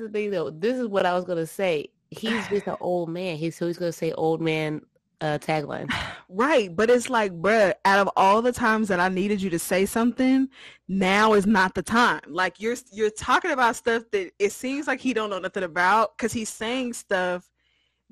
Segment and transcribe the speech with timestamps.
[0.00, 0.50] the thing though.
[0.50, 1.90] This is what I was gonna say.
[2.10, 3.36] He's just an old man.
[3.36, 4.82] He's so he's gonna say old man
[5.20, 5.92] uh tagline.
[6.28, 9.60] Right, but it's like, bruh, out of all the times that I needed you to
[9.60, 10.48] say something,
[10.88, 12.20] now is not the time.
[12.26, 16.16] Like you're you're talking about stuff that it seems like he don't know nothing about
[16.16, 17.48] because he's saying stuff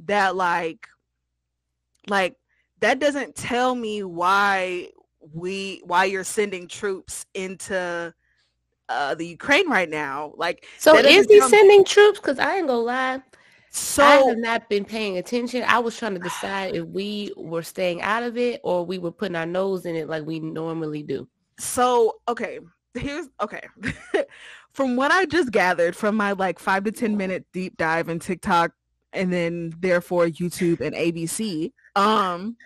[0.05, 0.87] that like
[2.07, 2.37] like
[2.80, 4.91] that doesn't tell me why
[5.32, 8.14] we why you're sending troops into
[8.88, 10.32] uh the Ukraine right now.
[10.36, 12.20] Like So is he sending troops?
[12.20, 13.22] Because I ain't gonna lie.
[13.70, 15.64] So I have not been paying attention.
[15.66, 19.10] I was trying to decide if we were staying out of it or we were
[19.10, 21.29] putting our nose in it like we normally do.
[21.58, 22.58] so okay
[22.94, 23.60] here's okay
[24.72, 28.18] from what i just gathered from my like five to ten minute deep dive in
[28.18, 28.72] tiktok
[29.12, 32.56] and then therefore youtube and abc um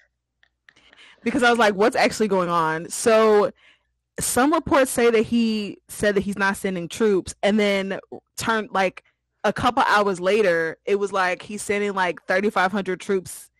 [1.22, 3.50] because i was like what's actually going on so
[4.20, 7.98] some reports say that he said that he's not sending troops and then
[8.36, 9.04] turned like
[9.44, 13.50] a couple hours later it was like he's sending like 3500 troops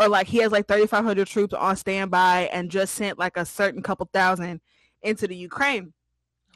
[0.00, 3.82] or like he has like 3500 troops on standby and just sent like a certain
[3.82, 4.60] couple thousand
[5.02, 5.92] into the Ukraine.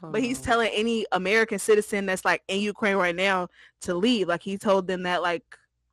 [0.01, 0.43] But he's Oh.
[0.43, 3.47] telling any American citizen that's like in Ukraine right now
[3.81, 4.27] to leave.
[4.27, 5.43] Like he told them that like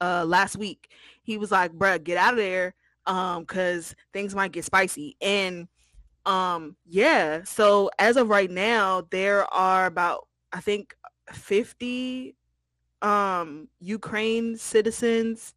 [0.01, 0.91] uh last week.
[1.23, 2.75] He was like, bruh, get out of there.
[3.07, 5.17] Um, cause things might get spicy.
[5.21, 5.69] And
[6.27, 10.95] um, yeah, so as of right now, there are about I think
[11.33, 12.37] 50
[13.03, 15.55] um Ukraine citizens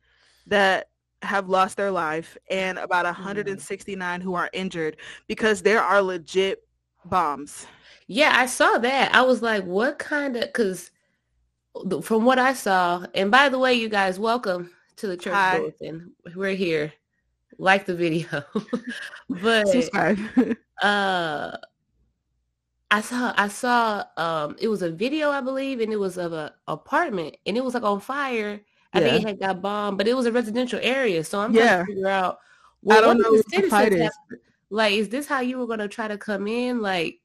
[0.48, 0.90] that
[1.22, 4.98] have lost their life and about 169 who are injured
[5.28, 6.64] because there are legit
[7.06, 7.66] bombs.
[8.08, 9.14] Yeah, I saw that.
[9.14, 10.92] I was like, what kind of because
[12.02, 16.12] from what I saw, and by the way, you guys, welcome to the church bulletin.
[16.36, 16.94] We're here.
[17.60, 18.44] Like the video.
[19.30, 20.18] but Subscribe.
[20.82, 21.58] uh
[22.90, 26.32] I saw I saw um it was a video I believe and it was of
[26.34, 28.62] a apartment and it was like on fire.
[28.94, 31.24] I think it had got bombed, but it was a residential area.
[31.24, 32.40] So I'm trying to figure out
[32.90, 34.02] I don't know the fight is.
[34.02, 34.40] have-
[34.72, 36.82] like is this how you were gonna try to come in?
[36.82, 37.20] Like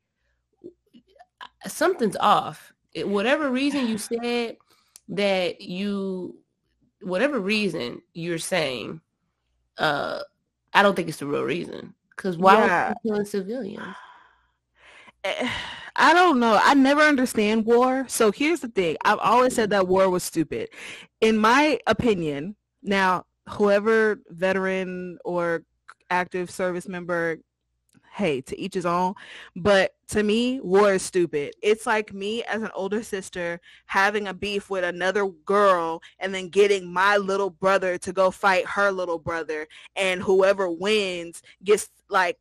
[1.67, 2.73] something's off.
[2.93, 4.57] It, whatever reason you said
[5.11, 6.39] that you
[7.03, 9.01] whatever reason you're saying,
[9.79, 10.21] uh
[10.73, 11.95] I don't think it's the real reason.
[12.17, 12.91] Because why Yeah.
[13.05, 13.87] you killing civilians?
[15.27, 15.49] Eh,
[15.97, 16.61] I don't know.
[16.63, 18.05] I never understand war.
[18.09, 18.97] So here's the thing.
[19.07, 20.69] I've always said that war was stupid.
[21.23, 25.63] In my opinion, now whoever veteran or
[26.11, 27.39] active service member,
[28.15, 29.15] hey, to each his own.
[29.57, 31.55] But to me, war is stupid.
[31.63, 36.49] It's like me as an older sister having a beef with another girl and then
[36.49, 39.67] getting my little brother to go fight her little brother
[39.97, 42.39] and whoever wins gets like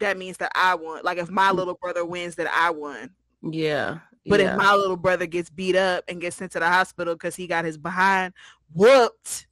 [0.00, 1.02] that means that I won.
[1.04, 3.10] Like if my little brother wins, that I won.
[3.42, 3.98] Yeah.
[4.26, 4.52] But yeah.
[4.52, 7.46] if my little brother gets beat up and gets sent to the hospital because he
[7.46, 8.34] got his behind
[8.74, 9.46] whooped,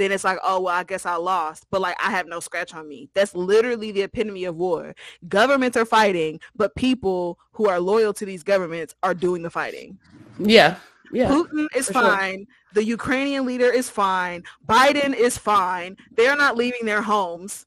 [0.00, 1.66] then it's like, oh well, I guess I lost.
[1.70, 3.08] But like I have no scratch on me.
[3.14, 4.94] That's literally the epitome of war.
[5.28, 9.98] Governments are fighting, but people who are loyal to these governments are doing the fighting.
[10.38, 10.76] yeah.
[11.12, 11.28] Yeah.
[11.28, 12.02] Putin is for sure.
[12.02, 12.46] fine.
[12.72, 14.44] The Ukrainian leader is fine.
[14.68, 15.96] Biden is fine.
[16.12, 17.66] They're not leaving their homes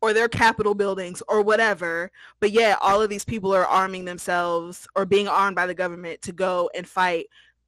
[0.00, 2.10] or their capital buildings or whatever.
[2.40, 6.20] But yeah, all of these people are arming themselves or being armed by the government
[6.22, 7.26] to go and fight.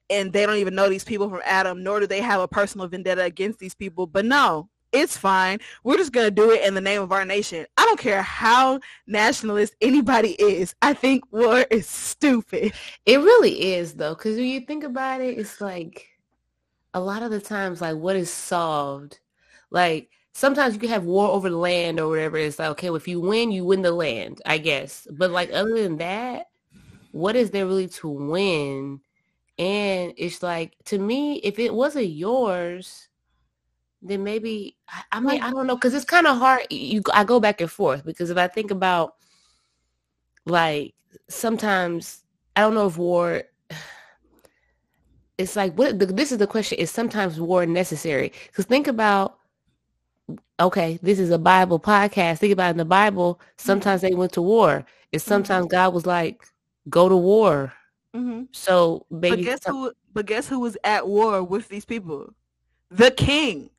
[0.08, 2.86] And they don't even know these people from Adam, nor do they have a personal
[2.86, 4.06] vendetta against these people.
[4.06, 5.58] But no, it's fine.
[5.84, 7.66] We're just going to do it in the name of our nation.
[7.76, 10.74] I don't care how nationalist anybody is.
[10.80, 12.72] I think war is stupid.
[13.04, 16.08] It really is though, because when you think about it, it's like
[16.94, 19.18] a lot of the times, like what is solved,
[19.70, 22.36] like sometimes you can have war over land or whatever.
[22.36, 25.06] It's like, okay, well, if you win, you win the land, I guess.
[25.10, 26.46] But like other than that,
[27.12, 29.00] what is there really to win?
[29.58, 33.08] And it's like to me, if it wasn't yours,
[34.02, 34.76] then maybe
[35.12, 36.66] I- mean I don't know because it's kind of hard.
[36.70, 39.14] You I go back and forth because if I think about
[40.44, 40.94] like
[41.28, 42.22] sometimes
[42.54, 43.42] I don't know if war.
[45.38, 48.32] It's like what the, this is the question: Is sometimes war necessary?
[48.46, 49.38] Because think about,
[50.58, 52.38] okay, this is a Bible podcast.
[52.38, 53.52] Think about in the Bible, mm-hmm.
[53.58, 54.76] sometimes they went to war.
[54.76, 55.28] And mm-hmm.
[55.28, 56.46] sometimes God was like,
[56.88, 57.74] "Go to war."
[58.16, 58.42] Mm-hmm.
[58.52, 59.92] So But guess who?
[60.12, 62.32] But guess who was at war with these people?
[62.90, 63.70] The king.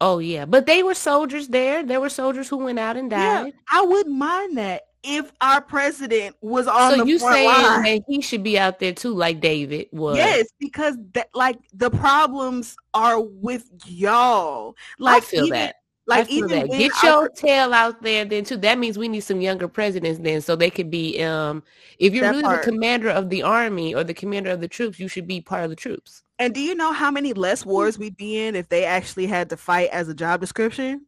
[0.00, 1.82] Oh yeah, but they were soldiers there.
[1.82, 3.52] There were soldiers who went out and Yeah, died.
[3.72, 7.82] I wouldn't mind that if our president was on so the you front saying line.
[7.82, 10.16] that he should be out there too, like David was?
[10.16, 14.74] Yes, because that like the problems are with y'all.
[14.98, 15.76] Like I feel even, that.
[16.06, 16.70] Like even that.
[16.70, 18.58] get your tail out there then too.
[18.58, 21.62] That means we need some younger presidents then so they could be um
[21.98, 22.62] if you're really part.
[22.62, 25.64] the commander of the army or the commander of the troops, you should be part
[25.64, 26.22] of the troops.
[26.38, 29.48] And do you know how many less wars we'd be in if they actually had
[29.50, 31.06] to fight as a job description?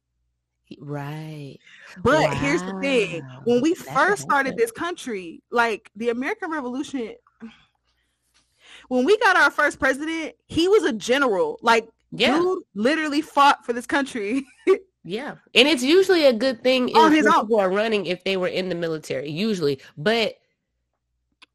[0.78, 1.58] Right.
[2.02, 2.34] But wow.
[2.36, 3.22] here's the thing.
[3.44, 7.14] When we first started this country, like the American Revolution
[8.88, 11.58] when we got our first president, he was a general.
[11.60, 12.38] Like yeah.
[12.38, 14.46] dude literally fought for this country.
[15.04, 15.36] yeah.
[15.54, 18.68] And it's usually a good thing if his people are running if they were in
[18.68, 19.80] the military, usually.
[19.96, 20.36] But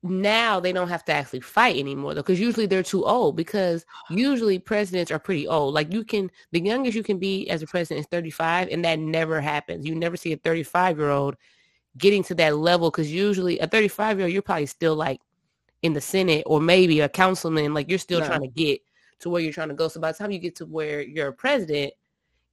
[0.03, 3.86] now they don't have to actually fight anymore though because usually they're too old because
[4.09, 7.68] usually presidents are pretty old like you can the youngest you can be as a
[7.68, 11.36] president is 35 and that never happens you never see a 35 year old
[12.00, 15.21] getting to that level because usually a 35 year old you're probably still like
[15.83, 18.25] in the senate or maybe a councilman like you're still no.
[18.25, 18.81] trying to get
[19.21, 21.29] to where you're trying to go so by the time you get to where you're
[21.29, 21.94] a president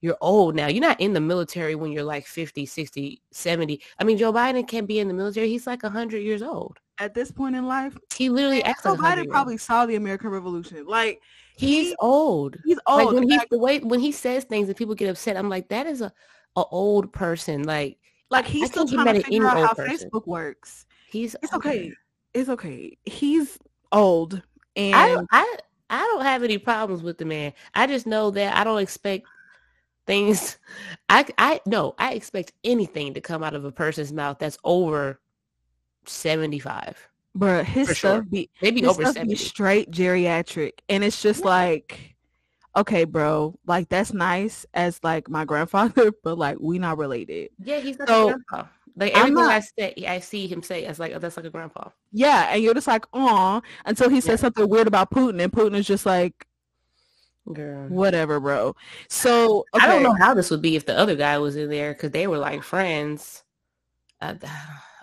[0.01, 0.67] you're old now.
[0.67, 3.81] You're not in the military when you're like 50, 60, 70.
[3.99, 5.49] I mean, Joe Biden can't be in the military.
[5.49, 6.77] He's like 100 years old.
[6.99, 10.85] At this point in life, he literally acts Joe Biden probably saw the American Revolution.
[10.85, 11.21] Like
[11.55, 12.57] he's he, old.
[12.65, 13.05] He's old.
[13.05, 15.69] Like when he the way when he says things and people get upset, I'm like,
[15.69, 16.11] that is a,
[16.57, 17.63] a old person.
[17.63, 17.99] Like
[18.29, 20.09] like he's I still trying to figure out how person.
[20.09, 20.85] Facebook works.
[21.09, 21.93] He's it's okay.
[22.33, 22.97] It's okay.
[23.05, 23.57] He's
[23.93, 24.41] old,
[24.75, 25.57] and I I
[25.89, 27.53] I don't have any problems with the man.
[27.73, 29.25] I just know that I don't expect
[30.05, 30.57] things
[31.09, 35.19] I I no, I expect anything to come out of a person's mouth that's over
[36.05, 37.07] 75.
[37.35, 38.21] But his stuff sure.
[38.23, 39.35] be maybe over 70.
[39.35, 41.47] straight geriatric and it's just yeah.
[41.47, 42.15] like
[42.75, 47.49] okay, bro, like that's nice as like my grandfather, but like we not related.
[47.63, 48.69] Yeah, he's not so, grandpa.
[48.99, 51.49] Like everything not, I say, I see him say, it's like oh, that's like a
[51.49, 51.89] grandpa.
[52.11, 54.47] Yeah, and you're just like, oh, until he says yeah.
[54.47, 56.45] something weird about Putin, and Putin is just like,
[57.53, 57.87] Girl.
[57.87, 58.75] Whatever, bro.
[59.07, 59.85] So okay.
[59.85, 62.11] I don't know how this would be if the other guy was in there because
[62.11, 63.43] they were like friends.
[64.21, 64.35] I,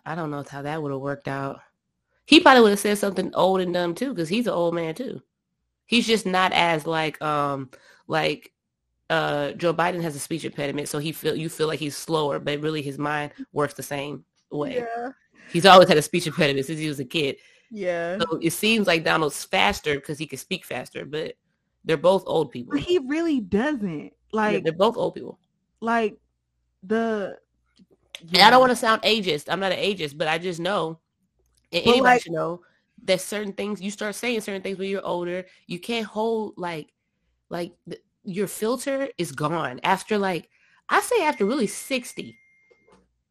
[0.05, 1.61] I don't know how that would have worked out.
[2.27, 4.95] He probably would have said something old and dumb too because he's an old man
[4.95, 5.23] too.
[5.87, 7.71] He's just not as like um
[8.07, 8.53] like
[9.11, 12.39] uh Joe Biden has a speech impediment, so he feel you feel like he's slower,
[12.39, 14.77] but really his mind works the same way.
[14.77, 15.11] Yeah.
[15.53, 17.37] He's always had a speech impediment since he was a kid.
[17.71, 18.19] Yeah.
[18.19, 21.35] So it seems like Donald's faster because he can speak faster, but
[21.85, 22.73] they're both old people.
[22.73, 24.13] But he really doesn't.
[24.33, 25.39] Like yeah, they're both old people.
[25.81, 26.19] Like
[26.83, 27.39] the
[28.23, 28.39] yeah.
[28.39, 29.47] And I don't want to sound ageist.
[29.49, 30.99] I'm not an ageist, but I just know
[31.73, 32.63] and anybody like, should know
[33.05, 35.45] that certain things you start saying certain things when you're older.
[35.67, 36.93] You can't hold like
[37.49, 37.73] like
[38.27, 40.51] your filter is gone after like
[40.89, 42.39] I say after really 60.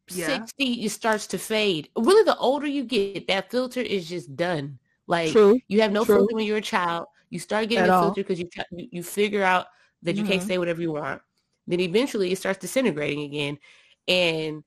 [0.08, 0.26] Yeah.
[0.26, 1.88] 60 it starts to fade.
[1.96, 4.78] Really the older you get, that filter is just done.
[5.06, 5.60] Like True.
[5.68, 6.16] you have no True.
[6.16, 7.06] filter when you're a child.
[7.30, 9.66] You start getting At a filter because you, you, figure out
[10.02, 10.32] that you mm-hmm.
[10.32, 11.20] can't say whatever you want.
[11.66, 13.58] Then eventually it starts disintegrating again.
[14.06, 14.62] And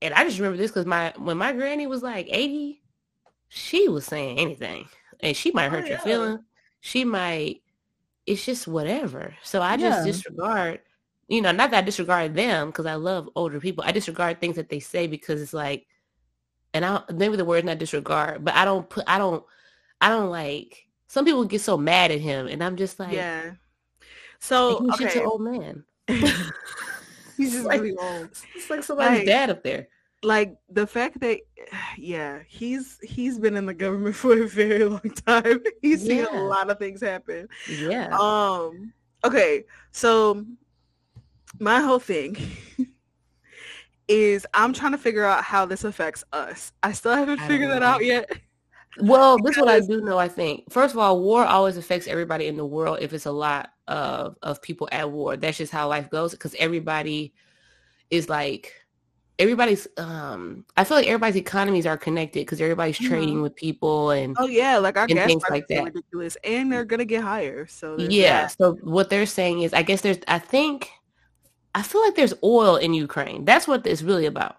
[0.00, 2.80] and I just remember this because my when my granny was like 80,
[3.48, 4.86] she was saying anything.
[5.20, 5.92] And she might hurt oh, yeah.
[5.92, 6.38] your feeling.
[6.80, 7.62] She might
[8.26, 9.34] it's just whatever.
[9.42, 10.12] So I just yeah.
[10.12, 10.80] disregard,
[11.28, 13.84] you know, not that I disregard them because I love older people.
[13.86, 15.86] I disregard things that they say because it's like
[16.74, 19.44] and I maybe the word not disregard, but I don't put I don't
[20.00, 23.52] I don't like some people get so mad at him, and I'm just like, yeah.
[24.40, 25.04] So he's okay.
[25.04, 25.84] just an old man.
[27.36, 28.28] he's just like, really old.
[28.54, 29.88] It's like somebody's like, dad up there.
[30.26, 31.38] Like the fact that,
[31.96, 35.62] yeah, he's he's been in the government for a very long time.
[35.82, 36.24] He's yeah.
[36.26, 37.48] seen a lot of things happen.
[37.68, 38.08] Yeah.
[38.18, 38.92] Um.
[39.24, 39.64] Okay.
[39.92, 40.44] So
[41.60, 42.36] my whole thing
[44.08, 46.72] is I'm trying to figure out how this affects us.
[46.82, 48.28] I still haven't figured that out yet.
[48.98, 50.18] Well, this is what I do know.
[50.18, 53.30] I think first of all, war always affects everybody in the world if it's a
[53.30, 55.36] lot of of people at war.
[55.36, 57.32] That's just how life goes because everybody
[58.10, 58.72] is like
[59.38, 63.08] everybody's um I feel like everybody's economies are connected because everybody's mm-hmm.
[63.08, 65.84] trading with people and oh yeah, like our gas things like that.
[65.84, 67.66] ridiculous and they're gonna get higher.
[67.66, 68.56] So yeah, that.
[68.58, 70.90] so what they're saying is I guess there's I think
[71.74, 73.44] I feel like there's oil in Ukraine.
[73.44, 74.56] That's what it's really about.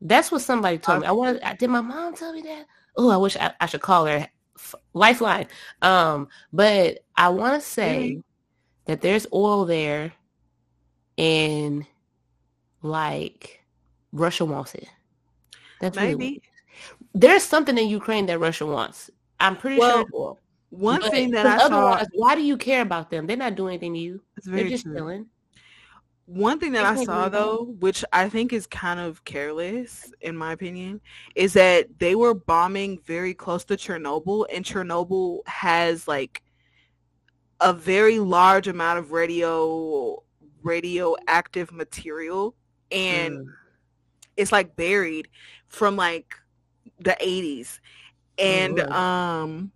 [0.00, 1.06] That's what somebody told me.
[1.06, 2.66] I want did my mom tell me that?
[2.98, 4.28] oh, I wish I, I, should call her
[4.92, 5.46] Lifeline.
[5.80, 8.20] Um, but I want to say mm-hmm.
[8.86, 10.12] that there's oil there
[11.16, 11.86] and
[12.82, 13.62] like
[14.18, 14.88] Russia wants it.
[15.80, 16.14] That's maybe.
[16.14, 16.42] Really
[17.14, 19.10] there's something in Ukraine that Russia wants.
[19.40, 20.38] I'm pretty well, sure.
[20.70, 22.04] One but thing that I saw.
[22.14, 23.26] Why do you care about them?
[23.26, 24.20] They're not doing anything to you.
[24.44, 24.94] They're just true.
[24.94, 25.26] chilling.
[26.26, 30.52] One thing that I saw though, which I think is kind of careless in my
[30.52, 31.00] opinion,
[31.34, 36.42] is that they were bombing very close to Chernobyl and Chernobyl has like
[37.60, 40.22] a very large amount of radio
[40.62, 42.54] radioactive material
[42.92, 43.52] and Mm.
[44.38, 45.28] It's like buried
[45.66, 46.34] from like
[47.00, 47.80] the 80s
[48.38, 48.90] and Lord.
[48.90, 49.72] um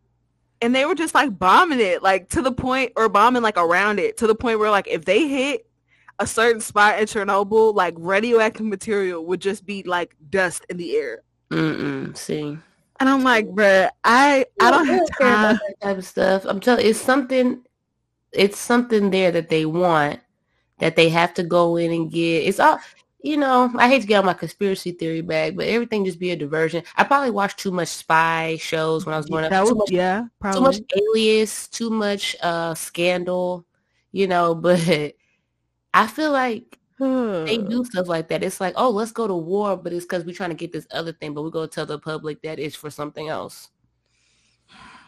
[0.63, 3.99] and they were just like bombing it like to the point or bombing like around
[3.99, 5.67] it to the point where like if they hit
[6.19, 10.97] a certain spot in Chernobyl like radioactive material would just be like dust in the
[10.97, 12.17] air Mm-mm.
[12.17, 12.57] See,
[12.99, 16.45] and I'm like bruh I I don't have care time about that type of stuff.
[16.47, 17.63] I'm telling it's something.
[18.33, 20.21] It's something there that they want
[20.79, 22.45] that they have to go in and get.
[22.45, 22.79] It's all
[23.23, 23.71] you know.
[23.77, 26.85] I hate to get on my conspiracy theory bag, but everything just be a diversion.
[26.97, 29.55] I probably watched too much spy shows when I was growing up.
[29.65, 33.67] Too much yeah too much alias, too much uh scandal,
[34.13, 35.15] you know, but
[35.95, 36.79] I feel like
[37.47, 38.43] they do stuff like that.
[38.45, 40.87] It's like, oh, let's go to war, but it's because we're trying to get this
[40.93, 43.71] other thing, but we go tell the public that it's for something else.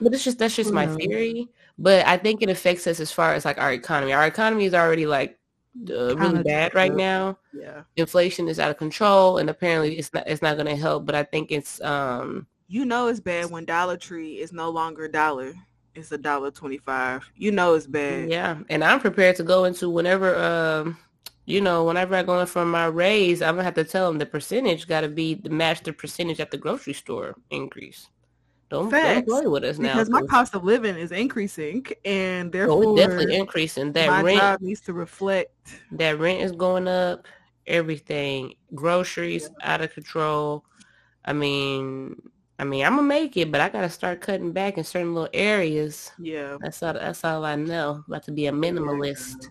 [0.00, 0.97] But it's just that's just my Hmm.
[1.00, 1.49] theory.
[1.78, 4.12] But I think it affects us as far as like our economy.
[4.12, 5.38] Our economy is already like
[5.90, 7.36] uh, really bad right now.
[7.52, 11.04] yeah Inflation is out of control, and apparently it's not it's not going to help.
[11.06, 15.04] But I think it's um You know it's bad when Dollar Tree is no longer
[15.04, 15.54] a dollar.
[15.94, 17.24] It's a dollar twenty five.
[17.36, 18.28] You know it's bad.
[18.30, 20.96] Yeah, and I'm prepared to go into whenever, um,
[21.46, 24.18] you know, whenever I go in for my raise, I'm gonna have to tell them
[24.18, 28.08] the percentage got to be match the percentage at the grocery store increase.
[28.74, 29.94] Don't, don't play with us now.
[29.94, 33.92] Because my cost of living is increasing and oh, therefore it's definitely increasing.
[33.92, 37.26] That my rent, job needs to reflect that rent is going up.
[37.66, 40.64] Everything, groceries out of control.
[41.24, 42.20] I mean,
[42.58, 45.30] I mean, I'm gonna make it, but I gotta start cutting back in certain little
[45.32, 46.10] areas.
[46.18, 46.56] yeah.
[46.60, 46.94] That's all.
[46.94, 48.04] That's all I know.
[48.06, 49.48] About to be a minimalist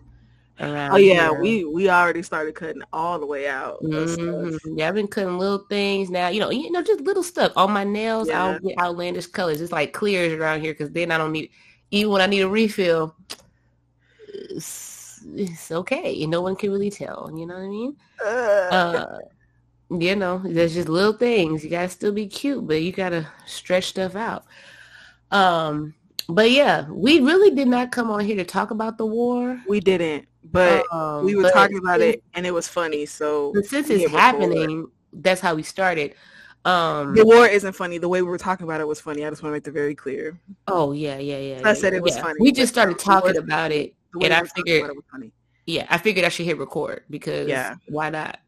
[0.60, 0.93] around.
[0.93, 1.41] Oh yeah, here.
[1.41, 3.81] we we already started cutting all the way out.
[3.83, 4.57] Mhm.
[4.75, 6.27] Yeah, I've been cutting little things now.
[6.29, 7.51] You know, you know, just little stuff.
[7.55, 8.43] On my nails, Yeah.
[8.45, 9.62] I'll get outlandish colors.
[9.62, 11.50] It's like clears around here because then I don't need.
[11.91, 13.15] Even when I need a refill,
[14.27, 16.25] it's, it's okay.
[16.25, 17.31] No one can really tell.
[17.36, 17.95] You know what I mean?
[18.25, 19.17] Uh,
[19.89, 21.63] you know, there's just little things.
[21.63, 24.45] You gotta still be cute, but you gotta stretch stuff out.
[25.31, 25.93] Um,
[26.27, 29.62] but yeah, we really did not come on here to talk about the war.
[29.67, 33.05] we didn't, but Um, we were talking about it and it was funny.
[33.05, 36.15] So since it's happening, that's how we started.
[36.65, 37.98] Um, the war isn't funny.
[37.98, 39.25] The way we were talking about it was funny.
[39.25, 40.39] I just want to make that very clear.
[40.69, 41.62] oh yeah, yeah, yeah.
[41.65, 42.22] I yeah, said yeah, it was yeah.
[42.24, 45.33] funny, We just started talking about it, and we I figured, it was funny.
[45.65, 47.75] yeah, I figured I should hit record because Yeah.
[47.89, 48.39] why not?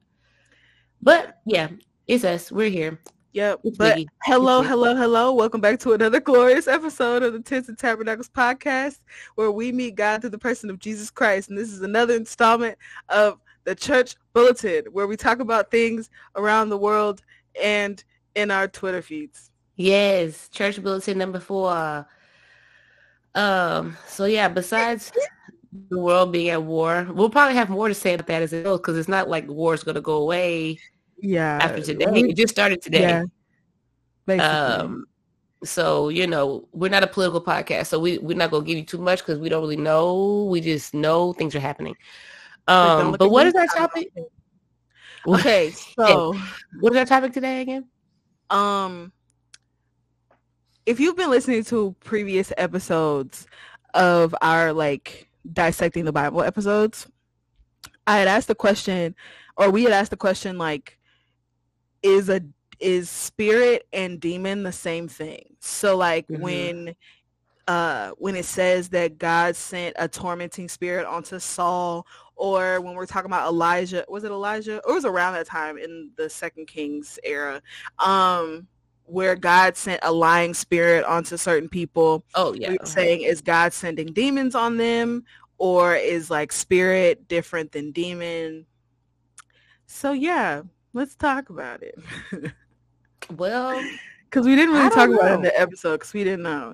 [1.02, 1.68] But yeah,
[2.08, 2.52] it's us.
[2.54, 3.00] We're here.
[3.36, 3.60] Yep.
[3.66, 4.08] It's But Biggie.
[4.24, 5.34] hello, hello, hello.
[5.34, 9.02] Welcome back to another glorious episode of the Tents and Tabernacles podcast,
[9.36, 11.50] where we meet God through the person of Jesus Christ.
[11.50, 12.78] And this is another installment
[13.10, 17.24] of the Church Bulletin, where we talk about things around the world
[17.62, 18.02] and
[18.36, 19.52] in our Twitter feeds.
[19.76, 22.08] Yes, church bulletin number four.
[23.34, 23.98] Um.
[24.08, 25.12] So yeah, besides
[25.90, 28.64] the world being at war, we'll probably have more to say about that as it
[28.64, 30.80] goes because it's not like war is going to go away
[31.18, 31.60] Yeah.
[31.62, 32.06] after today.
[32.12, 33.02] we- It just started today.
[33.02, 33.24] Yeah.
[34.26, 34.48] Basically.
[34.48, 35.06] Um,
[35.64, 38.84] so you know, we're not a political podcast, so we we're not gonna give you
[38.86, 40.46] too much because we don't really know.
[40.46, 41.96] We just know things are happening.
[42.68, 44.12] Um, but at what is our topic?
[45.28, 46.34] okay, so
[46.80, 47.86] What is our topic today again?
[48.52, 49.12] um
[50.86, 53.48] if you've been listening to previous episodes
[53.96, 57.08] of our like dissecting the bible episodes
[58.06, 59.16] i had asked the question
[59.58, 61.00] or we had asked the question like
[62.06, 62.42] is a
[62.80, 65.56] is spirit and demon the same thing.
[65.60, 66.40] So like Mhm.
[66.40, 66.96] when
[67.68, 73.08] uh when it says that god sent a tormenting spirit onto saul or when we're
[73.08, 74.80] talking about elijah was it elijah?
[74.86, 77.62] Or it was around that time in the second kings era
[77.98, 78.68] um
[79.06, 82.24] where god sent a lying spirit onto certain people.
[82.36, 85.24] Oh yeah, we were saying is god sending demons on them
[85.58, 88.68] or is like spirit different than demon?
[89.88, 90.64] So yeah
[90.96, 91.96] let's talk about it
[93.38, 93.80] well,
[94.30, 96.74] because we didn't really talk don't about it in the episode because we didn't know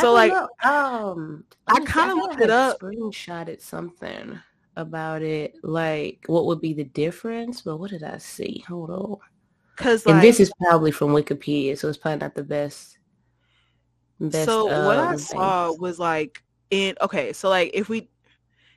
[0.00, 0.48] so like know.
[0.62, 2.80] um, I kinda thought looked it up.
[2.80, 4.38] Screenshotted something
[4.76, 7.62] about it, like what would be the difference.
[7.62, 8.64] But what did I see?
[8.68, 9.18] Hold on.
[9.76, 12.98] because and like this is probably from Wikipedia, so it's probably not the best.
[14.20, 18.08] best so what I um, saw was like in okay, so like if we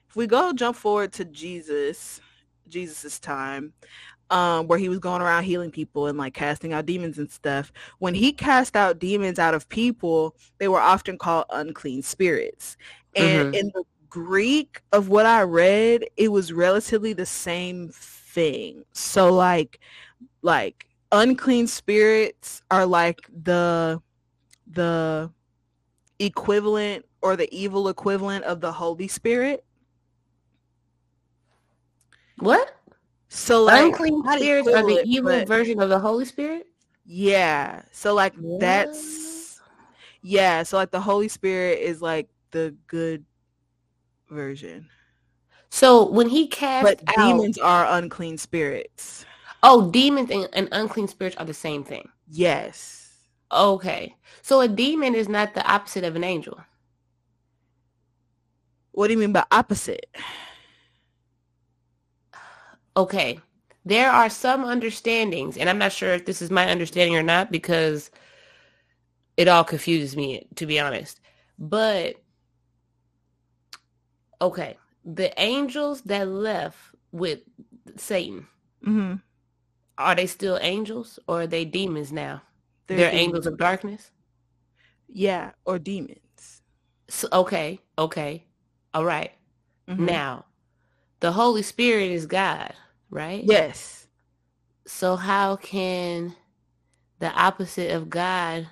[0.10, 2.20] if we go jump forward to Jesus,
[2.68, 3.74] Jesus's time,
[4.30, 7.72] um, where he was going around healing people and like casting out demons and stuff.
[8.00, 12.78] When he cast out demons out of people, they were often called unclean spirits.
[13.16, 13.54] And Mhm.
[13.54, 18.84] in the Greek of what I read, it was relatively the same thing.
[18.94, 19.80] So like
[20.42, 24.02] like unclean spirits are like the
[24.68, 25.32] the
[26.20, 29.66] equivalent or the evil equivalent of the Holy Spirit.
[32.40, 32.76] What?
[33.30, 36.68] So like Unclean spirits are the evil but- version of the Holy Spirit?
[37.06, 37.82] Yeah.
[37.92, 39.62] So like that's
[40.22, 43.24] yeah, so like the Holy Spirit is like the good
[44.30, 44.90] version.
[45.70, 49.26] So when he cast But out, demons are unclean spirits.
[49.64, 52.10] oh, demons and, and unclean spirits are the same thing.
[52.30, 53.10] Yes.
[53.52, 54.16] Okay.
[54.42, 56.60] So a demon is not the opposite of an angel.
[58.92, 60.08] What do you mean by opposite?
[62.98, 63.39] Okay.
[63.86, 67.51] There are some understandings, and I'm not sure if this is my understanding or not
[67.51, 68.12] because
[69.38, 71.22] it all confuses me, to be honest.
[71.60, 72.18] But
[74.42, 76.77] okay, the angels that left
[77.12, 77.42] with
[77.98, 78.48] Satan,
[78.86, 79.16] Mm-hmm.
[79.98, 82.44] are they still angels or are they demons now?
[82.88, 84.12] They're, angels of darkness?
[85.08, 86.62] Yeah, or demons.
[87.10, 88.46] So, okay, okay.
[88.94, 89.34] All right.
[89.89, 90.00] Mhm.
[90.00, 90.46] Now,
[91.22, 92.74] the Holy Spirit is God,
[93.10, 93.44] right?
[93.46, 94.08] Yes.
[94.86, 96.36] So how can
[97.20, 98.68] the opposite of God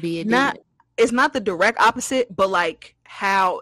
[0.00, 0.64] be a Not- demon?
[0.96, 3.60] It's not the direct opposite, but like how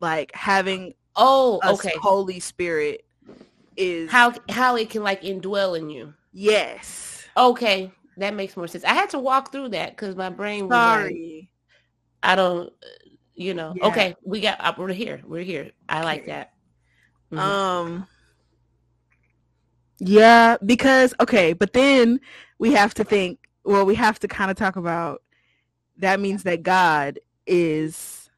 [0.00, 1.92] like having Oh, okay.
[2.00, 3.04] Holy Spirit
[3.76, 6.14] is How how it can like indwell in you?
[6.32, 7.26] yes.
[7.36, 8.84] Okay, that makes more sense.
[8.84, 11.50] I had to walk through that because my brain was like, Sorry.
[12.22, 12.72] I don't,
[13.34, 13.74] you know.
[13.76, 13.86] Yeah.
[13.86, 15.20] Okay, we got uh, we're here.
[15.24, 15.72] We're here.
[15.88, 16.52] I like that.
[17.32, 17.38] Mhm.
[17.38, 18.06] Um
[19.98, 22.20] Yeah, because okay, but then
[22.58, 25.22] we have to think well, we have to kind of talk about
[25.98, 28.30] that means that God is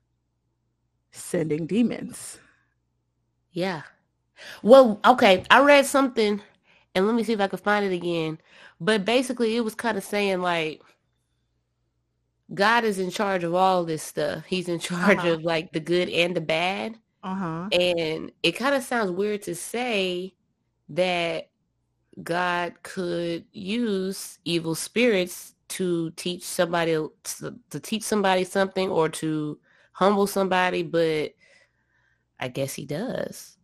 [1.10, 2.38] sending demons.
[3.52, 3.82] Yeah.
[4.62, 5.44] Well, okay.
[5.50, 6.40] I read something
[6.94, 8.38] and let me see if I can find it again.
[8.80, 10.82] But basically it was kind of saying like
[12.54, 14.44] God is in charge of all this stuff.
[14.46, 15.32] He's in charge Uh-huh.
[15.34, 16.96] of like the good and the bad.
[17.22, 17.68] Uh-huh.
[17.72, 20.34] And it kind of sounds weird to say
[20.90, 21.47] that
[22.22, 29.58] God could use evil spirits to teach somebody to, to teach somebody something or to
[29.92, 31.32] humble somebody, but
[32.40, 33.56] I guess he does.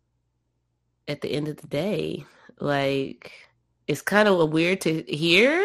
[1.07, 2.25] At the end of the day,
[2.59, 3.31] like
[3.87, 5.63] it's kind of weird to hear,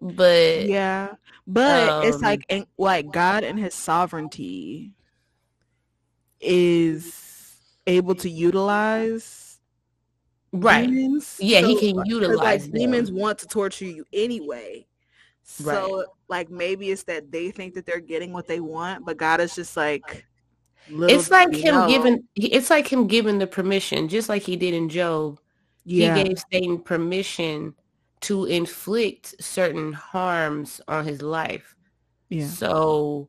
[0.00, 1.14] but Yeah.
[1.46, 4.94] But it's Um, like like God and his sovereignty
[6.40, 9.45] is able to utilize
[10.52, 10.88] right.
[10.88, 11.36] demons.
[11.40, 12.72] Yeah, he can utilize like them.
[12.72, 14.86] demons want to torture you anyway.
[15.62, 15.74] Right.
[15.76, 19.40] So like maybe it's that they think that they're getting what they want, but God
[19.40, 20.26] is just like
[20.88, 21.88] It's like him know.
[21.88, 25.38] giving it's like him giving the permission, just like he did in Job.
[25.84, 26.16] yeah.
[26.16, 27.74] He gave Satan permission
[28.22, 31.76] to inflict certain harms on his life.
[32.28, 32.46] yeah.
[32.46, 33.28] So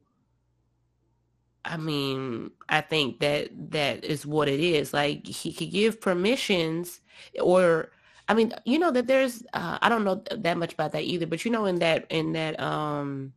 [1.65, 4.93] I mean, I think that that is what it is.
[4.93, 7.01] Like he could give permissions
[7.41, 7.91] or
[8.27, 11.27] I mean, you know that there's uh, I don't know that much about that either,
[11.27, 13.33] but you know in that in that um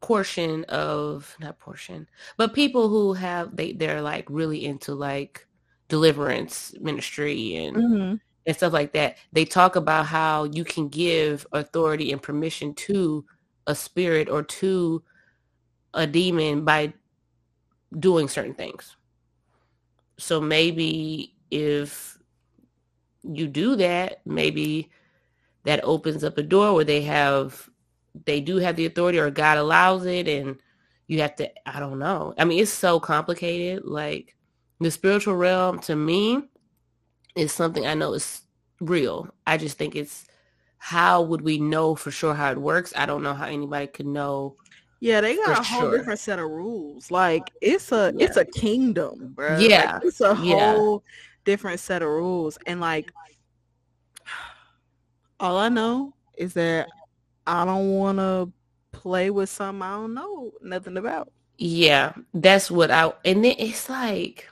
[0.00, 5.46] portion of not portion, but people who have they they're like really into like
[5.88, 8.20] deliverance ministry and Mhm.
[8.46, 9.18] and stuff like that.
[9.32, 13.24] They talk about how you can give authority and permission to
[13.66, 15.02] a spirit or to
[15.94, 16.94] a demon by
[17.98, 18.96] doing certain things.
[20.18, 22.11] So maybe if
[23.22, 24.90] you do that, maybe
[25.64, 27.68] that opens up a door where they have
[28.26, 30.58] they do have the authority or God allows it and
[31.06, 32.34] you have to I don't know.
[32.38, 33.84] I mean it's so complicated.
[33.84, 34.36] Like
[34.80, 36.42] the spiritual realm to me
[37.36, 38.42] is something I know is
[38.80, 39.32] real.
[39.46, 40.26] I just think it's
[40.78, 42.92] how would we know for sure how it works?
[42.96, 44.56] I don't know how anybody could know.
[45.00, 45.96] Yeah, they got a whole sure.
[45.96, 47.10] different set of rules.
[47.10, 49.58] Like it's a it's a kingdom, bro.
[49.58, 50.74] Yeah, it's a yeah.
[50.74, 51.04] whole
[51.44, 52.58] different set of rules.
[52.66, 53.12] And like
[55.40, 56.88] all I know is that
[57.46, 58.52] I don't want to
[58.92, 61.32] play with something I don't know nothing about.
[61.58, 64.48] Yeah, that's what I and then it's like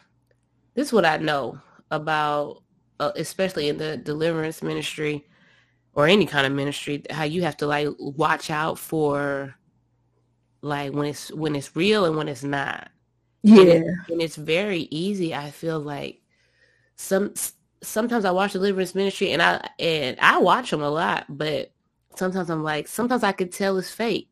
[0.74, 2.62] this is what I know about
[3.00, 5.26] uh, especially in the deliverance ministry
[5.94, 9.54] or any kind of ministry how you have to like watch out for
[10.62, 12.90] like when it's when it's real and when it's not.
[13.56, 15.34] And, it- and it's very easy.
[15.34, 16.19] I feel like
[17.00, 17.32] some
[17.82, 21.72] sometimes I watch deliverance ministry and I and I watch them a lot, but
[22.16, 24.30] sometimes I'm like sometimes I could tell it's fake,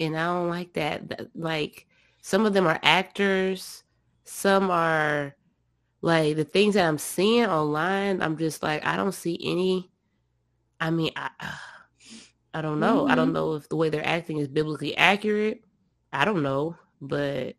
[0.00, 1.30] and I don't like that.
[1.34, 1.86] Like
[2.22, 3.84] some of them are actors,
[4.24, 5.36] some are
[6.02, 8.22] like the things that I'm seeing online.
[8.22, 9.90] I'm just like I don't see any.
[10.80, 11.30] I mean, I
[12.54, 13.06] I don't know.
[13.08, 13.32] I don't Mhm.
[13.32, 15.62] know if the way they're acting is biblically accurate.
[16.12, 17.56] I don't know, but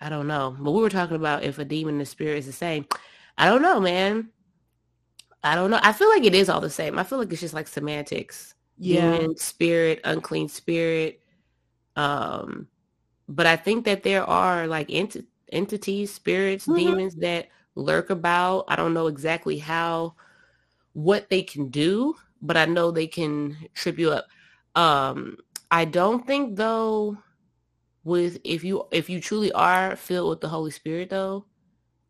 [0.00, 0.56] I don't know.
[0.58, 2.86] But we were talking about if a demon and a spirit is the same.
[3.38, 4.30] I don't know, man.
[5.44, 5.80] I don't know.
[5.82, 6.98] I feel like it is all the same.
[6.98, 8.54] I feel like it's just like semantics.
[8.78, 9.18] Yeah.
[9.18, 11.20] Demon, spirit, unclean spirit.
[11.96, 12.68] Um,
[13.28, 16.76] but I think that there are like ent- entities, spirits, Mhm.
[16.76, 18.64] demons that lurk about.
[18.68, 20.14] I don't know exactly how,
[20.92, 24.26] what they can do, but I know they can trip you up.
[24.74, 25.38] Um,
[25.70, 27.16] I don't think though,
[28.04, 31.46] with if you if you truly are filled with the Holy Spirit though,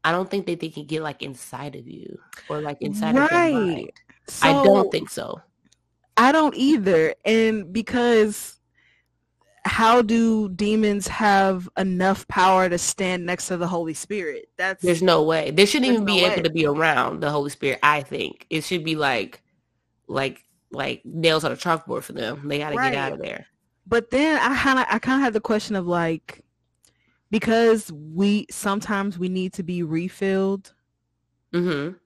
[0.04, 3.30] I don't think that they can get like inside of you or like inside of
[3.30, 3.52] your mind.
[3.52, 4.00] Right.
[4.42, 5.40] I don't think so.
[6.16, 7.14] I don't either.
[7.24, 8.58] And because
[9.64, 14.48] how do demons have enough power to stand next to the Holy Spirit?
[14.56, 15.50] That's There's no way.
[15.50, 17.78] They shouldn't even be no able to be around the Holy Spirit.
[17.82, 19.40] I think it should be like,
[20.08, 22.48] like, like nails on a chalkboard for them.
[22.48, 22.92] They got to Right.
[22.92, 23.46] get out of there.
[23.86, 26.44] But then I kind of I kind of had the question of like
[27.30, 30.74] because we sometimes we need to be refilled.
[31.52, 31.96] Mm-hmm.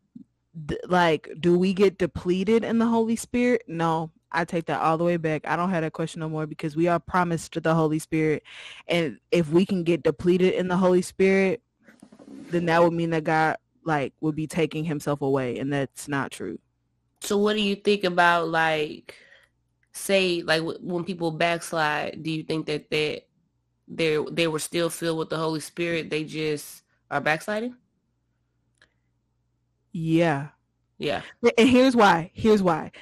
[0.67, 3.63] D- like do we get depleted in the holy spirit?
[3.69, 5.47] No i take that all the way back.
[5.47, 8.43] I don't have that question no more because we are promised the holy spirit.
[8.87, 11.63] And if we can get depleted in the holy spirit
[12.51, 16.31] then that would mean that god like would be taking himself away and that's not
[16.31, 16.59] true.
[17.21, 19.17] So, what do you think about like,
[19.97, 22.23] say, like w- when people backslide?
[22.23, 23.25] Do you think that they
[23.89, 26.11] they they were still filled with the Holy Spirit?
[26.11, 27.77] They just are backsliding?
[29.93, 30.49] yeah
[30.99, 31.23] Yeah.
[31.57, 32.93] and here's why here's why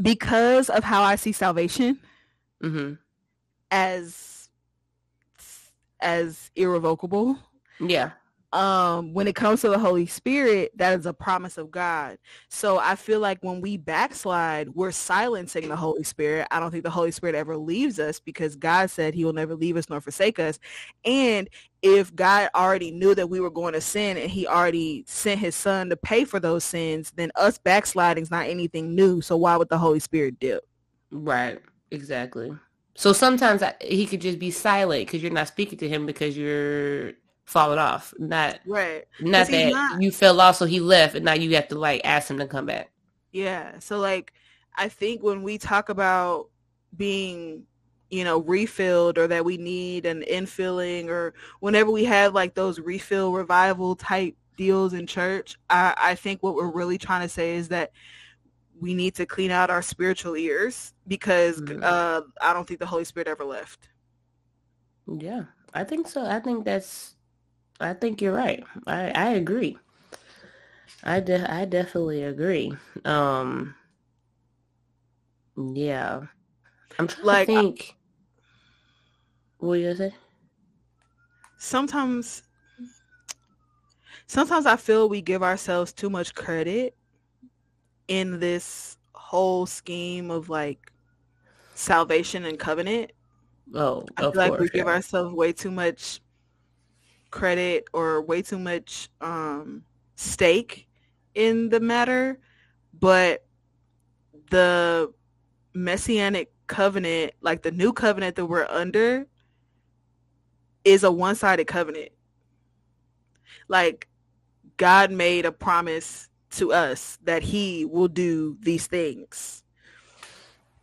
[0.00, 1.98] because of how i see salvation
[2.62, 2.94] mm-hmm.
[3.70, 4.48] as
[6.00, 7.36] as irrevocable
[7.80, 8.10] Yeah.
[8.52, 12.18] Um when it comes to the holy spirit that is a promise of god.
[12.48, 16.46] So i feel like when we backslide we're silencing the holy spirit.
[16.50, 19.54] I don't think the holy spirit ever leaves us because god said he will never
[19.54, 20.58] leave us nor forsake us.
[21.04, 21.48] And
[21.82, 25.54] if god already knew that we were going to sin and he already sent his
[25.54, 29.20] son to pay for those sins then us backsliding is not anything new.
[29.20, 30.64] So why would the holy spirit dip?
[31.10, 31.60] Right.
[31.90, 32.52] Exactly.
[32.96, 36.36] So sometimes I, he could just be silent because you're not speaking to him because
[36.36, 37.12] you're
[37.46, 38.12] falling off.
[38.18, 41.68] Not right Not that not- you fell off, so he left, and now you have
[41.68, 42.90] to like ask him to come back.
[43.32, 43.78] Yeah.
[43.78, 44.32] So like
[44.76, 46.48] I think when we talk about
[46.96, 47.62] being,
[48.10, 52.78] you know, refilled or that we need an infilling or whenever we have like those
[52.80, 57.56] refill revival type deals in church, I, I think what we're really trying to say
[57.56, 57.92] is that
[58.80, 61.82] we need to clean out our spiritual ears because Mhm.
[61.82, 63.88] uh, I don't think the Holy Spirit ever left.
[65.06, 66.24] Yeah, I think so.
[66.26, 67.15] I think that's.
[67.80, 68.62] I think you're right.
[68.86, 69.78] I I agree.
[71.02, 72.76] I de- I definitely agree.
[73.06, 73.74] Um.
[75.56, 76.26] Yeah,
[76.98, 77.96] I'm trying Like, to think.
[79.58, 80.14] What you say?
[81.58, 82.42] Sometimes
[84.26, 86.96] sometimes I feel we give ourselves too much credit
[88.08, 90.92] in this whole scheme of like
[91.74, 93.12] salvation and covenant.
[93.74, 94.70] Oh, I feel like we course.
[94.70, 96.20] give ourselves way too much
[97.30, 99.82] credit or way too much um,
[100.14, 100.88] stake
[101.34, 102.38] in the matter,
[102.98, 103.44] but
[104.50, 105.12] the
[105.74, 109.26] messianic covenant, like the new covenant that we're under,
[110.84, 112.10] is a one-sided covenant.
[113.68, 114.08] Like
[114.76, 119.62] God made a promise to us that he will do these things.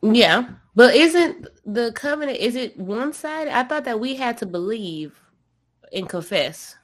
[0.02, 2.38] Yeah, but isn't the covenant?
[2.40, 3.48] Is it one side?
[3.48, 5.18] I thought that we had to believe
[5.94, 6.76] and confess.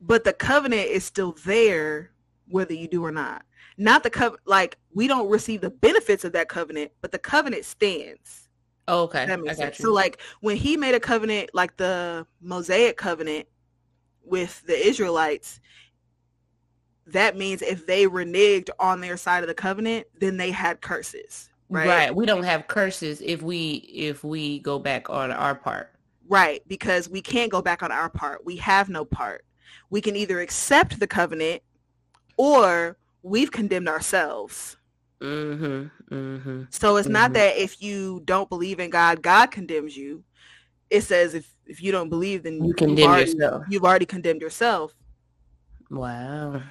[0.00, 2.10] but the covenant is still there
[2.48, 3.44] whether you do or not
[3.76, 7.64] not the covenant like we don't receive the benefits of that covenant but the covenant
[7.64, 8.46] stands
[8.88, 9.84] Oh, okay, that makes sense you.
[9.84, 13.46] so like when he made a covenant like the mosaic covenant
[14.24, 15.60] with the israelites
[17.06, 21.50] that means if they reneged on their side of the covenant then they had curses
[21.68, 22.14] right right.
[22.16, 25.92] We don't have curses if we if we go back on our part.
[26.30, 28.46] Right, because we can't go back on our part.
[28.46, 29.44] We have no part.
[29.90, 31.60] We can either accept the covenant
[32.36, 34.76] or we've condemned ourselves.
[35.20, 36.14] Mm-hmm.
[36.14, 36.62] Mm-hmm.
[36.70, 37.34] So it's not Mhm.
[37.34, 40.22] that if you don't believe in God, God condemns you.
[40.88, 43.64] It says if if you don't believe, then You you've condemn already, yourself.
[43.68, 44.94] You've already condemned yourself,
[45.90, 46.62] Wow.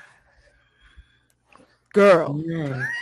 [1.94, 2.42] girl.
[2.46, 2.88] Yeah.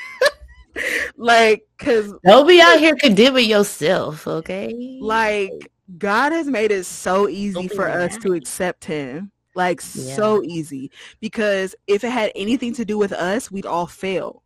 [1.19, 4.99] Like, cause Don't be out here condemning yourself, okay?
[5.01, 5.51] like
[5.97, 8.21] God has made it so easy for us mad.
[8.21, 9.31] to accept Him.
[9.55, 10.15] Like Yeah.
[10.15, 10.91] so easy.
[11.19, 14.43] Because if it had anything to do with us, we'd all fail.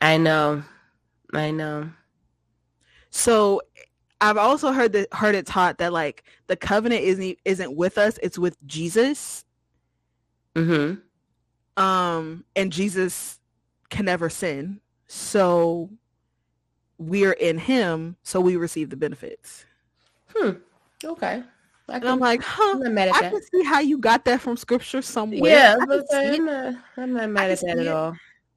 [0.00, 0.62] I know.
[1.32, 1.90] I know.
[3.10, 3.62] So
[4.20, 8.18] I've also heard that heard it taught that like the covenant isn't isn't with us;
[8.22, 9.44] it's with Jesus.
[10.54, 11.82] Mm-hmm.
[11.82, 13.38] Um, and Jesus
[13.90, 15.90] can never sin, so
[16.96, 19.66] we're in Him, so we receive the benefits.
[20.36, 20.50] Hmm.
[21.04, 21.42] Okay.
[21.88, 22.80] I I'm like, huh?
[22.82, 25.50] I can see how you got that from Scripture somewhere.
[25.50, 28.16] Yeah, but I'm not, I'm not mad at that at all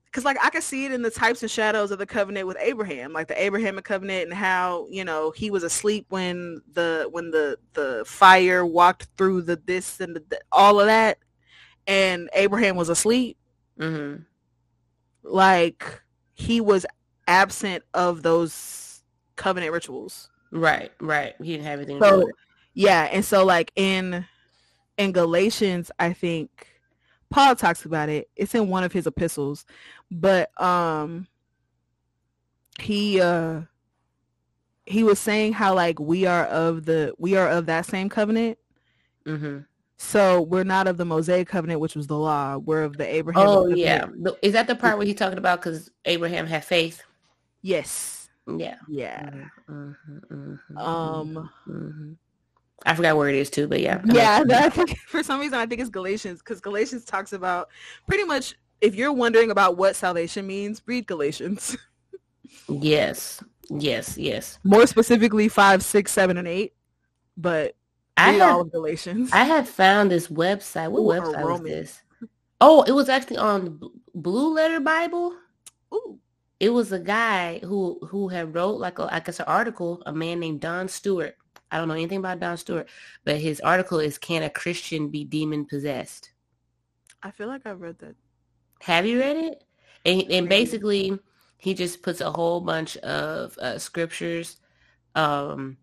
[0.09, 2.57] because like I can see it in the types and shadows of the covenant with
[2.59, 7.31] Abraham, like the Abrahamic covenant, and how you know he was asleep when the when
[7.31, 11.19] the the fire walked through the this and the, all of that,
[11.85, 13.37] and Abraham was asleep.
[13.79, 14.23] Mm-hmm.
[15.23, 16.01] Like
[16.33, 16.85] he was
[17.27, 19.03] absent of those
[19.35, 20.29] covenant rituals.
[20.51, 21.35] Right, right.
[21.39, 21.99] He didn't have anything.
[22.01, 22.29] So
[22.73, 24.25] yeah, and so like in
[24.97, 26.67] in Galatians, I think
[27.29, 28.29] Paul talks about it.
[28.35, 29.65] It's in one of his epistles,
[30.09, 31.27] but um
[32.79, 33.61] he uh
[34.85, 38.57] he was saying how like we are of the we are of that same covenant.
[39.25, 39.59] Mm-hmm.
[39.97, 42.57] So we're not of the Mosaic covenant, which was the law.
[42.57, 43.43] We're of the Abraham.
[43.45, 44.07] Oh yeah,
[44.41, 47.03] is that the part where he's talking about because Abraham had faith?
[47.61, 48.18] Yes.
[48.57, 48.77] Yeah.
[48.87, 49.29] Yeah.
[49.69, 51.49] Mm-hmm, mm-hmm, um.
[51.67, 52.13] Mm-hmm.
[52.85, 54.01] I forgot where it is too, but yeah.
[54.05, 57.69] Yeah, I think for some reason I think it's Galatians because Galatians talks about
[58.07, 61.77] pretty much if you're wondering about what salvation means, read Galatians.
[62.69, 64.59] yes, yes, yes.
[64.63, 66.73] More specifically, five, six, seven, and eight.
[67.35, 67.75] But
[68.15, 69.31] I have, all of Galatians.
[69.33, 70.91] I had found this website.
[70.91, 72.01] What Ooh, website was this?
[72.61, 73.79] Oh, it was actually on
[74.13, 75.35] Blue Letter Bible.
[75.93, 76.19] Ooh.
[76.59, 80.03] It was a guy who who had wrote like a I guess an article.
[80.05, 81.35] A man named Don Stewart
[81.71, 82.87] I don't know anything about Don Stewart,
[83.23, 86.31] but his article is "Can a Christian be demon possessed?"
[87.21, 88.15] I feel like I've read that.
[88.81, 89.63] Have you read it?
[90.05, 91.19] And, and basically,
[91.57, 94.57] he just puts a whole bunch of uh, scriptures
[95.15, 95.77] um,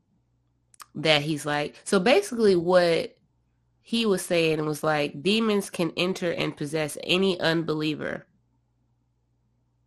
[0.95, 1.77] that he's like.
[1.85, 3.17] So basically, what
[3.83, 8.26] he was saying was like demons can enter and possess any unbeliever.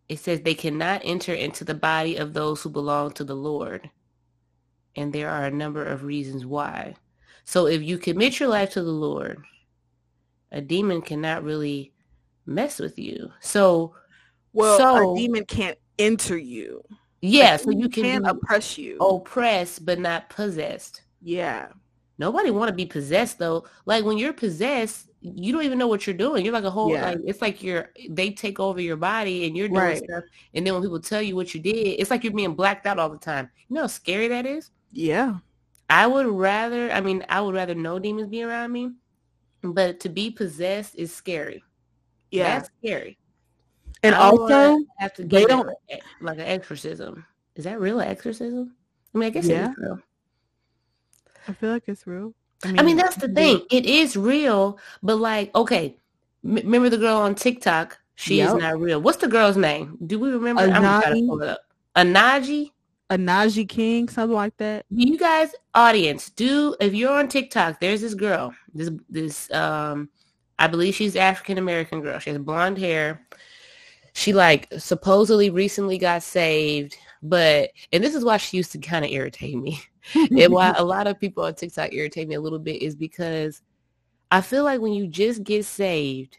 [0.09, 3.89] It says they cannot enter into the body of those who belong to the Lord
[4.95, 6.95] and there are a number of reasons why.
[7.45, 9.43] So if you commit your life to the Lord,
[10.51, 11.93] a demon cannot really
[12.45, 13.31] mess with you.
[13.39, 13.95] So,
[14.53, 16.83] well, so, a demon can't enter you.
[17.21, 21.01] Yeah, so you can, can oppress you, oppress but not possessed.
[21.21, 21.67] Yeah.
[22.17, 23.65] Nobody want to be possessed though.
[23.85, 26.45] Like when you're possessed, you don't even know what you're doing.
[26.45, 27.09] You're like a whole yeah.
[27.09, 29.97] like it's like you're they take over your body and you're doing right.
[29.97, 30.23] stuff.
[30.53, 32.99] And then when people tell you what you did, it's like you're being blacked out
[32.99, 33.49] all the time.
[33.67, 34.71] You know how scary that is?
[34.91, 35.35] Yeah.
[35.89, 38.91] I would rather, I mean, I would rather no demons be around me,
[39.61, 41.63] but to be possessed is scary.
[42.31, 42.59] Yeah.
[42.59, 43.17] That's scary.
[44.03, 45.69] And also, have to they don't
[46.21, 47.25] like an exorcism.
[47.55, 48.75] Is that real exorcism?
[49.13, 49.65] I mean, I guess yeah.
[49.65, 49.99] it is real.
[51.47, 52.33] I feel like it's real.
[52.63, 53.61] I mean, I mean that's the thing.
[53.71, 55.95] It is real, but like, okay,
[56.43, 57.97] m- remember the girl on TikTok?
[58.15, 58.49] She yep.
[58.49, 59.01] is not real.
[59.01, 59.97] What's the girl's name?
[60.05, 60.61] Do we remember?
[60.67, 61.05] Anani?
[61.05, 61.61] I'm to pull it up.
[61.95, 62.71] Anaji?
[63.09, 64.85] a Najee King, something like that.
[64.89, 70.09] You guys, audience, do if you're on TikTok, there's this girl, this this um,
[70.59, 72.19] I believe she's African American girl.
[72.19, 73.25] She has blonde hair.
[74.13, 79.03] She like supposedly recently got saved, but and this is why she used to kind
[79.03, 79.81] of irritate me.
[80.15, 83.61] And why a lot of people on TikTok irritate me a little bit is because
[84.31, 86.37] I feel like when you just get saved,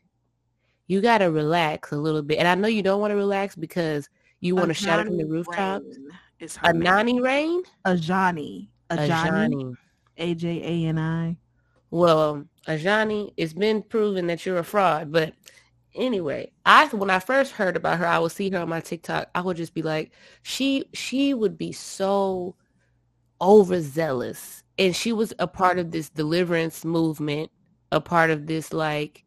[0.87, 2.38] you gotta relax a little bit.
[2.38, 4.09] And I know you don't want to relax because
[4.40, 5.85] you want to shout it from the rooftops.
[5.87, 7.62] Rain is her Anani Rain?
[7.87, 8.68] Ajani.
[8.90, 9.77] Ajani.
[10.16, 11.37] A J A N I.
[11.90, 15.35] Well, Ajani, it's been proven that you're a fraud, but
[15.94, 19.29] anyway, I when I first heard about her, I would see her on my TikTok.
[19.35, 22.55] I would just be like, she she would be so
[23.40, 27.50] overzealous, and she was a part of this deliverance movement,
[27.92, 29.24] a part of this like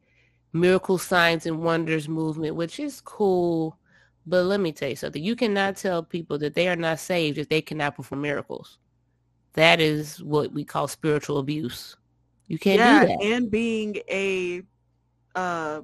[0.54, 3.78] miracle signs and wonders movement, which is cool.
[4.26, 5.23] But let me tell you something.
[5.23, 8.78] You cannot tell people that they are not saved if they cannot perform miracles.
[9.54, 11.95] That is what we call spiritual abuse.
[12.47, 13.23] You can't yeah, do that.
[13.23, 14.63] And being a
[15.36, 15.82] uh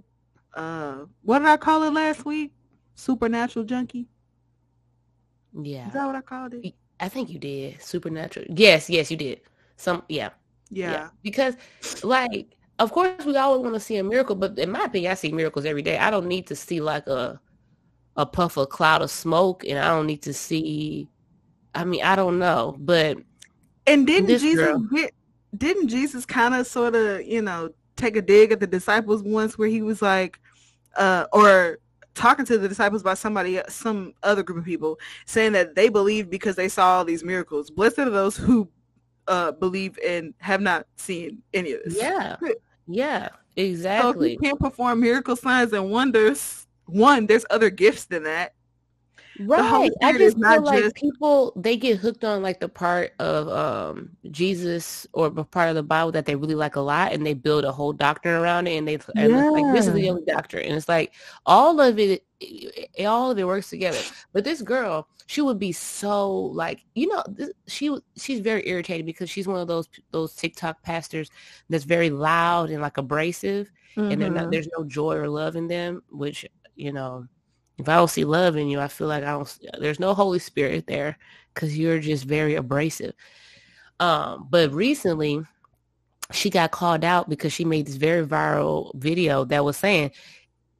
[0.53, 2.53] uh what did I call it last week?
[2.95, 4.07] Supernatural junkie?
[5.53, 5.87] Yeah.
[5.87, 6.75] Is that what I called it?
[6.99, 7.81] I think you did.
[7.81, 8.45] Supernatural.
[8.49, 9.41] Yes, yes, you did.
[9.77, 10.29] Some yeah.
[10.69, 10.91] Yeah.
[10.91, 11.09] yeah.
[11.23, 11.55] Because
[12.03, 15.15] like of course we always want to see a miracle, but in my opinion, I
[15.15, 15.97] see miracles every day.
[15.97, 17.39] I don't need to see like a
[18.15, 21.07] a puff of cloud of smoke and I don't need to see
[21.75, 23.17] I mean, I don't know, but
[23.85, 25.13] and didn't Jesus girl, get
[25.57, 29.57] didn't Jesus kind of sort of, you know, take a dig at the disciples once
[29.57, 30.39] where he was like
[30.95, 31.79] uh or
[32.19, 36.29] talking to the disciples by somebody, some other group of people, saying that they believe
[36.29, 37.69] because they saw all these miracles.
[37.71, 38.69] Blessed are those who
[39.27, 41.95] uh, believe and have not seen any of this.
[41.97, 42.35] Yeah,
[42.87, 44.11] yeah, exactly.
[44.11, 48.53] So if you can't perform miracle signs and wonders, one, there's other gifts than that.
[49.39, 49.91] Right.
[50.01, 50.95] I just feel like just...
[50.95, 55.83] people they get hooked on like the part of um Jesus or part of the
[55.83, 58.75] Bible that they really like a lot and they build a whole doctrine around it
[58.75, 59.49] and they and yeah.
[59.49, 61.13] like this is the only doctrine and it's like
[61.45, 63.99] all of it, it, all of it works together.
[64.33, 69.05] But this girl, she would be so like you know this, she she's very irritated
[69.05, 71.29] because she's one of those those TikTok pastors
[71.69, 74.21] that's very loud and like abrasive mm-hmm.
[74.21, 77.25] and not, there's no joy or love in them, which you know
[77.79, 79.59] if I don't see love in you, I feel like I don't.
[79.79, 81.17] There's no Holy Spirit there
[81.53, 83.13] because you're just very abrasive.
[83.99, 85.41] Um, but recently,
[86.31, 90.11] she got called out because she made this very viral video that was saying,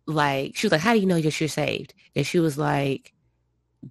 [0.06, 3.14] like, she was like, "How do you know that you're saved?" And she was like,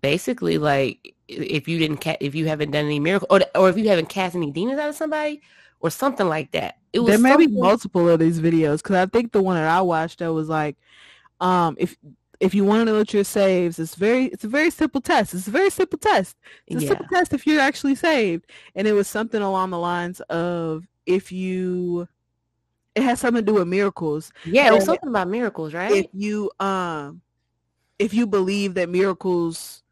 [0.00, 3.78] basically, like, if you didn't, ca- if you haven't done any miracle, or or if
[3.78, 5.40] you haven't cast any demons out of somebody,
[5.80, 6.76] or something like that.
[6.92, 9.68] It was there may be multiple of these videos because I think the one that
[9.68, 10.76] I watched that was like,
[11.40, 11.96] um, if
[12.40, 15.34] if you want to know that you're saved, it's very it's a very simple test.
[15.34, 16.36] It's a very simple test.
[16.66, 16.88] It's a yeah.
[16.88, 18.46] simple test if you're actually saved.
[18.74, 22.08] And it was something along the lines of if you
[22.94, 24.32] it has something to do with miracles.
[24.44, 25.90] Yeah, it was something about miracles, right?
[25.90, 27.22] If you um
[27.98, 29.82] if you believe that miracles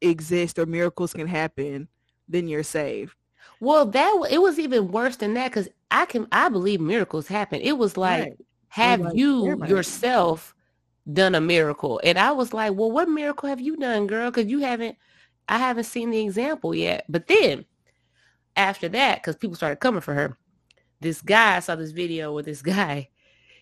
[0.00, 1.88] exist or miracles can happen,
[2.28, 3.14] then you're saved.
[3.60, 7.60] Well, that it was even worse than that because I can I believe miracles happen.
[7.60, 8.46] It was like right.
[8.68, 10.54] have like, you yourself
[11.10, 12.00] done a miracle.
[12.04, 14.30] And I was like, well, what miracle have you done, girl?
[14.30, 14.96] Because you haven't,
[15.48, 17.04] I haven't seen the example yet.
[17.08, 17.64] But then
[18.56, 20.36] after that, because people started coming for her,
[21.00, 23.08] this guy I saw this video with this guy.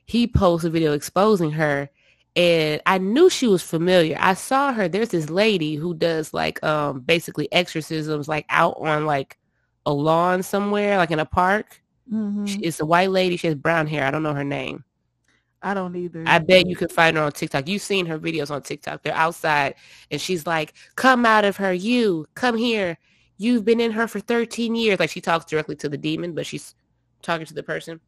[0.05, 1.89] He posted a video exposing her.
[2.37, 4.17] And I knew she was familiar.
[4.21, 4.89] I saw her.
[4.89, 9.37] There's this lady who does like um basically exorcisms like out on like
[9.85, 11.83] a lawn somewhere, like in a park.
[12.13, 12.47] Mm-hmm.
[12.47, 13.37] She, it's a white lady.
[13.37, 14.05] She has brown hair.
[14.05, 14.85] I don't know her name.
[15.63, 16.25] I don't either.
[16.27, 17.69] I bet you could find her on TikTok.
[17.69, 19.03] You've seen her videos on TikTok.
[19.03, 19.75] They're outside
[20.11, 21.73] and she's like, come out of her.
[21.73, 22.99] You come here.
[23.37, 24.99] You've been in her for 13 years.
[24.99, 26.75] Like she talks directly to the demon, but she's
[27.23, 28.01] talking to the person.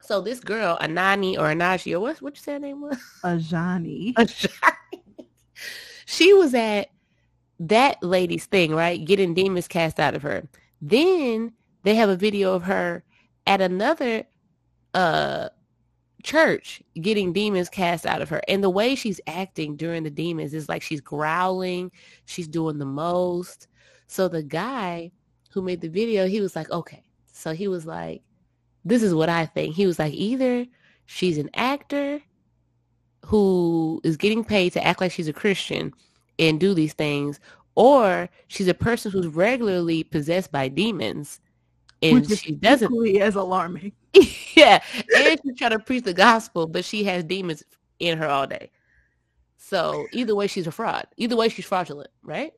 [0.00, 2.96] So this girl, Anani or Anaji, or what, what you say her name was?
[3.24, 4.14] Ajani.
[4.14, 5.26] Ajani.
[6.04, 6.90] she was at
[7.58, 9.04] that lady's thing, right?
[9.04, 10.46] Getting demons cast out of her.
[10.80, 13.02] Then they have a video of her
[13.46, 14.24] at another
[14.94, 15.48] uh
[16.26, 18.42] church getting demons cast out of her.
[18.48, 21.92] And the way she's acting during the demons is like she's growling,
[22.26, 23.68] she's doing the most.
[24.08, 25.12] So the guy
[25.52, 27.04] who made the video, he was like, okay.
[27.32, 28.22] So he was like,
[28.84, 29.74] this is what I think.
[29.74, 30.66] He was like, either
[31.06, 32.20] she's an actor
[33.24, 35.92] who is getting paid to act like she's a Christian
[36.38, 37.40] and do these things,
[37.76, 41.40] or she's a person who's regularly possessed by demons
[42.02, 43.92] and Which she doesn't as alarming.
[44.54, 44.82] yeah,
[45.16, 47.62] and she's trying to preach the gospel, but she has demons
[47.98, 48.70] in her all day.
[49.56, 51.06] So either way, she's a fraud.
[51.16, 52.52] Either way, she's fraudulent, right?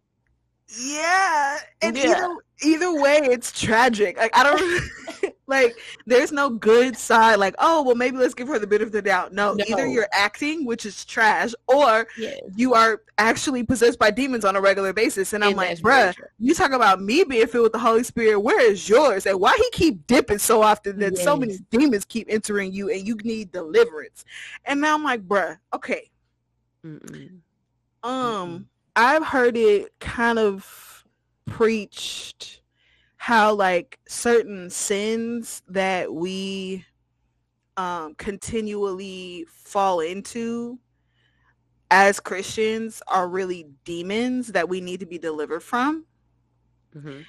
[0.78, 2.10] Yeah, and yeah.
[2.10, 4.16] either either way, it's tragic.
[4.18, 4.82] Like I don't
[5.48, 5.76] like.
[6.06, 7.36] There's no good side.
[7.36, 9.32] Like oh well, maybe let's give her the benefit of the doubt.
[9.32, 9.64] No, no.
[9.68, 12.40] either you're acting, which is trash, or yes.
[12.54, 15.32] you are actually possessed by demons on a regular basis.
[15.32, 18.40] And I'm like, bruh, you talk about me being filled with the Holy Spirit.
[18.40, 19.26] Where is yours?
[19.26, 21.24] And why he keep dipping so often that yes.
[21.24, 24.24] so many demons keep entering you, and you need deliverance.
[24.64, 26.10] And now I'm like, bruh, okay.
[26.84, 27.30] Mm-mm.
[28.02, 28.10] Um.
[28.12, 28.64] Mm-mm
[28.98, 31.04] I've heard it kind of
[31.46, 32.62] preached
[33.18, 36.84] how like certain sins that we
[37.76, 40.78] um, continually fall into
[41.90, 46.04] as Christians are really demons that we need to be delivered from.
[46.96, 47.20] Mm-hmm.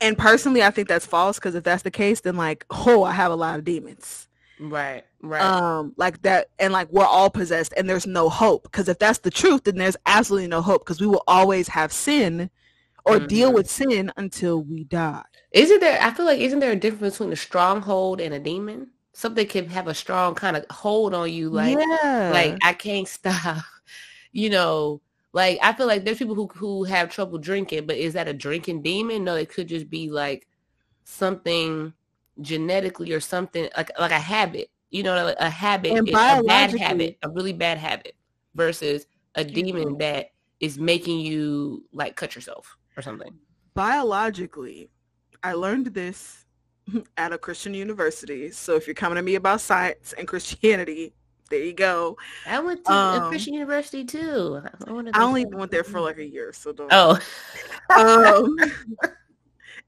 [0.00, 3.12] And personally, I think that's false because if that's the case, then like, oh, I
[3.12, 4.28] have a lot of demons.
[4.60, 5.42] Right, right.
[5.42, 8.64] Um, like that, and like we're all possessed, and there's no hope.
[8.64, 10.84] Because if that's the truth, then there's absolutely no hope.
[10.84, 12.50] Because we will always have sin,
[13.06, 13.26] or mm-hmm.
[13.26, 15.22] deal with sin until we die.
[15.52, 15.98] Isn't there?
[16.02, 18.88] I feel like isn't there a difference between a stronghold and a demon?
[19.12, 22.30] Something can have a strong kind of hold on you, like, yeah.
[22.32, 23.64] like I can't stop.
[24.32, 25.00] You know,
[25.32, 28.34] like I feel like there's people who who have trouble drinking, but is that a
[28.34, 29.24] drinking demon?
[29.24, 30.46] No, it could just be like
[31.04, 31.94] something
[32.40, 37.30] genetically or something like like a habit you know a habit a bad habit a
[37.30, 38.14] really bad habit
[38.54, 40.30] versus a demon that
[40.60, 43.32] is making you like cut yourself or something
[43.74, 44.90] biologically
[45.42, 46.44] i learned this
[47.16, 51.14] at a christian university so if you're coming to me about science and christianity
[51.48, 52.16] there you go.
[52.44, 54.60] I went to um, a Christian university too.
[54.64, 56.90] I, I only went there for like a year, so don't.
[56.92, 57.18] Oh.
[57.96, 58.56] um,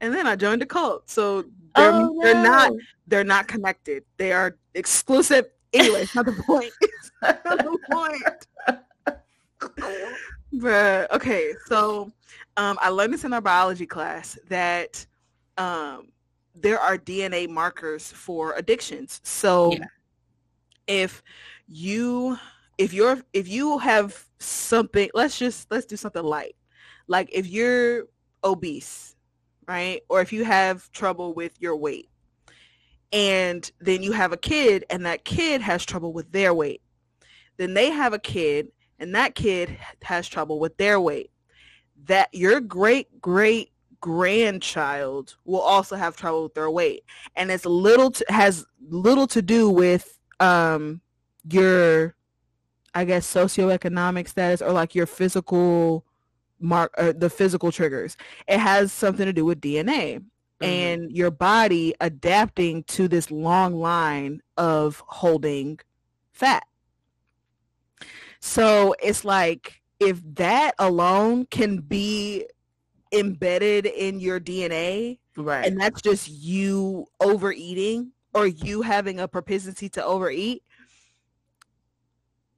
[0.01, 1.43] and then I joined a cult, so
[1.75, 2.21] they're, oh, no.
[2.21, 2.71] they're not
[3.07, 4.03] they're not connected.
[4.17, 5.47] They are exclusive.
[5.73, 6.71] Anyway, not the point.
[6.81, 9.17] It's not the point.
[10.53, 12.11] but okay, so
[12.59, 15.05] um, I learned this in our biology class that
[15.57, 16.09] um,
[16.53, 19.21] there are DNA markers for addictions.
[19.23, 19.85] So yeah.
[20.85, 21.23] if
[21.69, 22.37] you
[22.77, 26.57] if you're if you have something, let's just let's do something light.
[27.07, 28.07] Like if you're
[28.43, 29.15] obese,
[29.65, 30.01] right?
[30.09, 32.09] Or if you have trouble with your weight
[33.13, 36.81] and then you have a kid and that kid has trouble with their weight.
[37.55, 38.67] Then they have a kid
[38.99, 41.31] and that kid has trouble with their weight.
[42.05, 43.71] That your great great
[44.01, 47.03] grandchild will also have trouble with their weight.
[47.35, 51.01] And it's little to, has little to do with um
[51.49, 52.15] your
[52.95, 56.05] i guess socioeconomic status or like your physical
[56.59, 58.17] mark uh, the physical triggers.
[58.47, 60.21] It has something to do with dna
[60.61, 60.65] mm-hmm.
[60.65, 65.79] and your body adapting to this long line of holding
[66.31, 66.63] fat.
[68.39, 72.45] So it's like if that alone can be
[73.11, 75.65] embedded in your DNA, right?
[75.65, 80.63] And that's just you overeating or you having a propensity to overeat,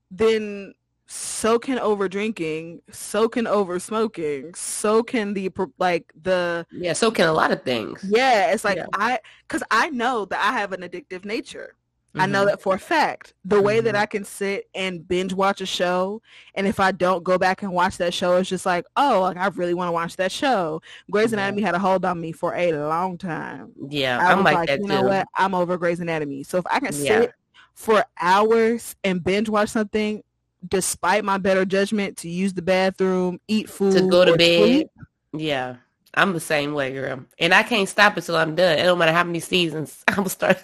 [0.10, 0.74] then
[1.08, 7.12] so can over drinking, so can over smoking, so can the like the yeah, so
[7.12, 8.06] can a lot of things.
[8.08, 8.86] Yeah, it's like yeah.
[8.94, 11.76] I because I know that I have an addictive nature.
[12.12, 12.22] Mm-hmm.
[12.22, 12.48] I know mm-hmm.
[12.48, 13.34] that for a fact.
[13.46, 13.66] The mm-hmm.
[13.66, 14.02] way that mm-hmm.
[14.02, 16.22] I can sit and binge watch a show,
[16.56, 19.38] and if I don't go back and watch that show, it's just like, oh, like
[19.38, 20.82] I really want to watch that show.
[21.10, 23.72] Grey's Anatomy had a hold on me for a long time.
[23.88, 24.94] Yeah, I am like, like, that you too.
[24.94, 25.28] know what?
[25.38, 26.44] I'm over Grey's Anatomy.
[26.44, 27.22] So if I can yeah.
[27.22, 27.34] sit
[27.76, 30.22] for hours and binge watch something,
[30.68, 34.64] despite my better judgment, to use the bathroom, eat food, to go to bed.
[34.64, 34.88] Sleep,
[35.32, 35.78] yeah.
[36.14, 37.24] I'm the same way, girl.
[37.40, 38.78] And I can't stop until I'm done.
[38.78, 40.62] It don't matter how many seasons I'm gonna start.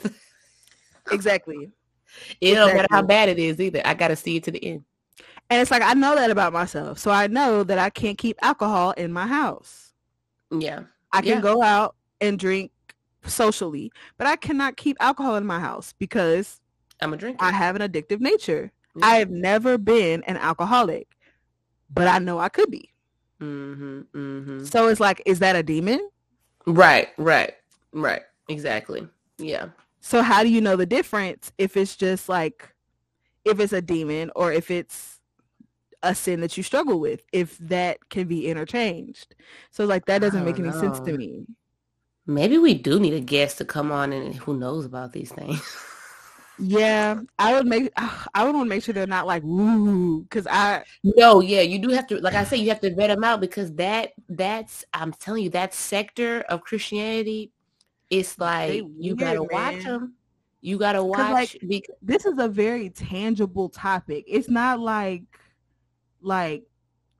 [1.12, 1.72] Exactly.
[2.42, 2.56] It exactly.
[2.56, 3.82] don't matter how bad it is either.
[3.86, 4.84] I got to see it to the end.
[5.50, 8.38] And it's like I know that about myself, so I know that I can't keep
[8.42, 9.94] alcohol in my house.
[10.52, 11.42] Yeah, I can yeah.
[11.42, 12.72] go out and drink
[13.26, 16.60] socially, but I cannot keep alcohol in my house because
[17.02, 17.44] I'm a drinker.
[17.44, 18.72] I have an addictive nature.
[18.96, 19.06] Yeah.
[19.06, 21.08] I have never been an alcoholic,
[21.94, 22.92] but I know I could be.
[23.42, 24.64] Mm-hmm, mm-hmm.
[24.66, 26.10] So it's like, is that a demon?
[26.66, 27.54] Right, right,
[27.94, 28.24] right.
[28.50, 29.08] Exactly.
[29.38, 29.68] Yeah.
[30.00, 32.74] So how do you know the difference if it's just like
[33.46, 35.20] if it's a demon or if it's
[36.04, 39.36] a sin that you struggle with, if that can be interchanged.
[39.72, 40.80] So like that doesn't make any know.
[40.80, 41.46] sense to me.
[42.26, 45.62] Maybe we do need a guest to come on and who knows about these things.
[46.60, 47.92] Yeah, I would make.
[48.34, 50.84] I would want to make sure they're not like woo, because I.
[51.04, 52.20] No, yeah, you do have to.
[52.20, 54.84] Like I say, you have to vet them out because that that's.
[54.94, 57.52] I'm telling you, that sector of Christianity
[58.10, 60.14] it's like they you gotta watch them.
[60.62, 61.32] You gotta watch.
[61.32, 64.26] Like, because- this is a very tangible topic.
[64.28, 65.24] It's not like,
[66.22, 66.64] like,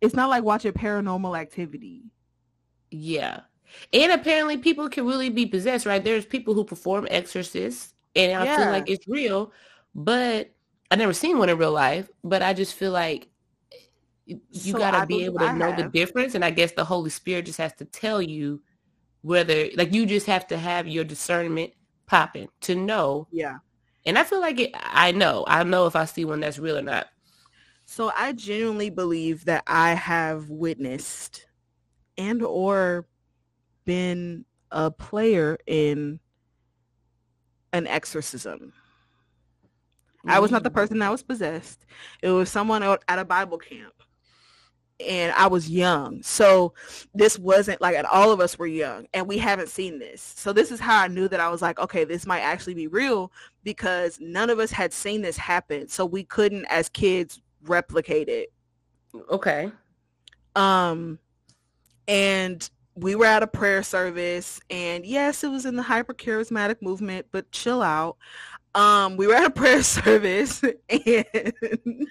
[0.02, 2.04] it's not like watching paranormal activity.
[2.90, 3.42] Yeah,
[3.94, 5.86] and apparently people can really be possessed.
[5.86, 6.04] Right?
[6.04, 8.58] There's people who perform exorcists, and I yeah.
[8.58, 9.52] feel like it's real.
[9.94, 10.52] But
[10.90, 12.10] I never seen one in real life.
[12.24, 13.28] But I just feel like
[14.26, 15.78] you so gotta I be able to I know have.
[15.78, 16.36] the difference.
[16.36, 18.62] And I guess the Holy Spirit just has to tell you
[19.28, 21.74] whether like you just have to have your discernment
[22.06, 23.28] popping to know.
[23.30, 23.58] Yeah.
[24.06, 25.44] And I feel like it, I know.
[25.48, 27.08] I know if I see one that's real or not.
[27.86, 31.46] So I genuinely believe that I have witnessed
[32.18, 33.06] and or
[33.84, 36.22] been a player in
[37.74, 38.72] an exorcism.
[40.20, 40.30] Mm-hmm.
[40.30, 40.76] I was not the mm.
[40.76, 41.86] person that was possessed.
[42.22, 43.97] It was someone at a Bible camp
[45.00, 46.24] and I was young.
[46.24, 46.74] So
[47.14, 50.22] this wasn't like, and all of us were young and we haven't seen this.
[50.22, 52.88] So this is how I knew that I was like, okay, this might actually be
[52.88, 53.32] real
[53.64, 55.88] because none of us had seen this happen.
[55.88, 58.52] So we couldn't as kids replicate it.
[59.30, 59.72] Okay.
[60.56, 61.20] Um,
[62.08, 66.82] and we were at a prayer service and yes, it was in the hyper charismatic
[66.82, 68.18] movement, but chill out.
[68.74, 72.08] Um, we were at a prayer service and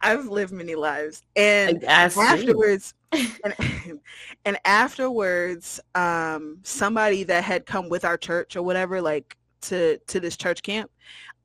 [0.00, 3.54] I've lived many lives, and afterwards, and,
[4.44, 10.20] and, afterwards, um, somebody that had come with our church or whatever, like to to
[10.20, 10.90] this church camp.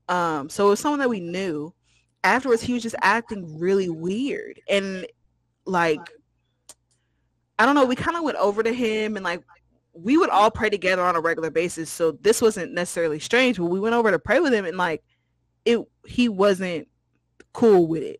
[0.10, 1.74] Um, so it was someone that we knew.
[2.24, 5.06] Afterwards, he was just acting really weird, and
[5.66, 6.02] like,
[7.60, 7.86] I don't know.
[7.86, 9.44] We kind of went over to him, and like,
[9.94, 11.90] we would all pray together on a regular basis.
[11.90, 15.04] So this wasn't necessarily strange, but we went over to pray with him, and like
[15.66, 16.88] it he wasn't
[17.54, 18.20] cool with it.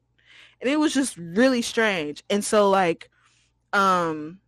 [0.62, 2.24] And it was just really strange.
[2.30, 3.10] And so like
[3.74, 4.40] um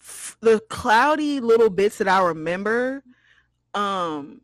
[0.00, 3.02] f- the cloudy little bits that I remember
[3.74, 4.42] um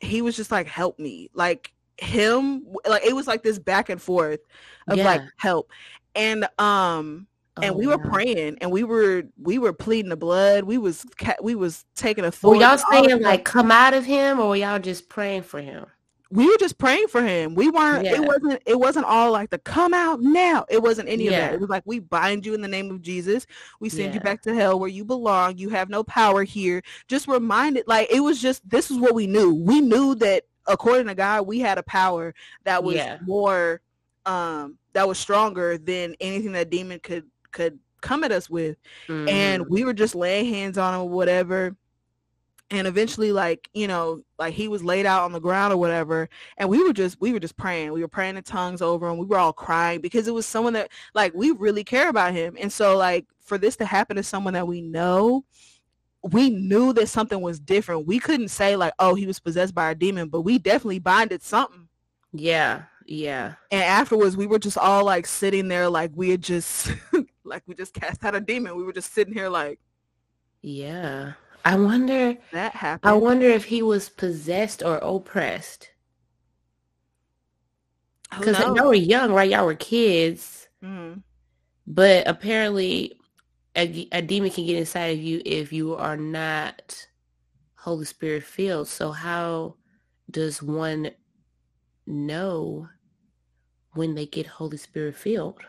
[0.00, 1.30] he was just like help me.
[1.32, 4.40] Like him like it was like this back and forth
[4.88, 5.04] of Yeah.
[5.04, 5.70] like help.
[6.14, 7.26] And um
[7.62, 8.10] and Oh, we were wow.
[8.10, 10.64] praying and we were we were pleading the blood.
[10.64, 11.06] We was
[11.42, 14.78] we was taking a Were y'all saying like come out of him or were y'all
[14.78, 15.86] just praying for him?
[16.32, 17.54] We were just praying for him.
[17.54, 18.06] We weren't.
[18.06, 18.14] Yeah.
[18.14, 18.62] It wasn't.
[18.64, 20.64] It wasn't all like the come out now.
[20.70, 21.52] It wasn't any of that.
[21.54, 23.46] It was like we bind you in the name of Jesus.
[23.80, 25.58] We send you back to hell where you belong.
[25.58, 26.82] You have no power here.
[27.06, 27.84] Just reminded.
[27.86, 28.66] Like it was just.
[28.68, 29.52] This is what we knew.
[29.54, 33.18] We knew that according to God, we had a power that was Yeah.
[33.22, 33.82] more.
[34.24, 38.76] Um, that was stronger than anything that demon could could come at us with
[39.08, 39.68] and Mhm.
[39.68, 41.76] we were just laying hands on him or whatever
[42.72, 46.28] and eventually like you know like he was laid out on the ground or whatever
[46.56, 47.92] and we were just we were just praying.
[47.92, 49.18] We were praying in tongues over him.
[49.18, 52.56] We were all crying because it was someone that like we really care about him.
[52.58, 55.44] And so like for this to happen to someone that we know
[56.24, 58.06] we knew that something was different.
[58.06, 61.42] We couldn't say like oh he was possessed by a demon but we definitely binded
[61.42, 61.88] something.
[62.32, 63.54] Yeah, yeah.
[63.70, 66.90] and afterwards we were just all like sitting there like we had just
[67.44, 68.76] like we just cast out a demon.
[68.76, 69.78] We were just sitting here like
[70.62, 71.34] Yeah.
[71.64, 75.90] I wonder that happened I wonder if he was possessed or oppressed.
[78.30, 78.76] Because knows?
[78.76, 79.50] y'all were young, right?
[79.50, 80.68] Y'all were kids.
[80.82, 81.22] Mhm.
[81.86, 83.14] But apparently
[83.76, 87.06] a, a demon can get inside of you if you are not
[87.76, 88.88] Holy Spirit filled.
[88.88, 89.76] So how
[90.30, 91.10] does one
[92.06, 92.88] know
[93.94, 95.60] when they get Holy Spirit filled?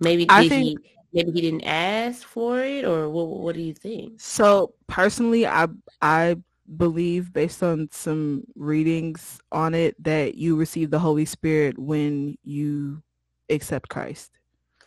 [0.00, 0.78] Maybe did think- he
[1.14, 4.20] maybe he didn't ask for it or what what do you think?
[4.20, 5.68] So personally, I
[6.02, 6.36] I
[6.76, 13.02] believe based on some readings on it that you receive the Holy Spirit when you
[13.50, 14.30] accept Christ.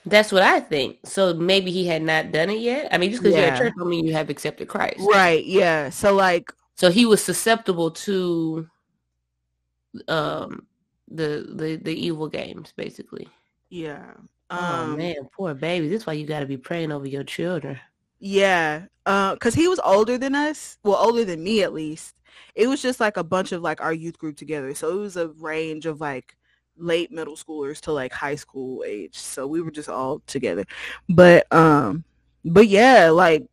[0.05, 0.99] That's what I think.
[1.05, 2.87] So maybe he had not done it yet.
[2.93, 3.53] I mean, just because you're Yeah.
[3.53, 4.99] at church don't mean you have accepted Christ.
[5.01, 5.43] Right.
[5.45, 5.89] Yeah.
[5.89, 8.67] So like So he was susceptible to
[10.07, 10.67] um
[11.09, 13.27] the the the evil games, basically.
[13.69, 14.13] yeah.
[14.49, 15.87] Oh Um man, poor baby.
[15.89, 17.79] This is why you got to be praying over your children.
[18.19, 18.85] yeah.
[19.05, 20.77] Uh cuz he was older than us.
[20.83, 22.15] Well, older than me at least.
[22.55, 24.73] It was just like a bunch of like our youth group together.
[24.73, 26.35] So it was a range of like
[26.77, 29.17] late middle schoolers to like high school age.
[29.17, 30.65] So we were just all together.
[31.09, 32.03] But um
[32.45, 33.43] but yeah, like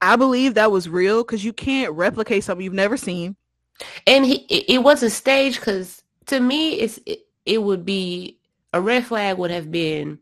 [0.00, 3.36] I believe that was real cuz you can't replicate something you've never seen.
[4.06, 8.37] And he it, it wasn't staged because to me it's it, it would be
[8.72, 10.18] a red flag would have been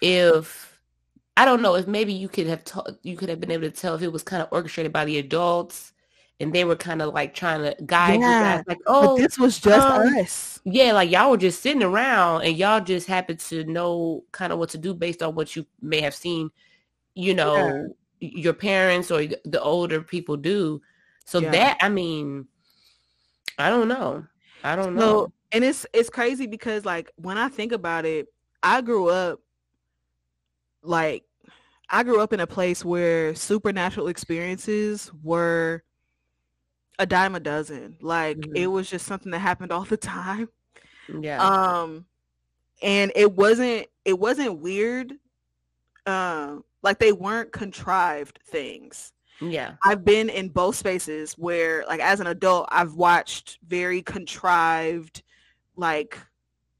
[0.00, 0.80] if
[1.36, 3.70] I don't know if maybe you could have ta- you could have been able to
[3.70, 5.92] tell if it was kind of orchestrated by the adults
[6.40, 9.38] and they were kind of like trying to guide you Yeah, guys like oh this
[9.38, 10.60] was just um, us.
[10.64, 14.58] Yeah, like y'all were just sitting around and y'all just happened to know kind of
[14.58, 16.50] what to do based on what you may have seen,
[17.14, 17.54] you know,
[18.20, 20.82] y- your parents or the older people do.
[21.24, 21.50] So Yeah.
[21.52, 22.46] that, I mean,
[23.58, 24.26] I don't know.
[24.64, 25.32] I don't know.
[25.52, 28.28] And it's it's crazy because like when I think about it,
[28.62, 29.40] I grew up
[30.82, 31.24] like
[31.88, 35.82] I grew up in a place where supernatural experiences were
[36.98, 37.96] a dime a dozen.
[38.00, 38.56] Like Mhm.
[38.56, 40.48] it was just something that happened all the time.
[41.20, 41.42] yeah.
[41.44, 42.06] Um
[42.82, 45.14] and it wasn't it wasn't weird.
[46.06, 49.12] Um like they weren't contrived things.
[49.40, 49.74] yeah.
[49.82, 55.22] I've been in both spaces where, like, as an adult, I've watched very contrived,
[55.76, 56.18] like,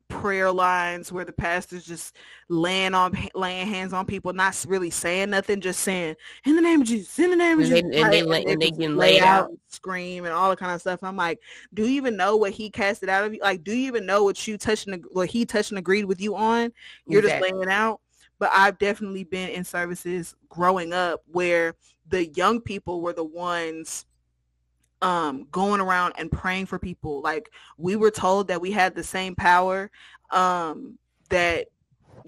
[0.09, 2.16] prayer lines where the pastor's just
[2.49, 6.80] laying on laying hands on people, not really saying nothing, just saying "in the name
[6.80, 8.28] of Jesus, in the name of And they- Jesus," and they right?
[8.28, 9.51] lay- and they getting lay out.
[9.51, 11.01] and scream, and all that kind of stuff.
[11.01, 11.38] And I'm like,
[11.74, 13.41] do you even know what he casted out of you?
[13.41, 16.20] Like, do you even know what you touched and what he touched and agreed with
[16.20, 16.72] you on?
[17.07, 18.01] You're just laying out.
[18.41, 21.74] But I've definitely been in services growing up where
[22.09, 24.07] the young people were the ones
[25.03, 27.20] um going around and praying for people.
[27.22, 29.90] Like we were told that we had the same power
[30.30, 30.98] um
[31.30, 31.66] that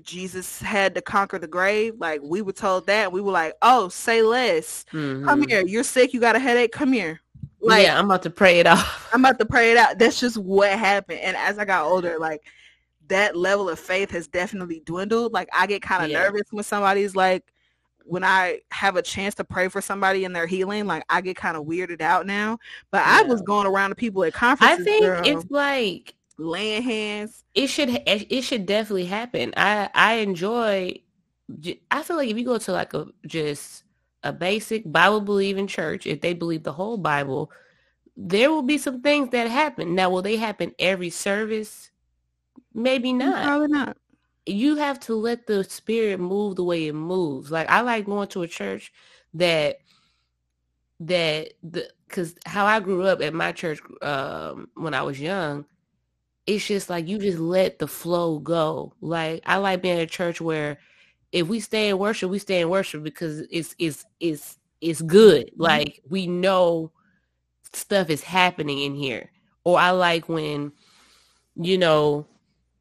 [0.03, 1.95] jesus had to conquer the grave.
[1.99, 3.13] Like we were told that.
[3.13, 4.85] We were like oh say less.
[4.91, 5.49] Come Mhm.
[5.51, 5.63] here.
[5.67, 6.13] You're sick.
[6.15, 6.73] You got a headache.
[6.73, 7.21] Come here.
[7.61, 8.85] Like yeah, I'm about to pray it out.
[9.13, 9.99] i'm about to pray it out.
[9.99, 11.21] That's just what happened.
[11.21, 12.43] And as i got older like
[13.09, 15.33] that level of faith has definitely dwindled.
[15.33, 16.23] Like i get kind of Yeah.
[16.23, 17.45] nervous when somebody's like
[18.05, 21.37] when I have a chance to pray for somebody and they're healing, like I get
[21.37, 22.59] kind of weirded out now.
[22.91, 24.81] But I was going around to people at conferences.
[24.81, 27.45] I think girl, it's like laying hands.
[27.55, 29.53] it should it it should definitely happen.
[29.57, 31.01] I I enjoy.
[31.91, 33.85] I feel like if you go to like a just
[34.23, 37.51] a basic Bible believing church, if they believe the whole Bible,
[38.17, 39.95] there will be some things that happen.
[39.95, 41.91] Now, will they happen every service?
[42.75, 43.45] Maybe mm, not.
[43.45, 43.97] Probably not.
[44.47, 47.51] You have to let the spirit move the way it moves.
[47.51, 48.93] Like I like going to a church
[49.35, 49.79] that
[51.01, 55.65] that the because how I grew up at my church um, when I was young,
[56.47, 58.95] it's just like you just let the flow go.
[59.01, 60.79] Like I like being at a church where
[61.31, 65.47] if we stay in worship, we stay in worship because it's it's it's it's good.
[65.47, 65.63] Mm-hmm.
[65.63, 66.93] Like we know
[67.73, 69.31] stuff is happening in here.
[69.65, 70.73] Or I like when,
[71.57, 72.27] you know,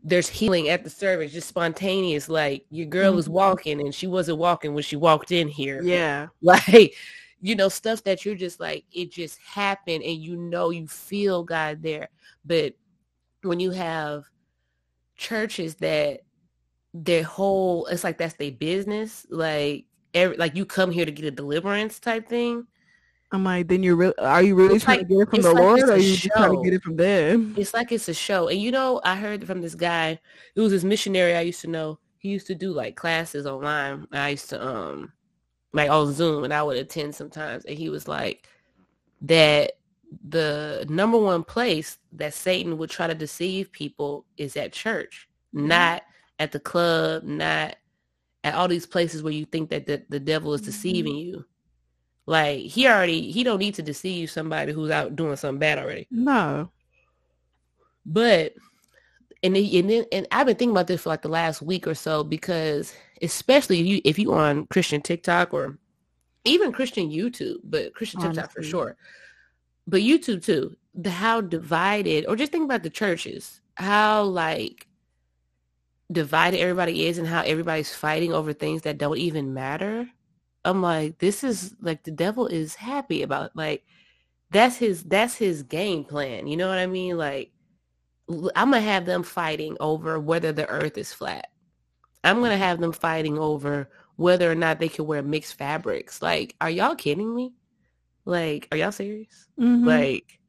[0.03, 2.29] there's healing at the service, just spontaneous.
[2.29, 3.17] Like your girl mm-hmm.
[3.17, 5.81] was walking and she wasn't walking when she walked in here.
[5.81, 6.27] Yeah.
[6.41, 6.95] Like,
[7.39, 11.43] you know, stuff that you're just like, it just happened and you know, you feel
[11.43, 12.09] God there.
[12.45, 12.73] But
[13.41, 14.25] when you have
[15.15, 16.21] churches that
[16.93, 19.25] their whole, it's like that's their business.
[19.29, 22.67] Like, every, like you come here to get a deliverance type thing.
[23.33, 25.41] I'm like, then you're really, are you really it's trying like, to get it from
[25.41, 27.55] the like Lord or are you just trying to get it from them?
[27.57, 28.49] It's like it's a show.
[28.49, 30.19] And you know, I heard from this guy,
[30.55, 31.99] it was this missionary I used to know.
[32.17, 34.05] He used to do like classes online.
[34.11, 35.13] I used to, um,
[35.73, 37.63] like on Zoom and I would attend sometimes.
[37.65, 38.47] And he was like
[39.21, 39.73] that
[40.27, 45.67] the number one place that Satan would try to deceive people is at church, mm-hmm.
[45.67, 46.03] not
[46.39, 47.77] at the club, not
[48.43, 51.29] at all these places where you think that the, the devil is deceiving mm-hmm.
[51.29, 51.45] you.
[52.25, 56.07] Like he already he don't need to deceive somebody who's out doing something bad already.
[56.11, 56.71] No.
[58.05, 58.53] But
[59.43, 61.95] and and then, and I've been thinking about this for like the last week or
[61.95, 65.77] so because especially if you if you on Christian TikTok or
[66.45, 68.35] even Christian YouTube, but Christian Honestly.
[68.35, 68.97] TikTok for sure.
[69.87, 74.87] But YouTube too, the how divided or just think about the churches, how like
[76.11, 80.07] divided everybody is and how everybody's fighting over things that don't even matter.
[80.63, 83.83] I'm like, this is like the devil is happy about like
[84.51, 86.47] that's his that's his game plan.
[86.47, 87.17] You know what I mean?
[87.17, 87.51] Like
[88.29, 91.47] I'm gonna have them fighting over whether the earth is flat.
[92.23, 96.21] I'm gonna have them fighting over whether or not they can wear mixed fabrics.
[96.21, 97.53] Like, are y'all kidding me?
[98.25, 99.47] Like, are y'all serious?
[99.59, 99.87] Mm-hmm.
[99.87, 100.39] Like,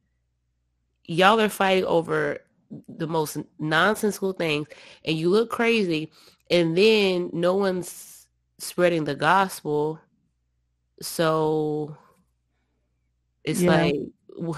[1.05, 2.39] y'all are fighting over
[2.87, 4.67] the most nonsensical things
[5.05, 6.11] and you look crazy
[6.49, 8.27] and then no one's
[8.59, 9.99] spreading the gospel.
[11.01, 11.97] So
[13.43, 13.71] it's yeah.
[13.71, 13.95] like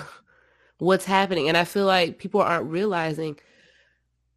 [0.77, 3.39] what's happening and I feel like people aren't realizing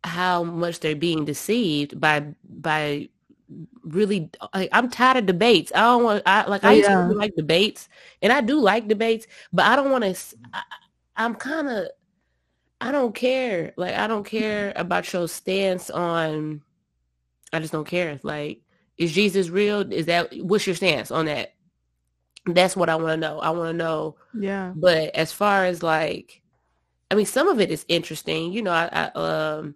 [0.04, 3.08] how much they're being deceived by by
[3.82, 5.72] really like I'm tired of debates.
[5.74, 7.08] I don't want I like oh, I used yeah.
[7.08, 7.88] to like debates
[8.22, 10.16] and I do like debates, but I don't want to
[11.16, 11.88] I'm kind of
[12.80, 13.72] I don't care.
[13.76, 16.62] Like I don't care about your stance on
[17.52, 18.20] I just don't care.
[18.22, 18.60] Like
[18.98, 19.92] is Jesus real?
[19.92, 21.54] Is that what's your stance on that?
[22.54, 23.40] That's what I want to know.
[23.40, 24.16] I want to know.
[24.32, 24.72] Yeah.
[24.74, 26.40] But as far as like,
[27.10, 28.52] I mean, some of it is interesting.
[28.52, 29.74] You know, I, I um,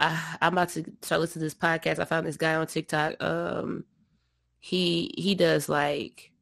[0.00, 1.98] I, I'm about to start listening to this podcast.
[1.98, 3.22] I found this guy on TikTok.
[3.22, 3.84] Um,
[4.58, 6.32] he he does like,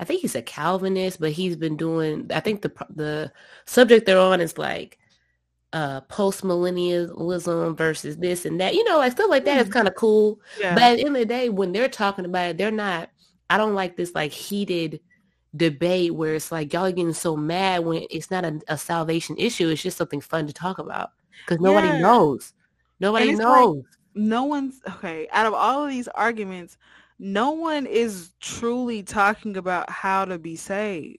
[0.00, 2.30] I think he's a Calvinist, but he's been doing.
[2.34, 3.32] I think the the
[3.64, 4.98] subject they're on is like
[5.72, 8.74] uh, post-millennialism versus this and that.
[8.74, 9.72] You know, like stuff like that is mm.
[9.72, 10.40] kind of cool.
[10.58, 10.74] Yeah.
[10.74, 13.10] But at the end of the day, when they're talking about it, they're not,
[13.50, 15.00] I don't like this like heated
[15.56, 19.68] debate where it's like y'all getting so mad when it's not a, a salvation issue.
[19.68, 21.10] It's just something fun to talk about
[21.46, 22.00] because nobody yeah.
[22.00, 22.52] knows.
[23.00, 23.76] Nobody knows.
[23.76, 23.84] Like,
[24.14, 26.78] no one's, okay, out of all of these arguments,
[27.18, 31.18] no one is truly talking about how to be saved.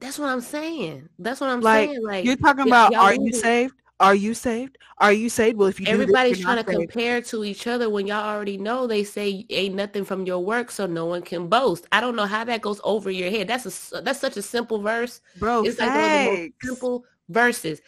[0.00, 1.08] That's what I'm saying.
[1.18, 2.04] That's what I'm like, saying.
[2.04, 3.74] Like you're talking about, are you saved?
[4.00, 4.78] Are you saved?
[4.96, 5.58] Are you saved?
[5.58, 6.80] Well, if you everybody's this, trying to saved.
[6.80, 10.70] compare to each other when y'all already know they say ain't nothing from your work,
[10.70, 11.86] so no one can boast.
[11.92, 13.46] I don't know how that goes over your head.
[13.46, 15.64] That's a that's such a simple verse, bro.
[15.64, 17.82] It's like one of the most simple verses.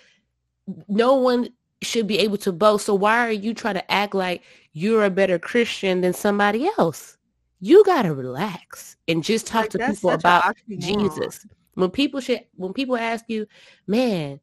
[0.86, 1.48] No one
[1.80, 2.84] should be able to boast.
[2.84, 4.42] So why are you trying to act like
[4.74, 7.16] you're a better Christian than somebody else?
[7.60, 11.46] You gotta relax and just talk like, to people about Jesus.
[11.74, 13.46] When people should, when people ask you,
[13.86, 14.40] man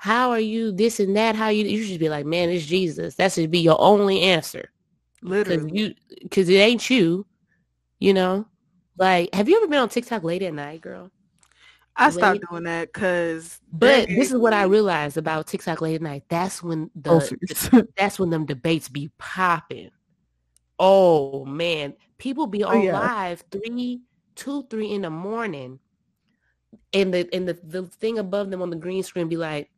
[0.00, 1.36] how are you this and that?
[1.36, 3.16] How you you should be like, man, it's Jesus.
[3.16, 4.70] That should be your only answer.
[5.20, 5.60] Literally.
[5.60, 7.26] Cause you because it ain't you,
[7.98, 8.46] you know?
[8.96, 11.10] Like, have you ever been on TikTok late at night, girl?
[11.96, 12.14] I late?
[12.14, 16.22] stopped doing that because But this is what I realized about TikTok late at night.
[16.30, 19.90] That's when the, the that's when them debates be popping.
[20.78, 21.92] Oh man.
[22.16, 22.98] People be oh, on oh, yeah.
[22.98, 24.00] live three,
[24.34, 25.78] two, three in the morning.
[26.94, 29.68] And the and the, the thing above them on the green screen be like,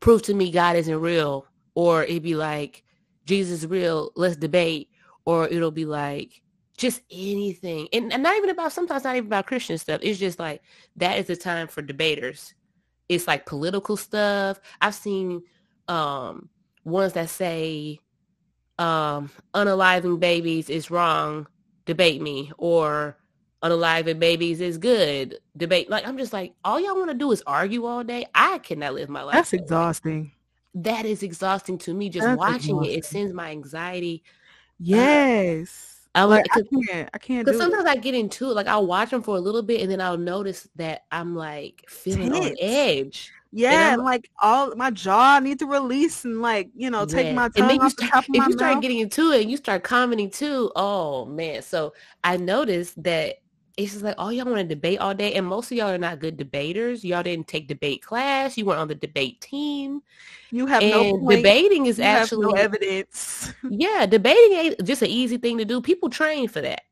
[0.00, 2.84] prove to me God isn't real, or it'd be like
[3.26, 4.90] Jesus is real, let's debate,
[5.24, 6.42] or it'll be like
[6.76, 7.88] just anything.
[7.92, 10.00] And, and not even about sometimes not even about Christian stuff.
[10.02, 10.62] It's just like
[10.96, 12.54] that is the time for debaters
[13.08, 14.60] it's like political stuff.
[14.80, 15.42] I've seen
[15.88, 16.48] um
[16.84, 18.00] ones that say
[18.78, 21.46] um unaliving babies is wrong,
[21.86, 23.18] debate me, or
[23.64, 25.88] unaliving babies is good, debate.
[25.88, 28.26] Like I'm just like, all y'all want to do is argue all day.
[28.34, 29.34] I cannot live my life.
[29.34, 30.32] That's exhausting.
[30.74, 32.10] That is exhausting to me.
[32.10, 32.92] Just That's watching exhausting.
[32.92, 34.22] it, it sends my anxiety.
[34.78, 36.08] Yes.
[36.14, 37.44] Uh, I like, I can't, I can't.
[37.44, 37.90] Because sometimes it.
[37.90, 38.54] I get into it.
[38.54, 41.84] Like I'll watch them for a little bit, and then I'll notice that I'm like
[41.88, 42.46] feeling Tense.
[42.46, 43.32] on edge.
[43.56, 47.34] Yeah, and, like all my jaw need to release and like you know take yeah.
[47.34, 49.84] my tongue and then you start, If you start getting into it, and you start
[49.84, 50.72] commenting too.
[50.74, 51.62] Oh man!
[51.62, 51.94] So
[52.24, 53.36] I noticed that
[53.76, 55.98] it's just like all y'all want to debate all day, and most of y'all are
[55.98, 57.04] not good debaters.
[57.04, 58.56] Y'all didn't take debate class.
[58.56, 60.02] You weren't on the debate team.
[60.50, 61.38] You have and no point.
[61.38, 63.52] debating is you actually no evidence.
[63.68, 65.80] yeah, debating ain't just an easy thing to do.
[65.80, 66.82] People train for that.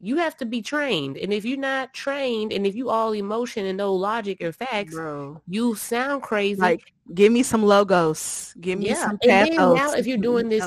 [0.00, 3.66] You have to be trained, and if you're not trained, and if you all emotion
[3.66, 5.40] and no logic or facts, Bro.
[5.46, 6.60] you sound crazy.
[6.60, 8.56] Like, give me some logos.
[8.60, 8.94] Give me yeah.
[8.94, 9.50] some pathos.
[9.50, 10.64] And then now, if you're doing this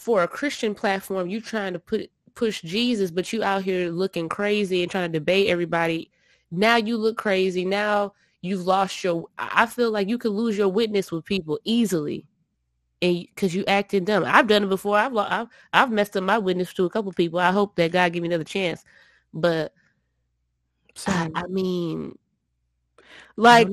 [0.00, 4.28] for a Christian platform, you're trying to put push Jesus, but you out here looking
[4.28, 6.10] crazy and trying to debate everybody.
[6.52, 7.64] Now you look crazy.
[7.64, 8.12] Now
[8.42, 9.26] you've lost your.
[9.36, 12.24] I feel like you could lose your witness with people easily,
[13.02, 14.24] and because you acting dumb.
[14.24, 14.96] I've done it before.
[14.96, 17.40] I've I've I've messed up my witness to a couple people.
[17.40, 18.84] I hope that God give me another chance,
[19.34, 19.72] but
[21.08, 22.16] I, I mean,
[23.36, 23.68] like,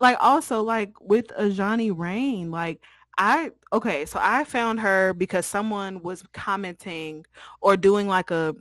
[0.00, 2.80] like also like with Ajani Rain, like
[3.18, 7.26] I okay, so I found her because someone was commenting
[7.60, 8.54] or doing like a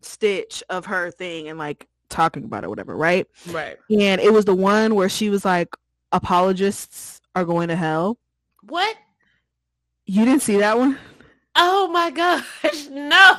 [0.00, 3.26] stitch of her thing and like talking about it, whatever, right?
[3.50, 3.76] Right.
[3.90, 5.68] And it was the one where she was like,
[6.12, 8.18] apologists are going to hell.
[8.62, 8.96] What?
[10.06, 10.98] You didn't see that one?
[11.56, 13.38] Oh my gosh, no.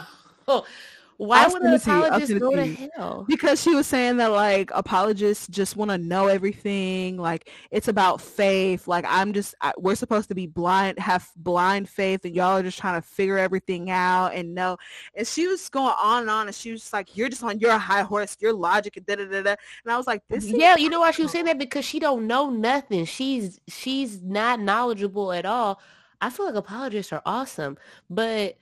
[1.17, 3.25] Why would an apologist go to hell?
[3.27, 7.17] Because she was saying that like apologists just want to know everything.
[7.17, 8.87] Like it's about faith.
[8.87, 12.63] Like I'm just I, we're supposed to be blind, have blind faith, and y'all are
[12.63, 14.77] just trying to figure everything out and know.
[15.15, 17.59] And she was going on and on, and she was just like, "You're just on
[17.59, 19.55] your high horse, your logic, and da da da da."
[19.85, 21.99] And I was like, "This." Yeah, you know why she was saying that because she
[21.99, 23.05] don't know nothing.
[23.05, 25.81] She's she's not knowledgeable at all.
[26.21, 28.55] I feel like apologists are awesome, but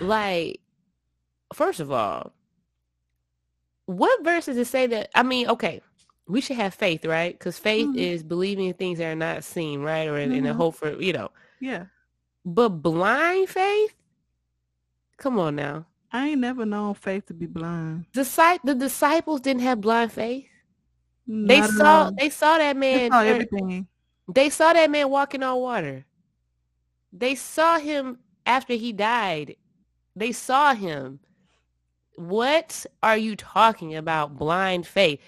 [0.00, 0.61] like
[1.52, 2.32] first of all,
[3.86, 5.10] what verse does it say that?
[5.14, 5.80] I mean, okay,
[6.28, 7.36] we should have faith, right?
[7.36, 7.98] Because faith mm-hmm.
[7.98, 10.08] is believing in things that are not seen, right?
[10.08, 10.38] Or in, mm-hmm.
[10.38, 10.58] in a mm-hmm.
[10.58, 11.30] hope for, you know.
[11.60, 11.86] Yeah.
[12.44, 13.94] But blind faith?
[15.16, 15.86] Come on now.
[16.12, 18.06] I ain't never known faith to be blind.
[18.12, 20.46] The, the disciples didn't have blind faith.
[21.26, 22.98] Not they saw they saw that man.
[22.98, 23.86] They saw everything.
[24.28, 26.04] They saw that man walking on water.
[27.12, 29.56] They saw him after he died.
[30.16, 31.20] They saw him.
[32.28, 34.36] What are you talking about?
[34.36, 35.20] Blind faith.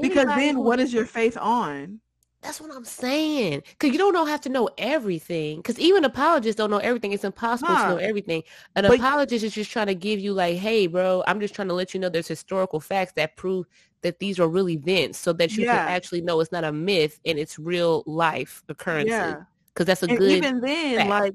[0.00, 2.00] Because then what is your faith on?
[2.42, 3.62] That's what I'm saying.
[3.68, 5.58] Because you don't know, have to know everything.
[5.58, 7.12] Because even apologists don't know everything.
[7.12, 8.42] It's impossible to know everything.
[8.76, 11.68] An but, apologist is just trying to give you like, hey, bro, I'm just trying
[11.68, 13.66] to let you know there's historical facts that prove
[14.00, 15.84] that these are really events so that you yeah.
[15.84, 19.10] can actually know it's not a myth and it's real life occurrence.
[19.10, 19.42] Yeah.
[19.74, 21.10] Because that's a and good even then, fact.
[21.10, 21.34] like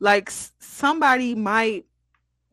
[0.00, 1.86] like somebody might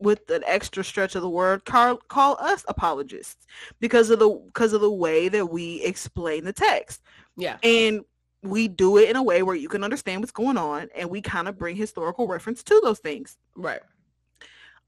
[0.02, 3.46] with an extra stretch of the word call, call us apologists
[3.80, 7.02] because of the because of the way that we explain the text.
[7.36, 7.58] Yeah.
[7.62, 8.04] And
[8.42, 11.20] we do it in a way where you can understand what's going on and we
[11.20, 13.36] kind of bring historical reference to those things.
[13.56, 13.80] Right.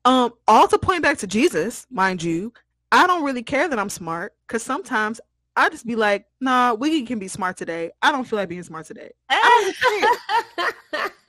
[0.04, 2.52] Um also point back to jesus mind you
[2.92, 5.18] i don't really care that i'm smart because sometimes
[5.57, 7.92] I just be like, nah, we can be smart today.
[8.02, 9.11] I don't feel like being smart today.
[9.30, 9.74] I
[10.90, 11.11] don't care.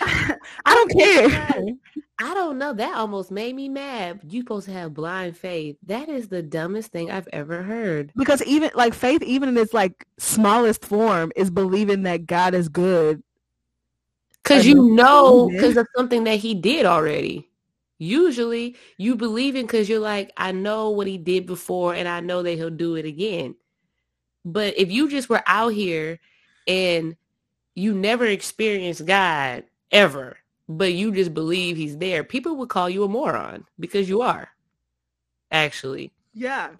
[0.64, 1.60] I don't care.
[2.18, 2.72] I don't know.
[2.72, 4.20] That almost made me mad.
[4.28, 5.76] You supposed to have blind faith.
[5.86, 8.12] That is the dumbest thing I've ever heard.
[8.16, 12.68] Because even like faith, even in its like smallest form, is believing that God is
[12.68, 13.22] good.
[14.42, 17.46] Because you know, because of something that He did already.
[17.98, 22.20] Usually, you believe in because you're like, I know what He did before, and I
[22.20, 23.54] know that He'll do it again.
[24.44, 26.18] But if you just were out here
[26.66, 27.16] and
[27.74, 30.38] you never experienced God ever
[30.70, 34.48] but you just believe he's there, people would call you a moron because you are.
[35.50, 36.12] Actually.
[36.32, 36.70] Yeah.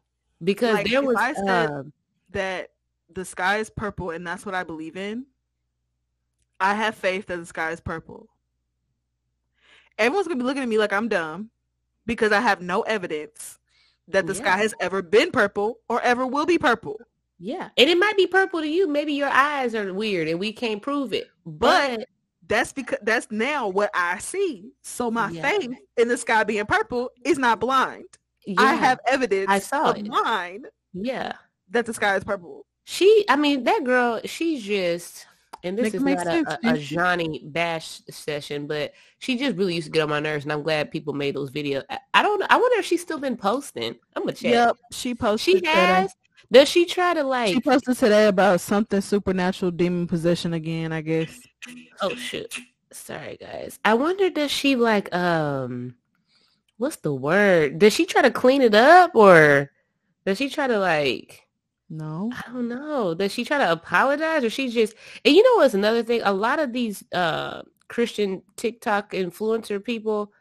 [0.42, 1.82] Because like, there was I said uh,
[2.30, 2.70] that
[3.12, 5.26] the sky is purple and that's what I believe in.
[6.60, 8.28] I have faith that the sky is purple.
[9.98, 11.50] Everyone's gonna be looking at me like I'm dumb
[12.06, 13.58] because I have no evidence
[14.06, 14.40] that the yeah.
[14.40, 17.00] sky has ever been purple or ever will be purple.
[17.40, 17.70] Yeah.
[17.76, 18.86] And it might be purple to you.
[18.86, 21.28] Maybe your eyes are weird and we can't prove it.
[21.46, 22.08] But, but
[22.46, 24.72] that's because that's now what I see.
[24.82, 25.42] So my yeah.
[25.42, 28.04] faith in the sky being purple is not blind.
[28.46, 28.60] Yeah.
[28.60, 30.06] I have evidence I saw of it.
[30.06, 30.64] mine.
[30.92, 31.32] Yeah.
[31.70, 32.66] That the sky is purple.
[32.84, 35.26] She, I mean, that girl, she's just,
[35.62, 39.92] and this is not a, a, Ajani Bash session, but she just really used to
[39.92, 41.84] get on my nerves, and I'm glad people made those videos.
[41.90, 42.42] I, I don't.
[42.50, 43.96] I wonder if she's still been posting.
[44.16, 44.52] I'm gonna check.
[44.52, 45.58] Yep, she posted.
[45.58, 46.12] She has.
[46.52, 47.54] Does she try to like?
[47.54, 50.92] She posted today about something supernatural demon possession again.
[50.92, 51.40] I guess.
[52.00, 52.58] Oh shit.
[52.92, 53.78] Sorry guys.
[53.84, 55.94] I wonder does she like um
[56.78, 57.78] what's the word?
[57.78, 59.70] Does she try to clean it up or
[60.26, 61.46] does she try to like
[61.88, 62.32] No.
[62.32, 63.14] I don't know.
[63.14, 64.94] Does she try to apologize or she just
[65.24, 66.20] and you know what's another thing?
[66.24, 70.32] A lot of these uh Christian TikTok influencer people,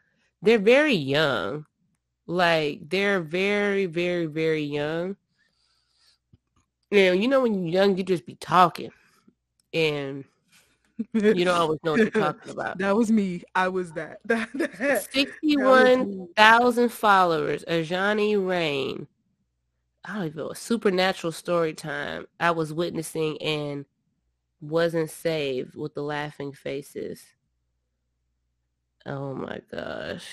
[0.42, 1.66] they're very young.
[2.26, 5.16] Like they're very, very, very young.
[6.92, 8.90] And you know when you're young you just be talking
[9.72, 10.24] and
[11.14, 12.78] you don't always know what you're talking about.
[12.78, 13.42] That was me.
[13.54, 14.18] I was that.
[14.24, 16.26] That- that- that was me.
[16.36, 17.64] 61,000 followers.
[17.66, 19.06] Ajani Rain.
[20.04, 20.52] I don't even know.
[20.52, 22.26] Supernatural story time.
[22.40, 23.84] I was witnessing and
[24.60, 27.22] wasn't saved with the laughing faces.
[29.06, 30.26] Oh my gosh.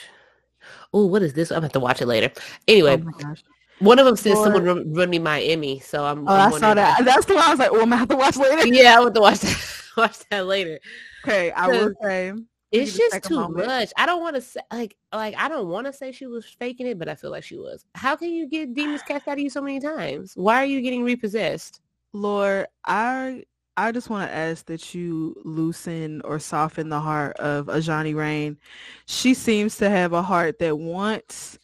[0.93, 1.51] Oh, what is this?
[1.51, 2.31] I'm gonna have to watch it later.
[2.67, 3.43] Anyway, Oh my gosh.
[3.79, 4.45] One of them said Lord.
[4.45, 6.27] someone run, run me my Emmy, so I'm.
[6.27, 7.03] Oh, I'm I saw that.
[7.05, 8.67] That's the one I was like, oh, I'm gonna have to watch later.
[8.73, 9.81] Yeah, I want to watch that.
[9.97, 10.79] watch that later.
[11.25, 12.33] Okay, I will say
[12.71, 13.67] It's just just take a too moment.
[13.67, 13.91] much.
[13.97, 16.87] I don't want to say like like I don't want to say she was faking
[16.87, 17.85] it, but I feel like she was.
[17.95, 20.33] How can you get demons cast out of you so many times?
[20.35, 21.81] Why are you getting repossessed?
[22.13, 23.43] Lord, I
[23.75, 28.57] I just want to ask that you loosen or soften the heart of Ajani Rain.
[29.05, 31.59] She seems to have a heart that wants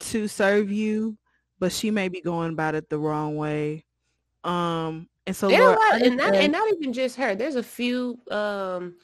[0.00, 1.16] to serve you,
[1.64, 3.86] but she may be going about it the wrong way.
[4.44, 7.34] Um, and so There Lord, are lot, and not, and not even just her.
[7.34, 8.18] There's a few.
[8.30, 8.96] Um,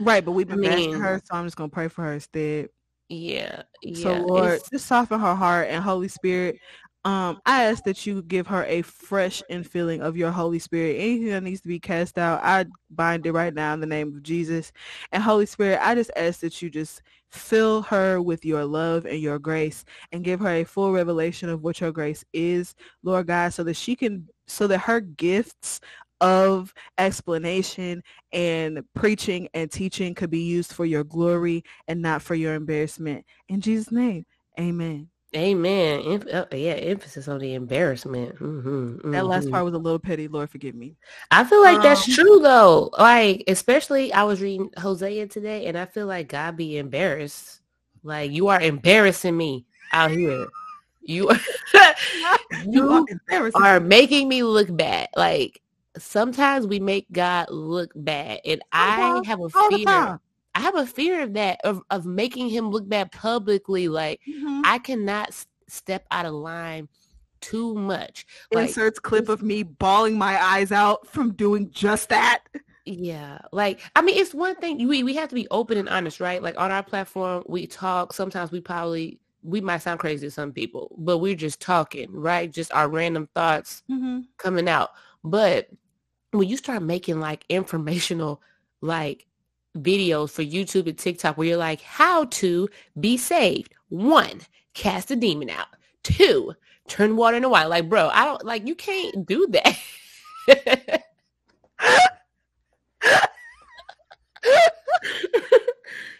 [0.00, 2.70] right, but we've been mean- her, so I'm just gonna pray for her instead.
[3.08, 4.02] yeah, yeah.
[4.02, 6.58] So Lord, it's- just soften her heart and Holy Spirit.
[7.04, 10.96] Um, I ask that you give her a fresh infilling of your Holy Spirit.
[10.96, 14.08] Anything that needs to be cast out, I bind it right now in the name
[14.08, 14.72] of Jesus.
[15.12, 19.20] And Holy Spirit, I just ask that you just fill her with your love and
[19.20, 23.54] your grace and give her a full revelation of what your grace is, Lord God,
[23.54, 25.80] so that she can, so that her gifts
[26.20, 32.34] of explanation and preaching and teaching could be used for your glory and not for
[32.34, 33.24] your embarrassment.
[33.48, 34.26] In Jesus' name,
[34.58, 35.08] amen.
[35.36, 36.00] Amen.
[36.00, 38.36] Em- uh, yeah, emphasis on the embarrassment.
[38.36, 39.50] hmm That last mhm.
[39.50, 40.28] part was a little petty.
[40.28, 40.96] Lord, forgive me.
[41.30, 42.90] I feel like that's Um, true though.
[42.98, 47.60] Like, especially I was reading Hosea today and I feel like God be embarrassed.
[48.02, 50.46] Like you are embarrassing me out here.
[51.02, 51.30] You
[52.50, 53.62] you embarrassing.
[53.62, 55.08] are making me look bad.
[55.16, 55.60] Like
[55.98, 58.40] sometimes we make God look bad.
[58.44, 60.20] And I have a fear.
[60.54, 63.88] I have a fear of that, of, of making him look bad publicly.
[63.88, 64.62] Like Mhm.
[64.64, 66.88] I cannot s- step out of line
[67.40, 68.26] too much.
[68.52, 72.42] Like Inserts clip of me bawling my eyes out from doing just that.
[72.84, 76.20] Yeah, like I mean, it's one thing we we have to be open and honest,
[76.20, 76.42] right?
[76.42, 78.12] Like on our platform, we talk.
[78.12, 82.50] Sometimes we probably we might sound crazy to some people, but we're just talking, right?
[82.50, 84.20] Just our random thoughts Mm-hmm.
[84.38, 84.90] coming out.
[85.22, 85.68] But
[86.32, 88.42] when you start making like informational
[88.80, 89.26] like
[89.82, 92.68] videos for YouTube and TikTok, where you're like, how to
[93.00, 93.74] be saved?
[93.88, 94.40] One,
[94.74, 95.68] cast a demon out.
[96.02, 96.52] Two,
[96.88, 97.68] turn water into wine.
[97.68, 99.78] Like, bro, I don't like you can't do that.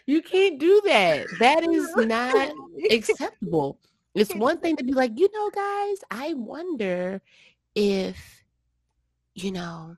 [0.05, 1.27] you can't do that.
[1.39, 2.51] That is not
[2.91, 3.79] acceptable.
[4.15, 7.21] It's one thing to be like, you know, guys, I wonder
[7.75, 8.43] if,
[9.35, 9.97] you know,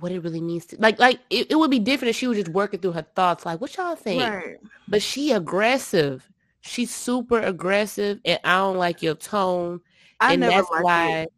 [0.00, 2.38] what it really means to like like it, it would be different if she was
[2.38, 4.56] just working through her thoughts like what y'all think Right.
[4.88, 6.30] but she aggressive
[6.60, 9.80] she's super aggressive and i don't like your tone
[10.20, 11.32] I and that's why it.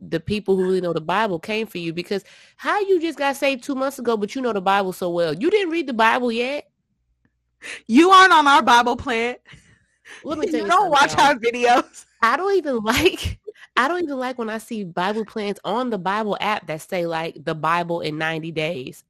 [0.00, 2.24] the people who really know the bible came for you because
[2.56, 5.34] how you just got saved two months ago but you know the bible so well
[5.34, 6.64] you didn't read the bible yet
[7.88, 9.36] You aren't on our Bible plan.
[10.22, 11.26] let me You you, don't watch y'all.
[11.26, 12.06] our videos.
[12.22, 13.37] I don't even like
[13.78, 17.06] I don't even like when I see Bible plans on the Bible app that say
[17.06, 19.04] like the Bible in 90 days.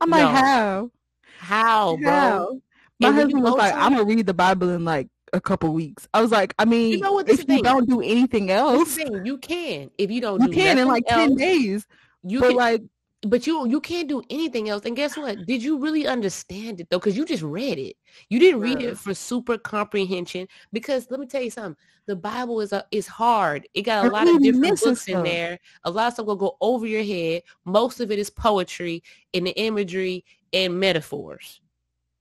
[0.00, 0.26] I'm No.
[0.26, 0.90] like, how?
[1.38, 2.12] How, bro?
[2.12, 2.60] How?
[3.00, 6.08] My And husband was like, I'm gonna read the Bible in like a couple weeks.
[6.12, 7.62] I was like, I mean, you know what, this if you thing.
[7.62, 11.36] don't do anything else, You can if you don't you do can in like 10
[11.36, 11.86] days.
[12.24, 12.82] You but can, like,
[13.22, 14.84] but you you can't do anything else.
[14.84, 15.44] And guess what?
[15.46, 16.98] Did you really understand it though?
[16.98, 17.96] Because you just read it.
[18.28, 20.46] You didn't read it for super comprehension.
[20.72, 21.76] Because let me tell you something.
[22.06, 23.68] The Bible is a, is hard.
[23.74, 25.58] It got a lot of different books in there.
[25.84, 27.42] A lot of stuff will go over your head.
[27.64, 29.02] Most of it is poetry
[29.34, 31.60] and the imagery and metaphors.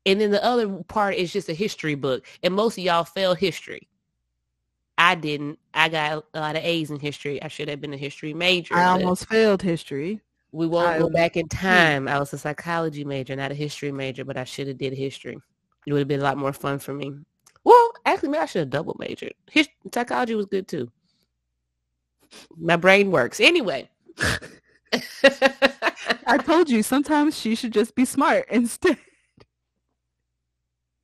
[0.05, 2.25] And then the other part is just a history book.
[2.41, 3.87] And most of y'all fail history.
[4.97, 5.59] I didn't.
[5.73, 7.41] I got a lot of A's in history.
[7.43, 8.75] I should have been a history major.
[8.75, 10.21] I almost failed history.
[10.51, 11.57] We won't I, go back in hmm.
[11.57, 12.07] time.
[12.07, 15.37] I was a psychology major, not a history major, but I should have did history.
[15.85, 17.13] It would have been a lot more fun for me.
[17.63, 19.33] Well, actually, maybe I should have double majored.
[19.93, 20.91] Psychology was good too.
[22.57, 23.39] My brain works.
[23.39, 23.89] Anyway.
[26.27, 28.97] I told you sometimes she should just be smart instead.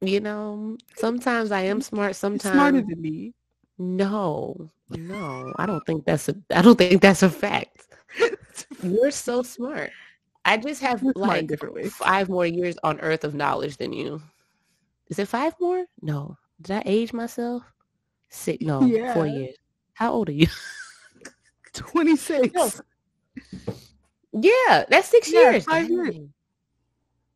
[0.02, 2.16] You know, sometimes I am smart.
[2.16, 3.34] Sometimes smarter than me.
[3.78, 6.36] No, no, I don't think that's a.
[6.54, 7.88] I don't think that's a fact.
[8.82, 9.92] You're so smart.
[10.46, 11.50] I just have You're like
[11.90, 14.22] five more years on Earth of knowledge than you.
[15.10, 15.86] Is it five more?
[16.02, 16.38] No.
[16.62, 17.64] Did I age myself?
[18.30, 18.64] Six?
[18.64, 19.14] No, yeah.
[19.14, 19.56] four years.
[19.94, 20.48] How old are you?
[21.74, 22.54] Twenty six.
[22.54, 22.70] No.
[24.34, 25.66] Yeah, that's six yeah, years.
[25.66, 26.16] Five years.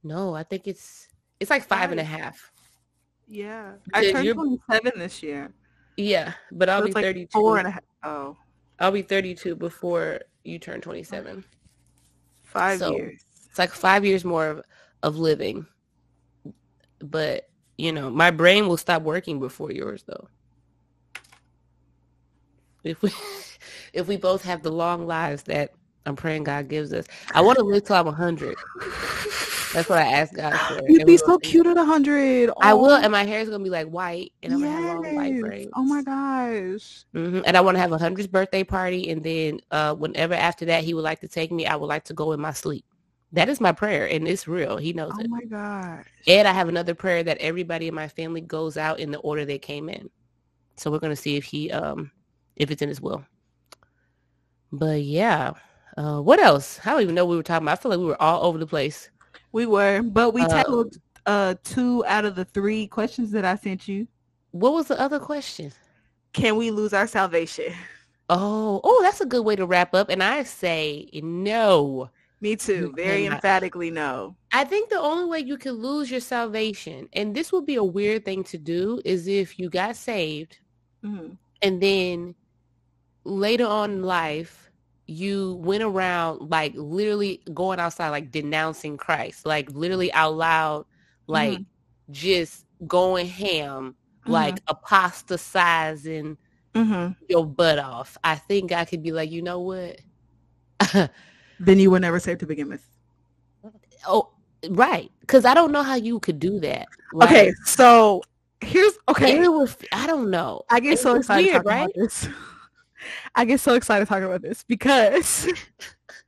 [0.04, 1.08] No, I think it's
[1.40, 1.92] it's like five, five.
[1.92, 2.52] and a half.
[3.28, 5.52] Yeah, I turned twenty seven this year.
[5.98, 7.28] Yeah, but I'll so be like 32.
[7.32, 7.84] Four and a half.
[8.04, 8.38] Oh.
[8.80, 11.44] I'll be 32 before you turn 27.
[12.44, 13.22] Five so years.
[13.50, 14.62] It's like five years more of,
[15.04, 15.66] of living.
[17.00, 20.28] But, you know, my brain will stop working before yours, though.
[22.84, 23.12] If we,
[23.94, 25.72] if we both have the long lives that
[26.08, 27.06] I'm praying God gives us.
[27.34, 28.56] I want to live till I'm 100.
[29.74, 30.82] That's what I asked God for.
[30.88, 32.50] You'd be so cute at a hundred.
[32.62, 34.70] I will, and my hair is gonna be like white, and I'm yes.
[34.70, 35.72] gonna have long white braids.
[35.76, 37.06] Oh my gosh!
[37.14, 37.42] Mm-hmm.
[37.46, 40.84] And I want to have a hundredth birthday party, and then uh, whenever after that
[40.84, 42.86] he would like to take me, I would like to go in my sleep.
[43.34, 44.78] That is my prayer, and it's real.
[44.78, 45.28] He knows oh it.
[45.28, 46.06] Oh my gosh!
[46.28, 49.46] And I have another prayer that everybody in my family goes out in the order
[49.46, 50.10] they came in.
[50.78, 52.12] So we're gonna see if he, um,
[52.56, 53.26] if it's in his will.
[54.72, 55.54] But yeah,
[55.98, 56.80] uh, what else?
[56.86, 57.80] I don't even know what we were talking about.
[57.80, 59.10] I feel like we were all over the place.
[59.52, 63.56] We were, but we uh, tackled uh two out of the three questions that I
[63.56, 64.08] sent you.
[64.52, 65.72] What was the other question?
[66.34, 67.74] Can we lose our salvation?
[68.30, 70.10] Oh, oh, that's a good way to wrap up.
[70.10, 72.10] And I say no.
[72.40, 72.94] Me too.
[72.96, 74.36] Very emphatically no.
[74.52, 77.84] I think the only way you can lose your salvation, and this would be a
[77.84, 80.60] weird thing to do, is if you got saved
[81.04, 81.34] mm-hmm.
[81.62, 82.36] and then
[83.24, 84.67] later on in life
[85.08, 90.86] you went around like literally going outside like denouncing Christ, like literally out loud,
[91.28, 92.12] like mm-hmm.
[92.12, 94.32] just going ham, mm-hmm.
[94.32, 96.38] like apostatizing
[96.76, 97.14] mm-hmm.
[97.30, 98.18] your butt off.
[98.24, 100.02] I think I could be like, you know what?
[101.60, 102.86] then you were never saved to begin with.
[104.08, 104.32] Oh,
[104.70, 105.10] right.
[105.22, 106.88] Because I don't know how you could do that.
[107.22, 108.22] Okay, so
[108.62, 109.48] here's okay.
[109.48, 110.64] Was, I don't know.
[110.70, 111.90] I get so excited weird, right?
[113.36, 115.48] I get so excited talking about this because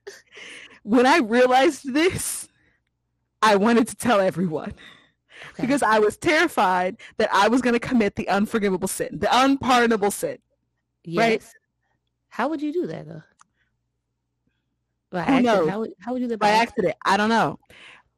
[0.83, 2.47] when I realized this,
[3.41, 4.73] I wanted to tell everyone.
[5.51, 5.61] Okay.
[5.61, 10.11] Because I was terrified that I was going to commit the unforgivable sin, the unpardonable
[10.11, 10.37] sin.
[11.03, 11.17] Yes.
[11.17, 11.43] Right?
[12.29, 13.23] How would you do that though?
[15.11, 15.45] By Who accident?
[15.45, 15.69] knows?
[15.69, 16.87] How would, how would you do that by, by accident?
[16.89, 16.97] accident?
[17.05, 17.59] I don't know.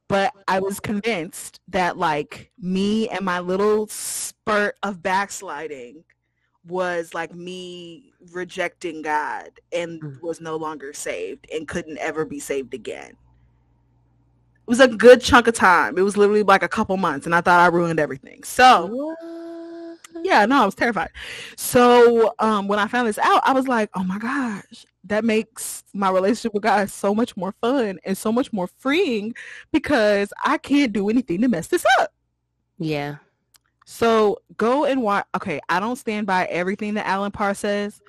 [0.08, 6.04] But I was convinced that like me and my little spurt of backsliding
[6.68, 10.22] was like me rejecting God and mm.
[10.22, 13.10] was no longer saved and couldn't ever be saved again.
[13.10, 15.98] It was a good chunk of time.
[15.98, 18.44] It was literally like a couple months and I thought I ruined everything.
[18.44, 19.18] So what?
[20.24, 21.10] yeah, no, I was terrified.
[21.58, 25.84] So um, when I found this out, I was like, oh my gosh, that makes
[25.94, 29.34] my relationship with God so much more fun and so much more freeing
[29.72, 32.14] because I can't do anything to mess this up.
[32.78, 33.18] Yeah.
[33.86, 35.26] So go and watch.
[35.36, 38.02] Okay, I don't stand by everything that Alan Parr says,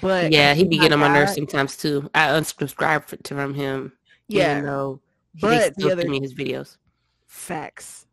[0.00, 2.08] but yeah, he be getting on my nerves sometimes too.
[2.14, 3.92] I unsubscribe from him.
[4.28, 5.00] Yeah, no,
[5.40, 6.76] but the other me his videos.
[7.26, 8.06] Facts.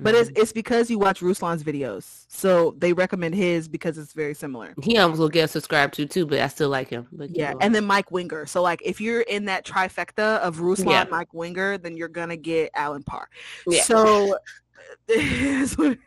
[0.00, 0.30] But mm-hmm.
[0.30, 4.72] it's it's because you watch Ruslan's videos, so they recommend his because it's very similar.
[4.80, 7.08] He almost will get subscribed to too, but I still like him.
[7.10, 8.46] But yeah, and then Mike Winger.
[8.46, 11.06] So like, if you're in that trifecta of Ruslan, yeah.
[11.10, 13.28] Mike Winger, then you're gonna get Alan Parr.
[13.66, 13.82] Yeah.
[13.82, 14.38] So
[15.08, 15.98] is what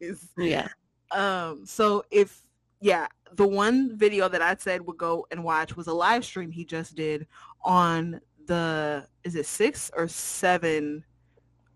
[0.00, 0.28] is.
[0.36, 0.68] Yeah.
[1.10, 1.64] Um.
[1.66, 2.42] So if
[2.80, 6.50] yeah, the one video that I said would go and watch was a live stream
[6.50, 7.26] he just did
[7.62, 11.04] on the is it six or seven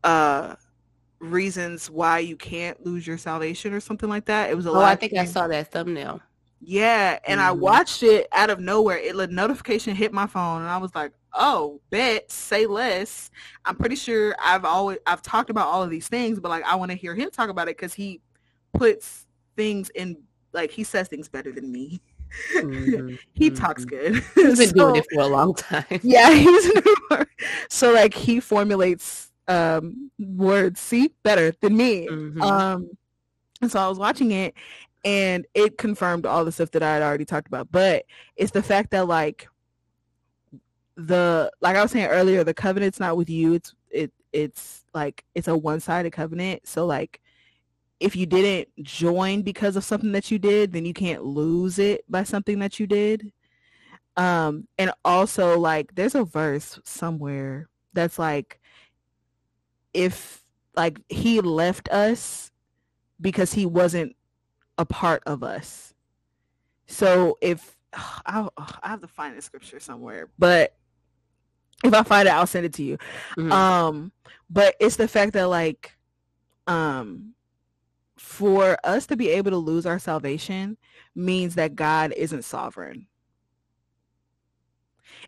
[0.03, 0.57] uh
[1.21, 4.51] reasons why you can't lose your salvation or something like that.
[4.51, 5.23] It was a oh, I think stream.
[5.23, 6.21] I saw that thumbnail.
[6.61, 7.49] Yeah, and mm-hmm.
[7.49, 8.97] I watched it out of nowhere.
[8.97, 13.31] It a notification hit my phone, and I was like, "Oh, bet, say less."
[13.65, 16.77] I'm pretty sure I've always I've talked about all of these things, but like I
[16.77, 18.21] want to hear him talk about it because he
[18.73, 19.27] puts
[19.57, 20.17] things in
[20.53, 22.01] like he says things better than me.
[22.57, 23.15] Mm-hmm.
[23.33, 23.57] he mm-hmm.
[23.57, 24.23] talks good.
[24.35, 25.85] He's been so, doing it for a long time.
[26.03, 27.27] yeah, he's new.
[27.69, 32.07] so like he formulates um words see better than me.
[32.09, 32.43] Mm-hmm.
[32.43, 32.91] Um,
[33.61, 34.55] and so I was watching it
[35.05, 37.71] and it confirmed all the stuff that I had already talked about.
[37.71, 38.05] But
[38.37, 39.49] it's the fact that like
[40.97, 43.55] the like I was saying earlier, the covenant's not with you.
[43.55, 46.67] It's it it's like it's a one sided covenant.
[46.67, 47.21] So like
[48.01, 52.05] if you didn't join because of something that you did, then you can't lose it
[52.09, 53.33] by something that you did.
[54.17, 58.61] Um and also like there's a verse somewhere that's like
[59.93, 60.43] if
[60.77, 62.51] like he left us
[63.21, 64.15] because he wasn't
[64.79, 65.95] a part of us.
[66.87, 70.77] So if I, I have to find the scripture somewhere, but
[71.83, 72.99] if I find it, I'll send it to you.
[73.37, 73.53] Mm-hmm.
[73.53, 74.13] Um,
[74.51, 75.97] but it's the fact that like,
[76.67, 77.35] um,
[78.17, 80.77] for us to be able to lose our salvation
[81.15, 83.07] means that God isn't sovereign.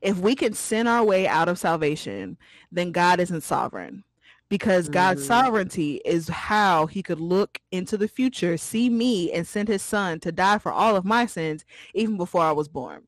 [0.02, 2.36] If we can sin our way out of salvation,
[2.70, 4.04] then God isn't sovereign
[4.48, 5.26] because God's mm.
[5.26, 10.20] sovereignty is how he could look into the future, see me and send his son
[10.20, 13.02] to die for all of my sins even before I was born.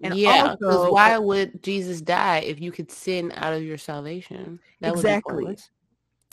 [0.00, 4.60] And yeah, because why would Jesus die if you could sin out of your salvation?
[4.80, 5.56] That exactly.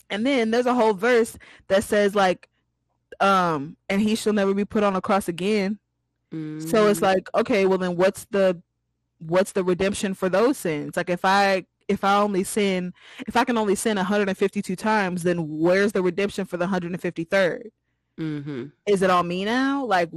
[0.08, 1.36] And then there's a whole verse
[1.66, 2.48] that says like,
[3.20, 5.78] um, and he shall never be put on a cross again.
[6.32, 6.68] Mm.
[6.68, 7.04] So it's mm.
[7.04, 8.60] like, okay, well then what's the
[9.18, 10.96] what's the redemption for those sins?
[10.96, 12.92] Like if I if I only sin,
[13.26, 17.70] if I can only sin 152 times, then where's the redemption for the 153rd?
[18.18, 18.66] Mm-hmm.
[18.86, 19.84] Is it on me now?
[19.84, 20.10] Like,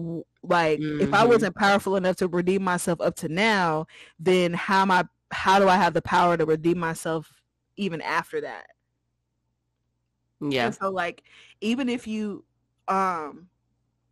[0.43, 1.01] like mm-hmm.
[1.01, 1.29] if I mm-hmm.
[1.29, 3.87] wasn't powerful enough to redeem myself up to now,
[4.19, 5.05] then how am I?
[5.31, 7.31] How do I have the power to redeem myself
[7.75, 8.67] even after that?
[10.41, 10.67] Yeah.
[10.67, 11.23] And so, like,
[11.61, 12.45] even if you,
[12.87, 13.47] um,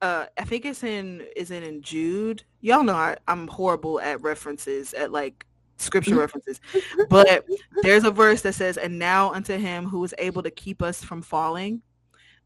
[0.01, 2.43] uh, I think it's in is it in Jude?
[2.61, 5.45] Y'all know I, I'm horrible at references at like
[5.77, 6.19] scripture mm-hmm.
[6.19, 6.59] references.
[7.09, 7.45] But
[7.83, 11.03] there's a verse that says, And now unto him who is able to keep us
[11.03, 11.81] from falling.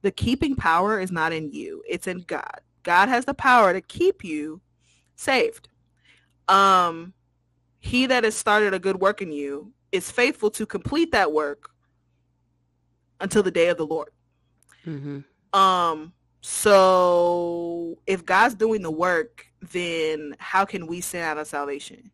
[0.02, 2.62] The keeping power is not in you, it's in God.
[2.84, 4.62] God has the power to keep you
[5.16, 5.70] saved.
[6.48, 7.14] Um,
[7.80, 11.70] he that has started a good work in you is faithful to complete that work
[13.20, 14.10] until the day of the Lord.
[14.86, 15.60] Mm-hmm.
[15.60, 22.12] Um, so if God's doing the work, then how can we sin out of salvation?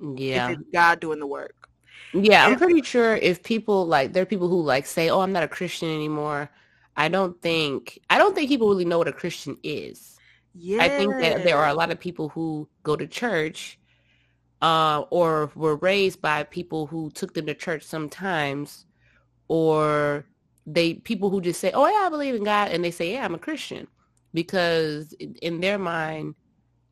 [0.00, 0.50] Yeah.
[0.50, 1.68] If it's God doing the work.
[2.12, 5.32] Yeah, I'm pretty sure if people like there are people who like say, "Oh, I'm
[5.32, 6.48] not a Christian anymore."
[6.96, 10.16] I don't think I don't think people really know what a Christian is.
[10.54, 10.82] Yeah.
[10.82, 13.78] I think that there are a lot of people who go to church
[14.62, 18.86] uh, or were raised by people who took them to church sometimes
[19.48, 20.24] or
[20.66, 23.24] they people who just say, "Oh, yeah, I believe in God," and they say, "Yeah,
[23.24, 23.86] I'm a Christian,"
[24.32, 26.34] because in their mind,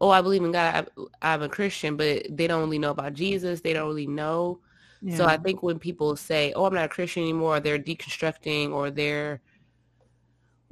[0.02, 0.88] oh, I believe in God,
[1.22, 3.60] I, am a Christian, but they don't really know about Jesus.
[3.60, 4.58] They don't really know.
[5.00, 5.16] Yeah.
[5.16, 8.90] So I think when people say, oh, I'm not a Christian anymore, they're deconstructing or
[8.90, 9.40] they're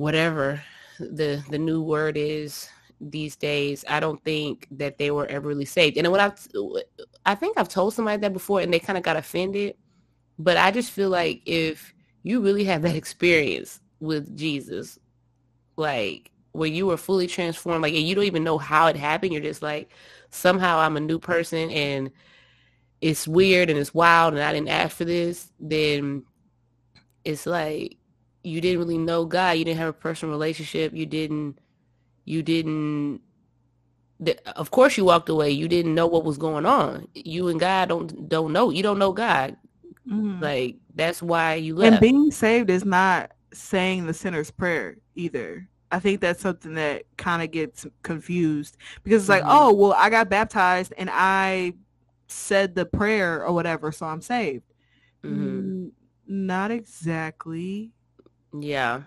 [0.00, 0.62] whatever
[0.98, 2.70] the the new word is
[3.00, 3.84] these days.
[3.88, 5.96] I don't think that they were ever really saved.
[5.96, 6.32] And when I,
[7.24, 9.76] I think I've told somebody that before, and they kind of got offended.
[10.38, 14.98] But I just feel like if you really have that experience with Jesus,
[15.76, 19.32] like where you were fully transformed, like, and you don't even know how it happened.
[19.32, 19.90] You're just like,
[20.30, 22.10] somehow I'm a new person and
[23.00, 26.24] it's weird and it's wild and I didn't ask for this, then
[27.24, 27.96] it's like
[28.42, 29.58] you didn't really know God.
[29.58, 30.94] You didn't have a personal relationship.
[30.94, 31.58] You didn't,
[32.24, 33.20] you didn't,
[34.56, 35.50] of course you walked away.
[35.50, 37.08] You didn't know what was going on.
[37.14, 38.70] You and God don't, don't know.
[38.70, 39.56] You don't know God.
[40.08, 40.42] Mm-hmm.
[40.42, 41.92] Like that's why you left.
[41.92, 45.68] And being saved is not saying the sinner's prayer either.
[45.92, 49.46] I think that's something that kind of gets confused because it's mm-hmm.
[49.46, 51.74] like, oh, well, I got baptized and I
[52.28, 54.64] said the prayer or whatever, so I'm saved.
[55.24, 55.88] Mm-hmm.
[56.26, 57.92] not exactly.
[58.52, 59.02] Yeah.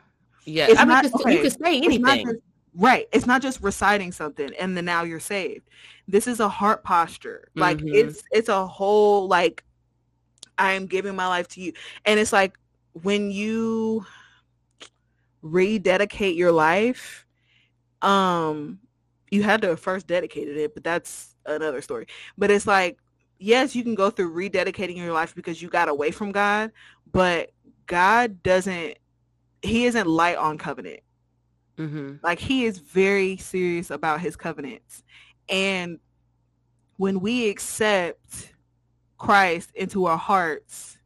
[0.45, 0.67] Yeah.
[0.69, 2.25] It's I mean, not, okay, you can say anything.
[2.25, 2.39] Just,
[2.75, 3.07] right.
[3.11, 5.69] It's not just reciting something and then now you're saved.
[6.07, 7.47] This is a heart posture.
[7.55, 7.95] Like mm-hmm.
[7.95, 9.63] it's it's a whole like
[10.57, 11.73] I am giving my life to you.
[12.05, 12.57] And it's like
[12.93, 14.05] when you
[15.41, 17.25] rededicate your life,
[18.01, 18.79] um,
[19.31, 22.07] you had to first dedicated it, but that's another story.
[22.37, 22.97] But it's like,
[23.39, 26.71] yes, you can go through rededicating your life because you got away from God,
[27.11, 27.51] but
[27.87, 28.97] God doesn't,
[29.63, 30.99] he isn't light on covenant.
[31.77, 32.15] Mm-hmm.
[32.21, 35.03] Like he is very serious about his covenants.
[35.49, 35.99] And
[36.97, 38.53] when we accept
[39.17, 40.99] Christ into our hearts,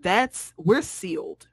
[0.00, 1.48] that's, we're sealed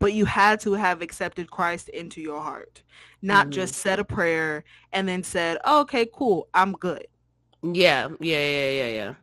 [0.00, 2.82] but you had to have accepted Christ into your heart,
[3.22, 3.52] not mm-hmm.
[3.52, 7.06] just said a prayer and then said, oh, "Okay, cool, I'm good."
[7.62, 9.14] Yeah, yeah, yeah, yeah, yeah.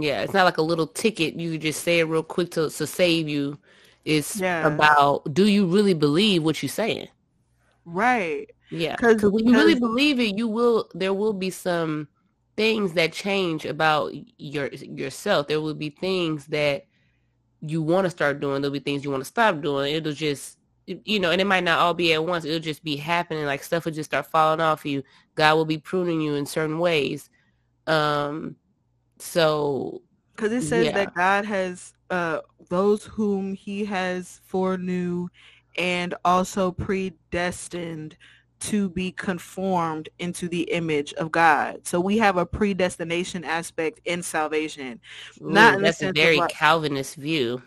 [0.00, 2.86] Yeah, it's not like a little ticket you just say it real quick to to
[2.86, 3.58] save you.
[4.04, 4.66] It's yeah.
[4.66, 7.08] about do you really believe what you're saying?
[7.84, 8.50] Right.
[8.70, 8.96] Yeah.
[8.96, 10.90] Because Cause when you really believe it, you will.
[10.94, 12.08] There will be some
[12.56, 15.48] things that change about your yourself.
[15.48, 16.86] There will be things that
[17.60, 18.60] you want to start doing.
[18.60, 19.94] There'll be things you want to stop doing.
[19.94, 22.44] It'll just you know, and it might not all be at once.
[22.44, 23.46] It'll just be happening.
[23.46, 25.02] Like stuff will just start falling off you.
[25.34, 27.30] God will be pruning you in certain ways.
[27.86, 28.56] Um,
[29.18, 30.02] so
[30.36, 30.92] because it says yeah.
[30.92, 35.28] that God has uh those whom He has foreknew
[35.76, 38.16] and also predestined
[38.60, 41.86] to be conformed into the image of God.
[41.86, 45.00] So we have a predestination aspect in salvation.
[45.42, 47.62] Ooh, Not in that's a very like, Calvinist view.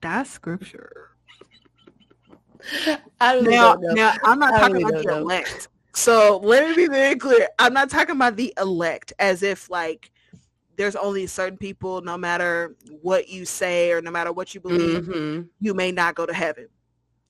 [0.00, 1.08] That's scripture.
[3.20, 5.18] I really now, now I'm not talking really about the know.
[5.18, 5.68] elect.
[5.94, 7.48] So let me be very clear.
[7.58, 10.10] I'm not talking about the elect as if like
[10.76, 15.04] there's only certain people, no matter what you say or no matter what you believe,
[15.04, 15.42] mm-hmm.
[15.60, 16.68] you may not go to heaven.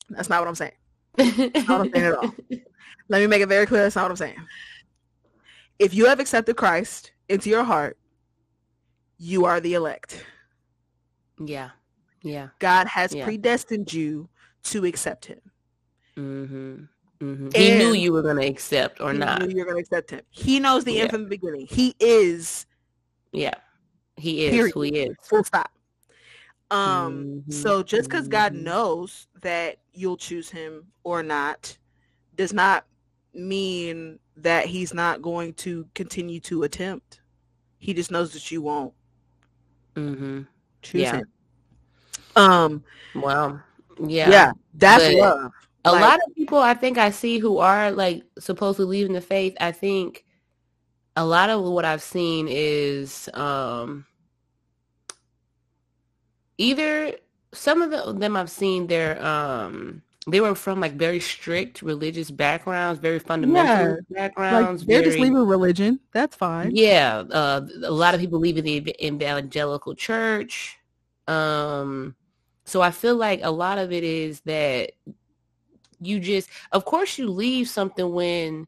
[0.09, 0.73] That's not what I'm saying.
[1.17, 1.39] That's
[1.69, 2.35] not what I'm saying at all.
[3.09, 3.83] Let me make it very clear.
[3.83, 4.37] That's not what I'm saying.
[5.79, 7.99] If you have accepted Christ into your heart,
[9.19, 10.25] you are the elect.
[11.45, 11.71] Yeah.
[12.23, 12.49] Yeah.
[12.59, 13.25] God has yeah.
[13.25, 14.29] predestined you
[14.65, 15.41] to accept him.
[16.17, 16.75] Mm-hmm.
[17.23, 17.49] Mm-hmm.
[17.55, 19.51] He knew you were going to accept or not.
[19.51, 20.23] you're going to accept him.
[20.31, 21.03] He knows the yeah.
[21.03, 21.67] end from the beginning.
[21.69, 22.67] He is.
[23.32, 23.55] Yeah.
[24.16, 24.74] He is period.
[24.74, 25.16] who he is.
[25.23, 25.70] Full stop.
[26.70, 27.51] Um, mm-hmm.
[27.51, 28.65] so just because God mm-hmm.
[28.65, 31.77] knows that you'll choose him or not
[32.36, 32.85] does not
[33.35, 37.20] mean that he's not going to continue to attempt.
[37.78, 38.94] He just knows that you won't.
[39.97, 40.43] Mm-hmm.
[40.82, 41.16] Choose yeah.
[41.16, 41.27] him.
[42.36, 42.85] Um.
[43.15, 43.61] Wow.
[44.07, 44.31] Yeah.
[44.31, 44.52] Yeah.
[44.74, 45.52] That's but love.
[45.85, 49.20] A like, lot of people I think I see who are like supposedly leaving the
[49.20, 49.57] faith.
[49.61, 50.24] I think
[51.16, 54.07] a lot of what I've seen is um
[56.59, 57.15] either
[57.53, 62.31] some of the, them I've seen they're um they were from like very strict religious
[62.31, 64.28] backgrounds, very fundamental yeah.
[64.28, 64.82] backgrounds.
[64.82, 65.99] Like they're very, just leaving religion.
[66.12, 66.73] That's fine.
[66.74, 70.78] Yeah, uh, a lot of people leaving the evangelical church.
[71.27, 72.15] Um,
[72.65, 74.93] so I feel like a lot of it is that
[76.01, 78.66] you just, of course, you leave something when,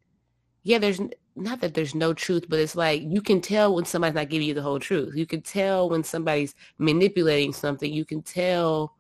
[0.63, 1.01] yeah, there's
[1.35, 4.49] not that there's no truth, but it's like you can tell when somebody's not giving
[4.49, 5.15] you the whole truth.
[5.17, 7.93] You can tell when somebody's manipulating something.
[7.93, 8.95] You can tell,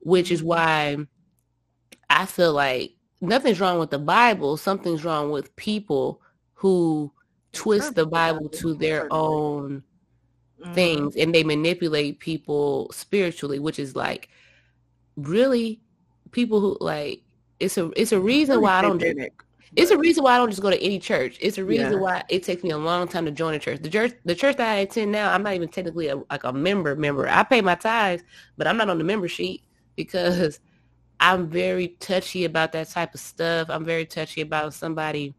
[0.00, 0.48] which is mm-hmm.
[0.48, 0.96] why
[2.08, 4.56] I feel like nothing's wrong with the Bible.
[4.56, 6.20] Something's wrong with people
[6.54, 7.12] who
[7.52, 9.82] twist the Bible to their own
[10.60, 10.72] mm-hmm.
[10.74, 14.28] things and they manipulate people spiritually, which is like
[15.16, 15.80] really
[16.30, 17.22] people who like
[17.58, 19.02] it's a it's a reason why I don't
[19.76, 21.36] it's a reason why I don't just go to any church.
[21.40, 21.98] It's a reason yeah.
[21.98, 23.82] why it takes me a long time to join a church.
[23.82, 26.52] The church the church that I attend now, I'm not even technically a, like a
[26.52, 27.28] member member.
[27.28, 28.24] I pay my tithes,
[28.56, 29.62] but I'm not on the member sheet
[29.94, 30.60] because
[31.20, 33.68] I'm very touchy about that type of stuff.
[33.70, 35.34] I'm very touchy about somebody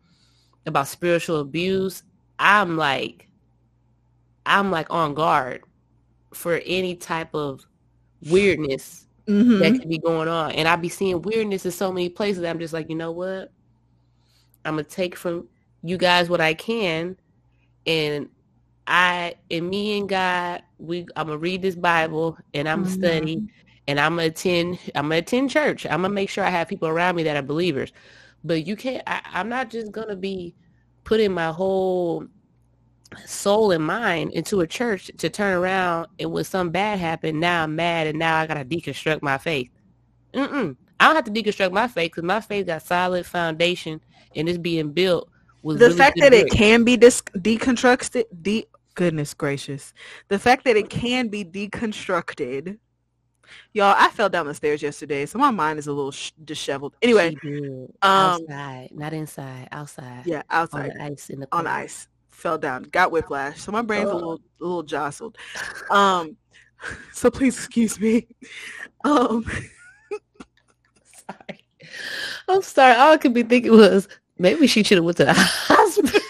[0.67, 2.03] about spiritual abuse.
[2.37, 3.27] I'm like
[4.45, 5.63] I'm like on guard
[6.33, 7.65] for any type of
[8.29, 9.59] weirdness mm-hmm.
[9.59, 10.51] that could be going on.
[10.51, 12.43] And I be seeing weirdness in so many places.
[12.43, 13.51] I'm just like, you know what?
[14.67, 15.47] I'm gonna take from
[15.81, 17.15] you guys what I can,
[17.85, 18.29] and
[18.85, 23.01] I and me and God, we I'm gonna read this Bible and I'm gonna mm-hmm.
[23.01, 23.47] study
[23.87, 24.79] and I'm gonna attend.
[24.95, 25.85] I'm gonna attend church.
[25.85, 27.93] I'm gonna make sure I have people around me that are believers.
[28.43, 29.03] But you can't.
[29.07, 30.53] I, I'm not just gonna be
[31.05, 32.25] putting my whole
[33.25, 37.63] soul and mind into a church to turn around and when something bad happened, now
[37.63, 39.69] I'm mad and now I gotta deconstruct my faith.
[40.33, 40.75] Mm-mm.
[40.99, 44.01] I don't have to deconstruct my faith because my faith got solid foundation
[44.35, 45.29] and it's being built
[45.63, 48.25] with the really fact that it can be dis- deconstructed.
[48.41, 49.93] De- goodness gracious,
[50.27, 52.79] the fact that it can be deconstructed.
[53.73, 56.95] Y'all, I fell down the stairs yesterday, so my mind is a little sh- disheveled.
[57.01, 57.35] Anyway,
[58.01, 60.23] um, outside, not inside, outside.
[60.25, 63.59] Yeah, outside, on ice in the on ice fell down, got whiplash.
[63.59, 64.13] So my brain's oh.
[64.13, 65.37] a little a little jostled.
[65.89, 66.37] Um
[67.13, 68.27] so please excuse me.
[69.03, 69.43] Um
[71.27, 71.66] sorry.
[72.47, 72.95] I'm sorry.
[72.95, 74.07] All I could be thinking was
[74.37, 76.21] maybe she should have went to the hospital.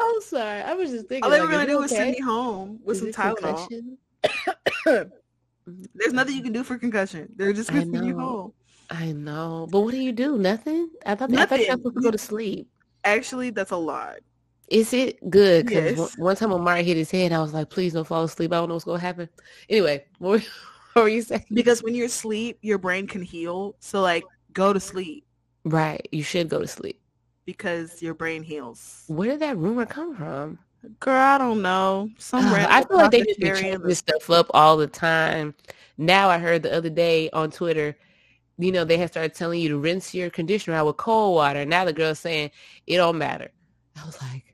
[0.00, 0.62] I'm sorry.
[0.62, 1.24] I was just thinking.
[1.24, 3.96] All they like, were gonna do was send me home with Is some Tylenol.
[5.94, 7.32] There's nothing you can do for concussion.
[7.36, 8.52] They're just gonna send you home.
[8.90, 10.36] I know, but what do you do?
[10.36, 10.90] Nothing.
[11.06, 12.68] I thought I thought you were supposed to go to sleep.
[13.04, 14.16] Actually, that's a lot.
[14.68, 15.66] Is it good?
[15.66, 16.18] Because yes.
[16.18, 18.52] one, time Mario hit his head, I was like, "Please don't fall asleep.
[18.52, 19.28] I don't know what's gonna happen."
[19.68, 20.46] Anyway, what,
[20.92, 21.46] what were you saying?
[21.52, 23.76] Because when you're asleep, your brain can heal.
[23.80, 25.24] So like, go to sleep.
[25.64, 26.08] Right.
[26.10, 27.00] You should go to sleep
[27.44, 29.04] because your brain heals.
[29.08, 30.58] Where did that rumor come from?
[30.98, 32.10] Girl, I don't know.
[32.18, 35.54] Some Uh, I feel like they just changing stuff up all the time.
[35.98, 37.96] Now I heard the other day on Twitter,
[38.56, 41.64] you know, they have started telling you to rinse your conditioner out with cold water.
[41.66, 42.50] Now the girl's saying
[42.86, 43.50] it don't matter.
[44.00, 44.49] I was like,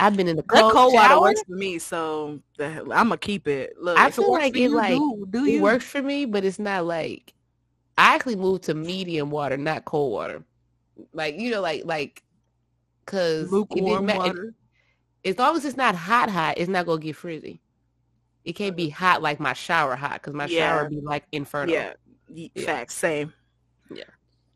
[0.00, 3.74] I've been in the cold, cold water works for me, so I'm gonna keep it.
[3.80, 5.62] Look, I feel works like it, you, like, do, do It you?
[5.62, 7.32] works for me, but it's not like
[7.96, 10.44] I actually moved to medium water, not cold water.
[11.12, 12.22] Like you know, like like
[13.04, 14.54] because lukewarm water.
[15.24, 17.60] as long as it's not hot, hot, it's not gonna get frizzy.
[18.44, 20.68] It can't be hot like my shower hot because my Yeah.
[20.80, 21.74] shower be like infernal.
[21.74, 21.94] Yeah,
[22.28, 22.66] Yeah.
[22.66, 22.94] facts.
[22.94, 23.32] Same.
[23.90, 24.04] Yeah.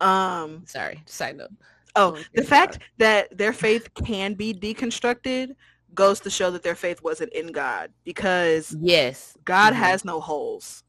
[0.00, 0.64] Um.
[0.66, 1.50] Sorry, side note.
[1.98, 5.54] Oh, the fact that their faith can be deconstructed
[5.94, 9.36] goes to show that their faith wasn't in God because Yes.
[9.44, 9.76] God Mhm.
[9.76, 10.84] has no holes.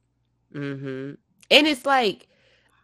[0.54, 1.14] Mm-hmm.
[1.52, 2.28] And it's like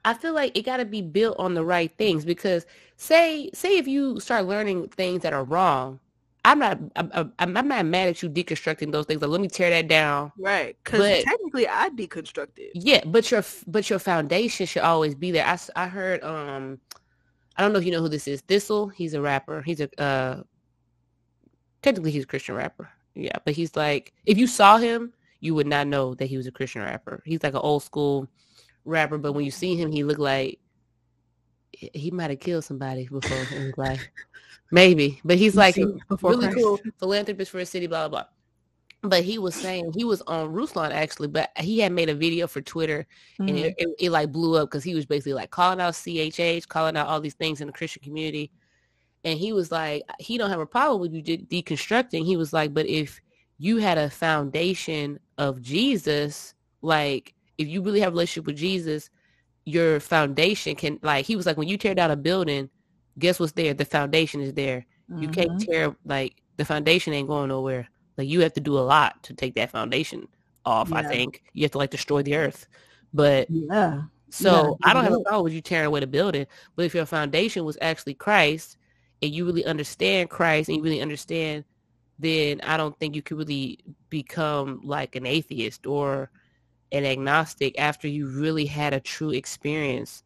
[0.03, 2.65] I feel like it got to be built on the right things because
[2.95, 5.99] say say if you start learning things that are wrong,
[6.45, 9.21] I'm not I'm, I'm, I'm not mad at you deconstructing those things.
[9.21, 10.31] Like let me tear that down.
[10.37, 10.77] Right.
[10.83, 12.69] Because technically I deconstructed.
[12.75, 15.45] Yeah, but your but your foundation should always be there.
[15.45, 16.79] I I heard um
[17.57, 18.41] I don't know if you know who this is.
[18.41, 19.61] Thi'sl, he's a rapper.
[19.61, 20.43] He's a uh
[21.81, 22.89] technically he's a Christian rapper.
[23.13, 26.47] Yeah, but he's like if you saw him, you would not know that he was
[26.47, 27.21] a Christian rapper.
[27.25, 28.27] He's like an old school
[28.83, 30.59] rapper, but when you see him, he looked like
[31.71, 34.05] he- might have killed somebody before in his life.
[34.71, 35.87] Maybe, but he's like a
[36.21, 36.57] really Christ.
[36.57, 38.29] cool philanthropist for a city, blah blah blah.
[39.09, 42.47] But he was saying he was on Ruslan actually, but he had made a video
[42.47, 43.05] for Twitter
[43.47, 43.65] and Mhm.
[43.65, 46.97] it, it, it like blew up because he was basically like calling out CHH, calling
[46.97, 48.51] out all these things in the Christian community.
[49.23, 52.25] And he was like, he don't have a problem with you de- deconstructing.
[52.25, 53.21] He was like, but if
[53.57, 59.09] you had a foundation of Jesus, like if you really have a relationship with Jesus,
[59.65, 62.69] your foundation can like he was like when you tear down a building,
[63.19, 63.73] guess what's there?
[63.73, 64.85] The foundation is there.
[65.15, 65.59] You can't Mhm.
[65.59, 67.89] tear like the foundation ain't going nowhere.
[68.17, 70.27] Like you have to do a lot to take that foundation
[70.65, 70.91] off.
[70.93, 72.67] I think you have to like destroy the earth.
[73.13, 74.03] But Yeah.
[74.29, 75.23] so Yeah, I don't have a yeah.
[75.25, 76.47] problem with you tearing away the building.
[76.75, 78.77] But if your foundation was actually Christ
[79.21, 81.65] and you really understand Christ and you really understand,
[82.19, 83.79] then I don't think you could really
[84.09, 86.31] become like an atheist or
[86.91, 90.23] an agnostic after you really had a true experience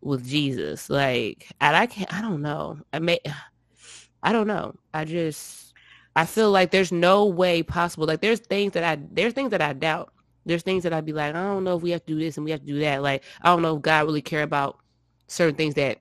[0.00, 0.88] with Jesus.
[0.90, 2.78] Like, and I can't, I don't know.
[2.92, 3.18] I may,
[4.22, 4.74] I don't know.
[4.94, 5.69] I just,
[6.20, 8.06] I feel like there's no way possible.
[8.06, 10.12] Like, there's things that I, there's things that I doubt.
[10.44, 12.36] There's things that I'd be like, I don't know if we have to do this
[12.36, 13.02] and we have to do that.
[13.02, 14.78] Like, I don't know if God really care about
[15.28, 15.98] certain things that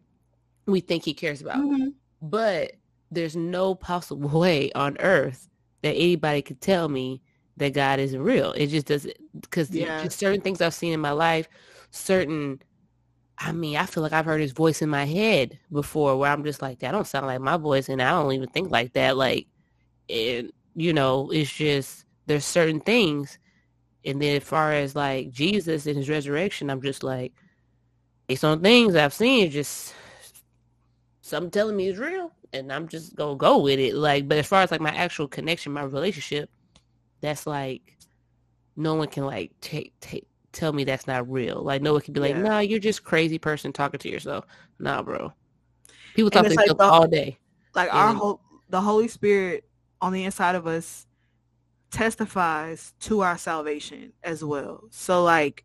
[0.66, 1.60] we think he cares about.
[1.60, 1.94] Mhm.
[2.22, 2.74] But
[3.12, 5.48] there's no possible way on earth
[5.84, 7.22] that anybody could tell me
[7.56, 8.52] that God isn't real.
[8.54, 10.06] It just doesn't because Yeah.
[10.10, 11.48] certain things I've seen in my life,
[11.92, 12.62] certain
[13.38, 16.44] I mean, I feel like I've heard his voice in my head before where I'm
[16.44, 19.16] just like, that don't sound like my voice and I don't even think like that.
[19.18, 19.48] Like
[20.10, 23.38] and you know, it's just there's certain things
[24.06, 27.34] and then as far as like Jesus and his resurrection, I'm just like
[28.28, 29.94] based on things I've seen, just
[31.22, 33.96] something telling me it's real and I'm just gonna go with it.
[33.96, 36.50] Like, but as far as like my actual connection, my relationship,
[37.22, 37.98] that's like
[38.76, 41.62] no one can like take take tell me that's not real.
[41.62, 42.42] Like no one can be like, Yeah.
[42.42, 44.46] nah, you're just crazy person talking to yourself.
[44.80, 45.34] Nah, bro.
[46.16, 47.38] People talk to like all day.
[47.76, 49.66] Like our And- whole the Holy Spirit
[50.02, 51.06] on the inside of us
[51.92, 54.84] testifies to our salvation as well.
[54.92, 55.64] So like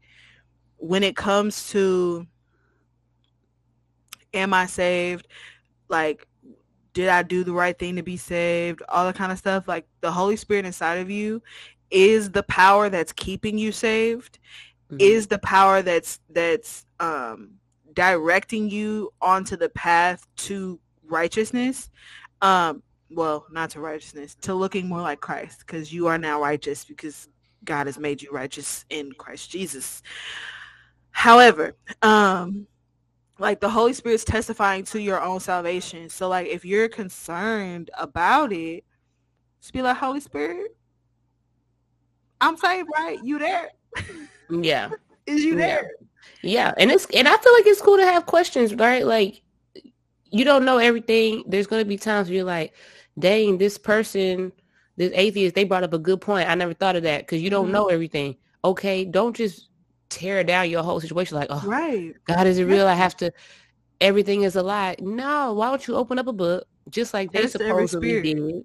[0.76, 2.26] when it comes to
[4.32, 5.28] am I saved?
[5.88, 6.26] Like
[6.92, 8.82] did I do the right thing to be saved?
[8.88, 9.66] All that kind of stuff.
[9.68, 11.42] Like the Holy Spirit inside of you
[11.90, 14.38] is the power that's keeping you saved.
[14.90, 15.00] Mhm.
[15.00, 17.54] Is the power that's that's um
[17.92, 21.90] directing you onto the path to righteousness.
[22.42, 22.82] Um
[23.14, 27.28] well, not to righteousness, to looking more like Christ because you are now righteous because
[27.64, 30.02] God has made you righteous in Christ Jesus.
[31.10, 32.66] However, um
[33.38, 36.08] like the Holy Spirit's testifying to your own salvation.
[36.08, 38.84] So like if you're concerned about it,
[39.60, 40.76] just be like, Holy Spirit,
[42.40, 43.18] I'm saved, right?
[43.22, 43.70] You there?
[44.50, 44.90] yeah.
[45.26, 45.66] Is you Yeah.
[45.66, 45.90] there?
[46.42, 49.06] Yeah, and it's and I feel like it's cool to have questions, right?
[49.06, 49.42] Like
[50.30, 51.44] you don't know everything.
[51.46, 52.74] There's gonna be times where you're like,
[53.18, 54.52] dang, this person,
[54.96, 56.48] this atheist, they brought up a good point.
[56.48, 57.72] I never thought of that because you don't Mhm.
[57.72, 58.36] know everything.
[58.64, 59.68] Okay, don't just
[60.10, 62.14] tear down your whole situation like, oh, Right.
[62.26, 62.86] God isn't real.
[62.86, 63.32] I have to.
[64.00, 64.96] Everything is a lie.
[65.00, 68.64] No, why don't you open up a book just like they every supposedly did,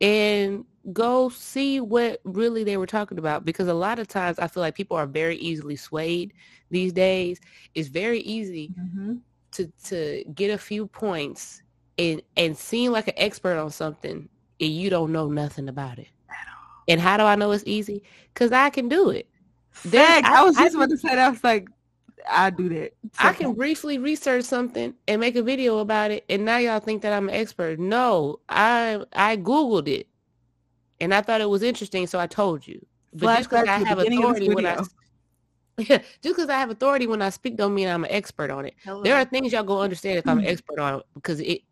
[0.00, 3.44] and go see what really they were talking about?
[3.44, 6.32] Because a lot of times I feel like people are very easily swayed
[6.70, 7.40] these days.
[7.74, 9.14] It's very easy Mm-hmm.
[9.52, 11.62] to to get a few points
[12.00, 14.28] and and seem like an expert on something
[14.60, 16.08] and you don't know nothing about it.
[16.88, 18.02] And how do I know it's easy?
[18.32, 19.28] Because I can do it.
[19.70, 21.18] Fact, I, I, was just I, about to say that.
[21.18, 21.68] I was like,
[22.28, 22.94] I do that.
[23.18, 27.02] I can briefly research something and make a video about it, and now y'all think
[27.02, 27.78] that I'm an expert.
[27.78, 30.08] No, I I googled it,
[31.00, 32.84] and I thought it was interesting, so I told you.
[33.12, 34.82] But just because I have authority when I
[35.78, 38.74] just because I have authority when I speak don't mean I'm an expert on it.
[38.84, 39.02] Hello.
[39.02, 40.50] There are things y'all go understand if I'm an mm.
[40.50, 41.62] expert on it because it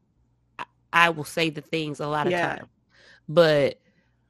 [0.92, 2.56] I, will say the things a lot of yeah.
[2.56, 2.66] time.
[3.28, 3.80] But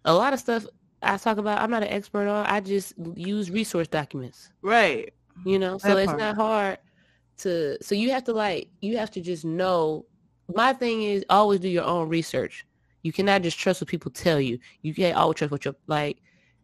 [0.04, 0.66] a lot of stuff
[1.02, 2.46] I talk about I'm not an expert on.
[2.46, 4.50] I just use resource documents.
[4.62, 5.12] Right.
[5.44, 6.78] You know, so that it's not hard
[7.38, 10.04] to so you have to like you have to just know
[10.52, 12.66] my thing is always do your own research.
[13.02, 14.58] You cannot just trust what people tell you.
[14.82, 16.18] You can't always trust what you're like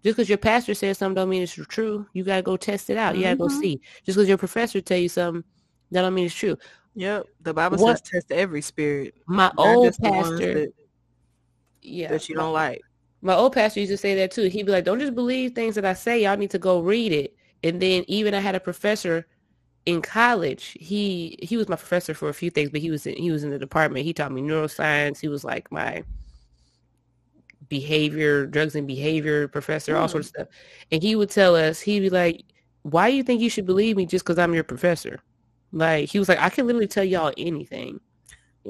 [0.05, 2.07] just because your pastor says something don't mean it's true.
[2.13, 3.17] You gotta go test it out.
[3.17, 3.55] You gotta mm-hmm.
[3.55, 3.81] go see.
[4.05, 5.45] Just because your professor tell you something,
[5.93, 6.59] that don't mean it's true.
[6.95, 7.27] Yep.
[7.43, 9.15] The Bible what, says test every spirit.
[9.27, 10.73] My old pastor that,
[11.83, 12.09] yeah.
[12.09, 12.83] That you don't like.
[13.21, 14.45] My old pastor used to say that too.
[14.45, 17.13] He'd be like, Don't just believe things that I say, y'all need to go read
[17.13, 17.37] it.
[17.63, 19.27] And then even I had a professor
[19.87, 23.17] in college, he he was my professor for a few things, but he was in,
[23.17, 24.05] he was in the department.
[24.05, 25.21] He taught me neuroscience.
[25.21, 26.05] He was like my
[27.69, 30.01] behavior, drugs and behavior professor, mm.
[30.01, 30.49] all sorts of stuff.
[30.91, 32.45] And he would tell us, he'd be like,
[32.83, 35.21] why do you think you should believe me just because I'm your professor?
[35.75, 38.01] Like, he was like, I can literally tell y'all anything.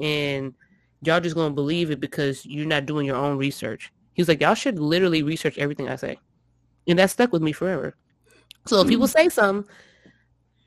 [0.01, 0.53] And
[1.01, 3.91] y'all just going to believe it because you're not doing your own research.
[4.13, 6.19] He was like, y'all should literally research everything I say.
[6.87, 7.95] And that stuck with me forever.
[8.65, 9.69] So if people say something,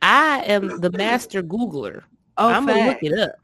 [0.01, 2.03] I am the master Googler.
[2.37, 3.35] Oh, I'm going to look it up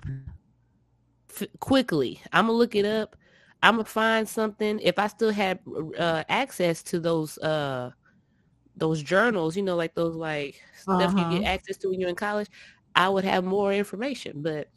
[1.31, 2.21] F- quickly.
[2.33, 3.17] I'm going to look it up
[3.65, 4.79] I'm gonna find something.
[4.81, 5.59] If I still had
[5.99, 7.93] uh, access to those uh,
[8.77, 10.99] those journals, you know, like those like uh-huh.
[10.99, 11.55] stuff you get uh-huh.
[11.55, 12.49] access to when you're in college,
[12.95, 14.43] I would have more information.
[14.43, 14.69] But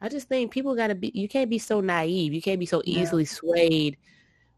[0.00, 1.10] I just think people gotta be.
[1.14, 2.32] You can't be so naive.
[2.32, 3.30] You can't be so easily yeah.
[3.30, 3.96] swayed.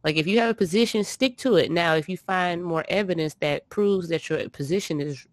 [0.05, 1.71] Like if you have a position, stick to it.
[1.71, 5.27] Now, if you find more evidence that proves that your position is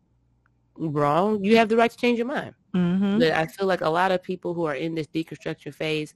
[0.76, 2.53] wrong, you have the right to change your mind.
[2.76, 3.19] Mm-hmm.
[3.19, 6.14] But I feel like a lot of people who are in this deconstruction phase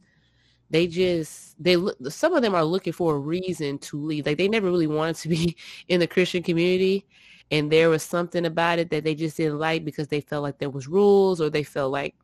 [0.71, 4.37] they just they look some of them are looking for a reason to leave like
[4.37, 5.55] they never really wanted to be
[5.89, 7.05] in the christian community
[7.51, 10.57] and there was something about it that they just didn't like because they felt like
[10.57, 12.15] there was rules or they felt like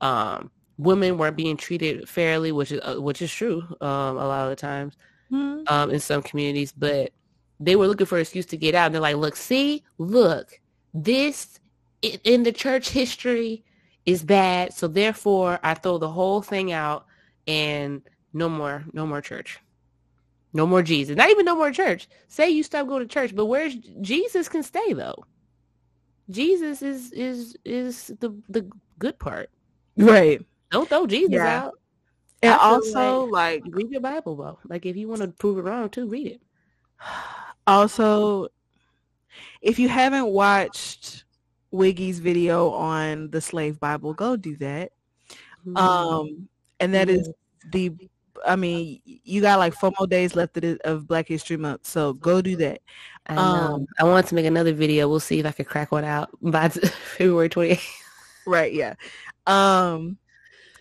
[0.00, 4.44] um, women weren't being treated fairly which is uh, which is true um, a lot
[4.44, 4.96] of the times
[5.32, 5.62] mm-hmm.
[5.72, 7.10] um, in some communities but
[7.58, 10.60] they were looking for an excuse to get out and they're like look see look
[10.92, 11.58] this
[12.02, 13.64] in the church history
[14.04, 17.06] is bad so therefore i throw the whole thing out
[17.46, 18.02] and
[18.36, 19.58] no more, no more church.
[20.56, 21.16] No more Jesus.
[21.16, 22.08] Not even no more church.
[22.28, 25.22] Say you stop going to church, but where's Jesus can stay though.
[26.30, 28.68] Jesus is is is the the
[28.98, 29.50] good part.
[29.98, 30.40] Right.
[30.70, 31.64] Don't throw Jesus yeah.
[31.64, 31.78] out.
[32.42, 34.58] And also like, like read your Bible though.
[34.66, 36.40] Like if you want to prove it wrong too, read it.
[37.68, 38.46] Also,
[39.60, 41.24] if you haven't watched
[41.72, 44.92] Wiggy's video on the slave Bible, go do that.
[45.66, 45.76] Mm-hmm.
[45.76, 47.28] Um and that is
[47.72, 47.92] the
[48.46, 52.14] I mean, you got like four more days left of, of Black History Month, so
[52.14, 52.80] go do that.
[53.26, 55.08] I, um, I want to make another video.
[55.08, 56.68] We'll see if I can crack one out by
[57.16, 57.88] February 28th.
[58.46, 58.94] Right, yeah.
[59.46, 60.18] Um,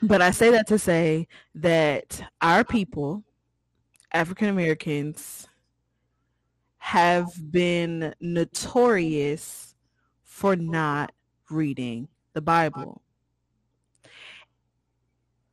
[0.02, 3.24] but I say that to say that our people,
[4.14, 5.48] African Americans,
[6.78, 9.74] have been notorious
[10.24, 11.12] for not
[11.50, 13.02] reading the Bible.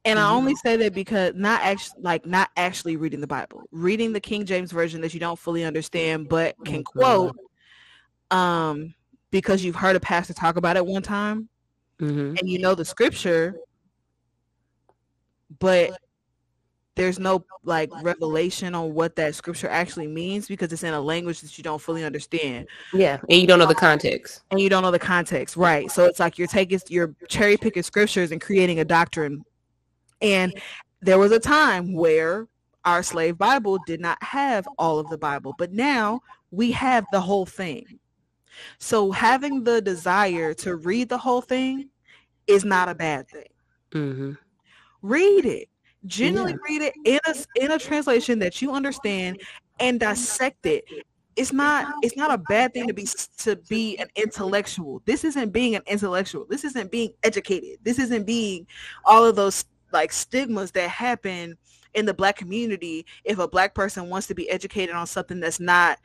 [0.04, 4.12] And I only say that because not actually like not actually reading the Bible, reading
[4.12, 7.36] the King James version that you don't fully understand but can oh, quote
[8.32, 8.94] um
[9.30, 11.48] because you've heard a pastor talk about it one time
[12.00, 12.36] mm-hmm.
[12.36, 13.54] and you know the scripture
[15.58, 15.98] but
[16.94, 21.40] there's no like revelation on what that scripture actually means because it's in a language
[21.40, 22.66] that you don't fully understand.
[22.92, 24.42] Yeah, and you don't know the context.
[24.50, 25.90] And you don't know the context, right?
[25.90, 29.44] So it's like you're taking you're cherry picking scriptures and creating a doctrine
[30.22, 30.54] and
[31.00, 32.46] there was a time where
[32.84, 36.20] our slave Bible did not have all of the Bible, but now
[36.50, 37.98] we have the whole thing.
[38.78, 41.88] So having the desire to read the whole thing
[42.46, 43.48] is not a bad thing.
[43.92, 44.32] Mm-hmm.
[45.02, 45.68] Read it.
[46.06, 46.58] Genuinely yeah.
[46.68, 49.40] read it in a in a translation that you understand
[49.78, 50.84] and dissect it.
[51.36, 53.06] It's not it's not a bad thing to be
[53.38, 55.00] to be an intellectual.
[55.04, 56.44] This isn't being an intellectual.
[56.48, 57.78] This isn't being educated.
[57.84, 58.66] This isn't being
[59.04, 61.56] all of those like stigmas that happen
[61.94, 65.60] in the black community if a black person wants to be educated on something that's
[65.60, 65.98] not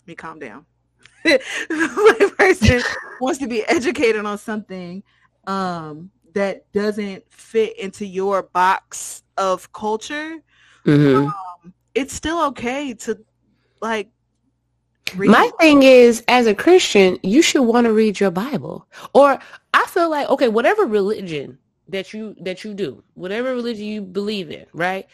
[0.00, 0.66] let me calm down
[1.24, 2.80] black person
[3.20, 5.02] wants to be educated on something
[5.46, 10.36] um that doesn't fit into your box of culture,
[10.84, 11.26] Mhm.
[11.26, 13.18] um, it's still okay to
[13.80, 14.08] like
[15.16, 15.30] read.
[15.30, 18.86] My thing is, as a Christian, you should want to read your Bible.
[19.14, 19.38] Or
[19.88, 21.58] feel like, okay, whatever religion
[21.88, 25.06] that you that you do, whatever religion you believe in, right?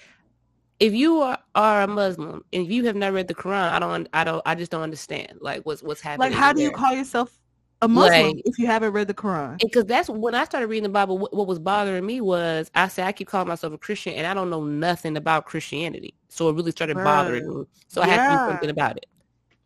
[0.80, 3.78] If you are, are a Muslim and if you have not read the Quran, I
[3.78, 6.30] don't, I don't, I just don't understand like what's what's happening.
[6.32, 7.40] like how do you call yourself
[7.80, 9.58] a Muslim Like- if you haven't read the Quran?
[9.60, 11.16] because that's when I started reading the Bible.
[11.16, 14.26] What, what was bothering me was I said I keep calling myself a Christian and
[14.26, 17.64] I don't know nothing about Christianity, so it really started bothering me.
[17.86, 19.06] So I had to do something about it.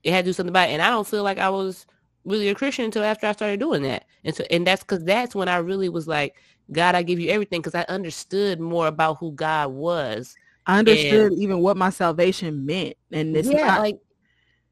[0.04, 1.86] It had to do something about it, and I don't feel like I was
[2.28, 4.04] really a Christian until after I started doing that.
[4.24, 6.36] And so, and that's because that's when I really was like,
[6.72, 10.36] God, I give you everything, because I understood more about who God was.
[10.66, 13.96] I understood even what my salvation meant, and it's yeah, not like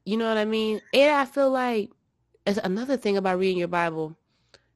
[0.05, 0.81] you know what I mean.
[0.93, 1.89] And I feel like
[2.45, 4.17] it's another thing about reading your Bible,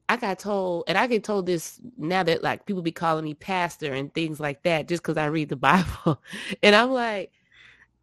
[0.08, 3.34] I got told, and I get told this now that like people be calling me
[3.34, 6.20] pastor and things like that just because I read the Bible,
[6.62, 7.32] and I'm like,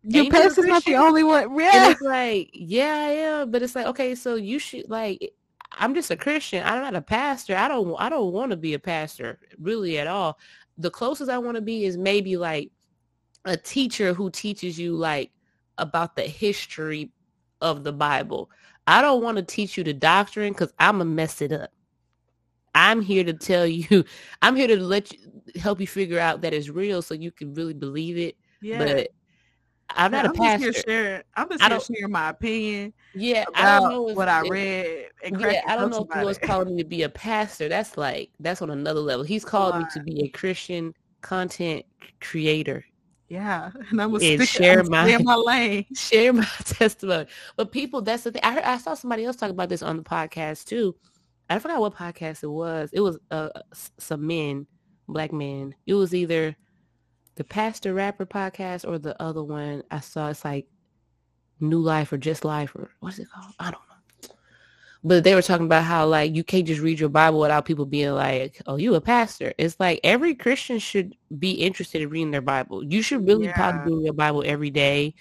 [0.03, 1.43] your ain't you a pastor's not the only one.
[1.43, 5.33] and Yeah, it's like, yeah, I am, but it's like, okay, so you should like.
[5.73, 6.63] I'm just a Christian.
[6.65, 7.55] I'm not a pastor.
[7.55, 7.95] I don't.
[7.99, 10.39] I don't want to be a pastor really at all.
[10.77, 12.71] The closest I want to be is maybe like
[13.45, 15.31] a teacher who teaches you like
[15.77, 17.11] about the history
[17.61, 18.49] of the Bible.
[18.87, 21.71] I don't want to teach you the doctrine because I'm gonna mess it up.
[22.73, 24.03] I'm here to tell you.
[24.41, 25.19] I'm here to let you
[25.55, 28.37] help you figure out that it's real, so you can really believe it.
[28.61, 28.79] yeah.
[28.79, 29.09] But
[29.95, 30.63] I'm not I'm a just pastor.
[30.71, 31.21] here sharing.
[31.35, 34.41] I'm just I here don't- sharing my opinion Yeah, I don't know if, what I
[34.47, 37.67] read Yeah, I don't know if was calling me to be a pastor.
[37.69, 39.23] That's like that's on another level.
[39.25, 41.85] He's called me to be a Christian content
[42.21, 42.85] creator.
[43.29, 45.85] Yeah, and I'm gonna And stick share I'm my- my lane.
[45.95, 47.27] Share my testimony.
[47.55, 48.41] But people, that's the thing.
[48.43, 50.95] I heard, I saw somebody else talk about this on the podcast too.
[51.49, 52.89] I forgot what podcast it was.
[52.93, 53.49] It was uh,
[53.97, 54.65] some men,
[55.07, 55.73] black men.
[55.87, 56.55] It was either
[57.39, 60.27] the Pastor Rapper podcast or the other one I saw.
[60.27, 60.67] It's like
[61.61, 63.53] New Life or Just Life or what's it called?
[63.57, 64.35] I don't know.
[65.05, 67.85] But they were talking about how like you can't just read your Bible without people
[67.85, 72.31] being like, "Oh, you a pastor." It's like every Christian should be interested in reading
[72.31, 72.83] their Bible.
[72.83, 73.55] You should really Yeah.
[73.55, 75.15] probably read your Bible every day.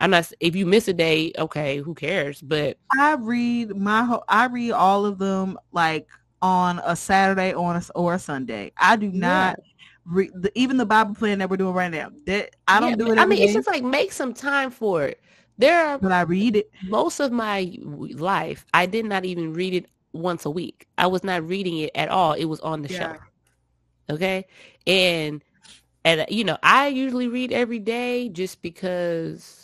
[0.00, 0.32] I'm not.
[0.40, 2.40] If you miss a day, okay, who cares?
[2.42, 4.24] But I read my whole.
[4.28, 6.08] I read all of them like
[6.42, 8.72] on a Saturday on a, or a Sunday.
[8.76, 9.60] I do not
[10.10, 12.10] read the, even the Bible plan that we're doing right now.
[12.26, 13.18] That I don't Yeah, do it.
[13.18, 15.20] I mean, it's just like make some time for it.
[15.58, 16.70] There are but I read it.
[16.82, 17.76] most of my
[18.14, 20.86] life, I did not even read it once a week.
[20.98, 22.32] I was not reading it at all.
[22.34, 22.98] It was on the Yeah.
[22.98, 23.20] shelf.
[24.10, 24.46] Okay.
[24.86, 25.42] And,
[26.04, 29.59] and, you know, I usually read every day just because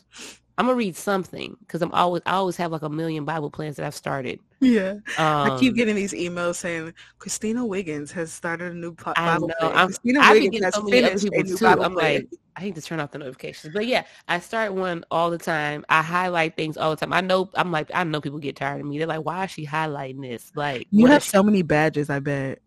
[0.59, 3.77] I'm gonna read something because I'm always, I always have like a million Bible plans
[3.77, 4.41] that I've started.
[4.61, 9.13] Yeah, Um, I keep getting these emails saying Christina Wiggins has started a new po-
[9.17, 9.55] I Bible know.
[9.61, 9.73] plan.
[9.77, 11.65] I'm- Christina I be Wiggins getting has so finished a new too.
[11.65, 12.15] Bible I'm plan.
[12.15, 13.75] like, I need to turn off the notifications.
[13.75, 15.85] But yeah, I start one all the time.
[15.91, 17.13] I highlight things all the time.
[17.13, 18.97] I know I'm like I know people get tired of me.
[18.97, 20.53] They're like, why is she highlighting this?
[20.57, 22.09] Like you have so many badges.
[22.09, 22.61] I bet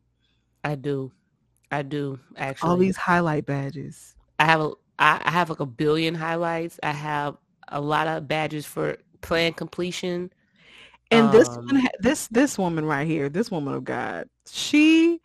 [0.63, 1.11] I do.
[1.71, 2.69] I do actually.
[2.69, 4.13] all these highlight badges.
[4.37, 6.79] I have a I have like a billion highlights.
[6.83, 7.37] I have
[7.71, 10.31] a lot of badges for plan completion.
[11.11, 15.19] And this Um, one, ha- this this woman right here, this woman of God, she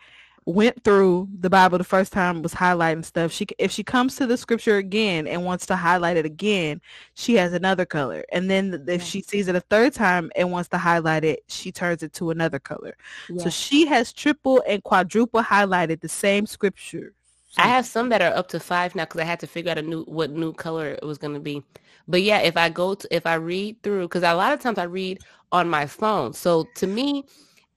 [0.47, 3.33] went through the Bible the first time, was highlighting stuff.
[3.33, 6.81] She if she comes to the scripture again and wants to highlight it again,
[7.15, 8.25] she has another color.
[8.33, 9.05] And then if Yeah.
[9.05, 12.31] she sees it a third time and wants to highlight it, she turns it to
[12.31, 12.97] another color.
[13.37, 17.15] So she has triple and quadruple highlighted the same scripture.
[17.57, 19.79] I have some that are up to five now because I had to figure out
[19.79, 21.63] a new what new color it was going to be.
[22.07, 24.79] But yeah, if I go to if I read through because a lot of times
[24.79, 25.21] I read
[25.53, 26.33] on my phone.
[26.33, 27.25] So to me,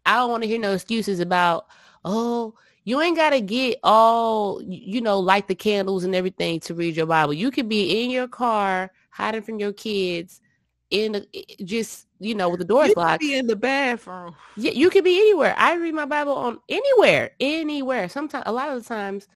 [0.05, 1.65] I don't want to hear no excuses about
[2.05, 6.73] oh you ain't got to get all you know light the candles and everything to
[6.73, 7.33] read your Bible.
[7.33, 10.41] You could be in your car hiding from your kids
[10.89, 13.19] in the, just you know with the doors you locked.
[13.19, 14.35] be in the bathroom.
[14.55, 15.53] Yeah, you could be anywhere.
[15.57, 18.09] I read my Bible on anywhere, anywhere.
[18.09, 19.27] Sometimes, a lot of the times,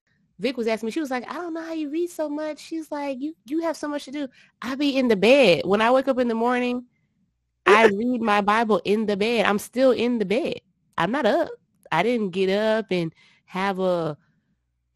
[0.42, 0.92] Vic was asking me.
[0.92, 3.62] She was like, "I don't know how you read so much." She's like, "You you
[3.62, 4.28] have so much to do."
[4.62, 6.86] I be in the bed when I wake up in the morning.
[7.68, 9.46] I read my Bible in the bed.
[9.46, 10.56] I'm still in the bed.
[10.98, 11.50] I'm not up.
[11.92, 13.14] I didn't get up and
[13.46, 14.18] have a,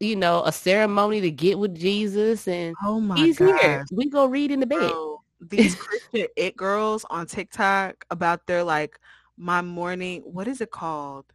[0.00, 3.60] you know, a ceremony to get with Jesus and Oh my he's god.
[3.60, 3.84] here.
[3.92, 4.80] We go read in the bed.
[4.80, 8.98] Bro, these Christian it girls on TikTok about their like
[9.36, 11.26] my morning what is it called?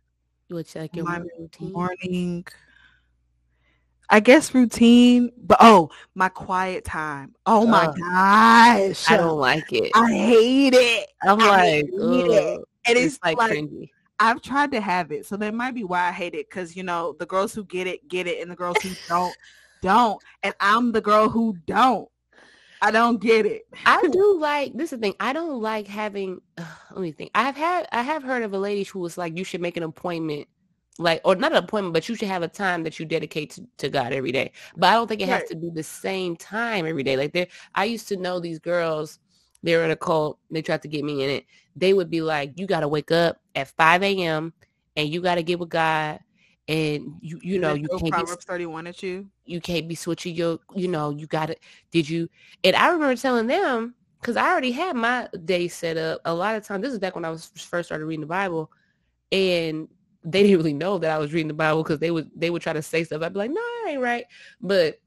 [0.50, 1.72] Which like your My morning routine.
[1.74, 2.46] Morning
[4.12, 7.34] I guess routine, but oh, my quiet time.
[7.46, 7.96] Oh my Ugh.
[7.98, 9.10] gosh.
[9.10, 9.92] I don't like it.
[9.96, 11.10] I hate it.
[11.24, 12.60] I'm I like, hate it.
[12.86, 13.90] And it's it's like, like, cringy.
[14.20, 16.50] I've tried to have it, so that might be why I hate it.
[16.50, 19.36] Because you know, the girls who get it get it, and the girls who don't
[19.82, 22.10] don't, and I'm the girl who don't.
[22.82, 23.64] I don't get it.
[23.86, 25.16] I do like this is the thing.
[25.22, 26.42] I don't like having.
[26.58, 27.32] Uh, let me think.
[27.34, 29.78] I have had I have heard of a lady who was like, you should make
[29.78, 30.48] an appointment,
[31.02, 33.68] like or not an appointment, but you should have a time that you dedicate to,
[33.78, 34.52] to God every day.
[34.78, 35.40] But I don't think it right.
[35.40, 37.18] has to be the same time every day.
[37.18, 39.20] Like there, I used to know these girls.
[39.64, 40.40] They were in a cult.
[40.50, 41.46] They tried to get me in it.
[41.76, 44.54] They would be like, you got to wake up at 5 a.m.
[44.96, 46.20] and you got to get with God
[46.68, 49.28] and you you know you can't Proverbs 31 at you.
[49.46, 51.60] You can't be switching your you know you got it.
[51.92, 52.30] Did you?
[52.64, 56.22] And I remember telling them because I already had my day set up.
[56.26, 58.72] A lot of times, this is back when I was first started reading the Bible,
[59.32, 59.88] and
[60.24, 62.62] they didn't really know that I was reading the Bible because they would they would
[62.62, 63.22] try to say stuff.
[63.22, 64.26] I'd be like, no, that ain't right.
[64.60, 65.00] But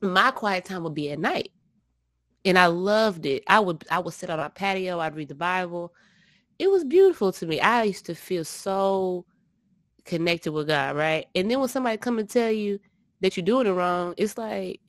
[0.00, 1.50] my quiet time would be at night,
[2.44, 3.42] and I loved it.
[3.46, 5.00] I would I would sit on my patio.
[5.00, 5.92] I'd read the Bible.
[6.58, 7.60] It was beautiful to me.
[7.60, 9.24] I used to feel so
[10.04, 11.26] connected with God, right?
[11.34, 12.78] And then when somebody come and tell you
[13.20, 14.80] that you're doing it wrong, it's like,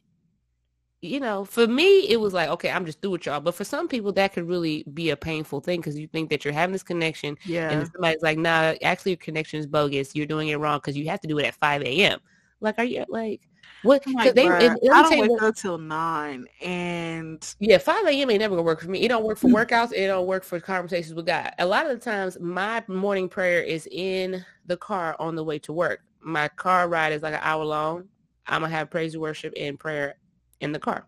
[1.03, 3.41] you know, for me, it was like, okay, I'm just through with y'all.
[3.41, 6.45] But for some people, that could really be a painful thing because you think that
[6.45, 7.37] you're having this connection.
[7.45, 7.71] Yeah.
[7.71, 10.15] And somebody's like, nah, actually your connection is bogus.
[10.15, 12.19] You're doing it wrong because you have to do it at 5 a.m.
[12.61, 13.41] Like, are you like,
[13.81, 14.01] what?
[14.07, 18.29] Like, they, bruh, I don't wake up till nine, and yeah, five a.m.
[18.29, 19.01] ain't never gonna work for me.
[19.01, 19.91] It don't work for workouts.
[19.91, 21.51] It don't work for conversations with God.
[21.59, 25.59] A lot of the times, my morning prayer is in the car on the way
[25.59, 25.99] to work.
[26.21, 28.07] My car ride is like an hour long.
[28.47, 30.15] I'm gonna have praise and worship and prayer
[30.63, 31.05] in the car.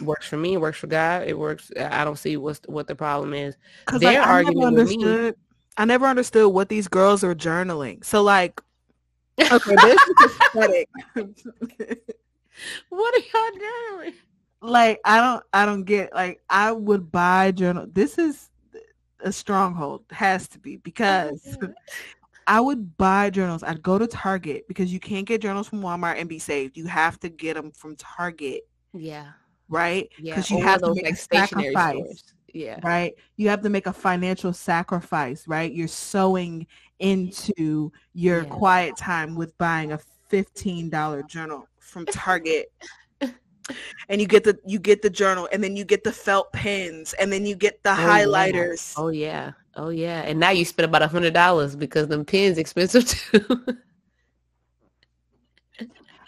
[0.00, 0.56] Works for me.
[0.56, 1.26] Works for God.
[1.26, 1.70] It works.
[1.76, 3.56] I don't see what's what the problem is.
[3.98, 5.32] Their like, argument with me.
[5.76, 8.04] I never understood what these girls are journaling.
[8.04, 8.60] So like
[9.40, 10.88] Okay, this is pathetic.
[12.90, 13.58] what are y'all
[13.98, 14.14] doing?
[14.60, 17.86] Like I don't I don't get like I would buy journal.
[17.90, 18.50] This is
[19.20, 20.04] a stronghold.
[20.10, 21.58] Has to be oh because
[22.46, 23.62] I would buy journals.
[23.62, 26.76] I'd go to Target because you can't get journals from Walmart and be saved.
[26.76, 28.62] You have to get them from Target.
[28.92, 29.32] Yeah.
[29.68, 30.08] Right?
[30.18, 30.34] Yeah.
[30.34, 31.96] Because you have to make like sacrifice.
[31.96, 32.34] Stores.
[32.52, 32.80] Yeah.
[32.82, 33.14] Right.
[33.36, 35.72] You have to make a financial sacrifice, right?
[35.72, 36.66] You're sowing
[36.98, 38.48] into your yeah.
[38.48, 40.00] quiet time with buying a
[40.30, 42.72] $15 journal from Target.
[44.08, 47.14] and you get the you get the journal and then you get the felt pens
[47.14, 48.94] and then you get the oh, highlighters.
[48.96, 49.02] Yeah.
[49.02, 49.52] Oh yeah.
[49.74, 50.22] Oh yeah.
[50.22, 53.64] And now you spend about a hundred dollars because them pens expensive too.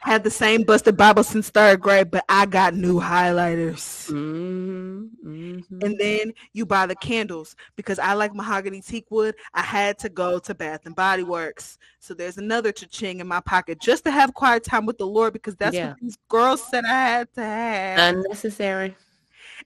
[0.05, 4.11] had the same busted Bible since third grade, but I got new highlighters.
[4.11, 5.79] Mm-hmm, mm-hmm.
[5.83, 9.35] And then you buy the candles because I like mahogany teak wood.
[9.55, 11.79] I had to go to Bath and Body Works.
[12.01, 15.33] So there's another cha-ching in my pocket just to have quiet time with the Lord
[15.33, 15.89] because that's yeah.
[15.89, 18.15] what these girls said I had to have.
[18.15, 18.95] Unnecessary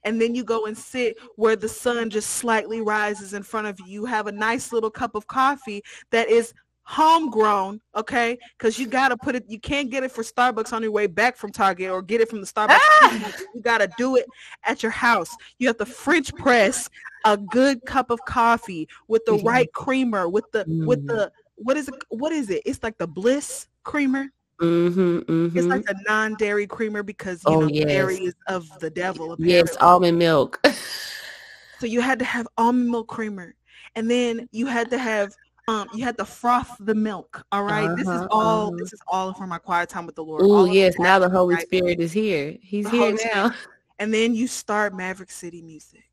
[0.05, 3.79] and then you go and sit where the sun just slightly rises in front of
[3.81, 3.87] you.
[3.87, 6.53] You have a nice little cup of coffee that is
[6.89, 8.39] homegrown, okay?
[8.57, 9.45] Because you gotta put it.
[9.47, 12.31] You can't get it for Starbucks on your way back from Target or get it
[12.31, 12.79] from the Starbucks.
[12.81, 13.33] Ah!
[13.55, 14.25] You gotta do it
[14.65, 15.37] at your house.
[15.59, 16.89] You have to French press
[17.27, 21.89] a good cup of coffee with the right creamer, with the with the what is
[21.89, 21.95] it?
[22.09, 22.63] What is it?
[22.65, 24.33] It's like the Bliss creamer.
[24.61, 25.59] Mm-hmm, mm-hmm.
[25.59, 27.87] It's like a non-dairy creamer because you oh, know yes.
[27.87, 29.33] dairy is of the devil.
[29.33, 29.55] Apparently.
[29.55, 30.61] Yes, almond milk.
[31.79, 33.55] so you had to have almond milk creamer,
[33.95, 35.33] and then you had to have
[35.69, 37.45] um, you had to froth the milk.
[37.53, 37.85] All right?
[37.85, 38.69] uh-huh, this is uh-huh, all.
[38.69, 38.77] Uh-huh.
[38.79, 40.43] This is all for my quiet time with the Lord.
[40.45, 42.57] Oh yes, now the Holy Spirit is here.
[42.61, 43.55] He's the here now.
[44.01, 46.05] And then you start Maverick City music.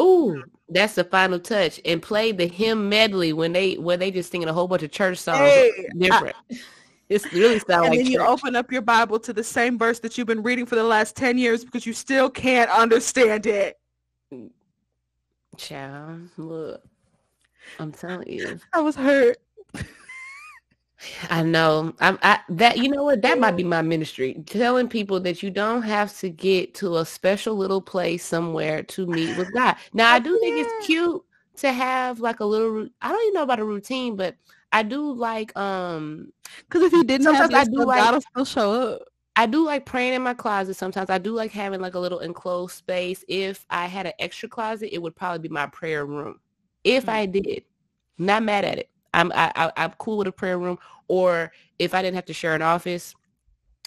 [0.00, 1.80] Ooh, that's the final touch.
[1.84, 4.90] And play the hymn medley when they where they just singing a whole bunch of
[4.90, 5.38] church songs.
[5.38, 6.36] Hey, different.
[6.50, 6.56] I,
[7.08, 9.98] it's really sound and like then you open up your Bible to the same verse
[10.00, 13.78] that you've been reading for the last ten years because you still can't understand it.
[15.56, 16.82] Child, look.
[17.78, 18.58] I'm telling you.
[18.72, 19.38] I was hurt.
[21.30, 21.94] I know.
[22.00, 23.22] I'm I, that you know what?
[23.22, 24.42] That might be my ministry.
[24.46, 29.06] Telling people that you don't have to get to a special little place somewhere to
[29.06, 29.76] meet with God.
[29.92, 31.22] Now I do think it's cute
[31.56, 34.36] to have like a little I don't even know about a routine, but
[34.74, 38.44] I do like um because if you didn't have I do like, God will still
[38.44, 39.02] show up.
[39.36, 41.10] I do like praying in my closet sometimes.
[41.10, 43.24] I do like having like a little enclosed space.
[43.28, 46.40] If I had an extra closet, it would probably be my prayer room
[46.82, 47.62] if I did.
[48.18, 48.90] Not mad at it.
[49.12, 50.78] I'm I, I, I'm cool with a prayer room.
[51.06, 53.14] Or if I didn't have to share an office,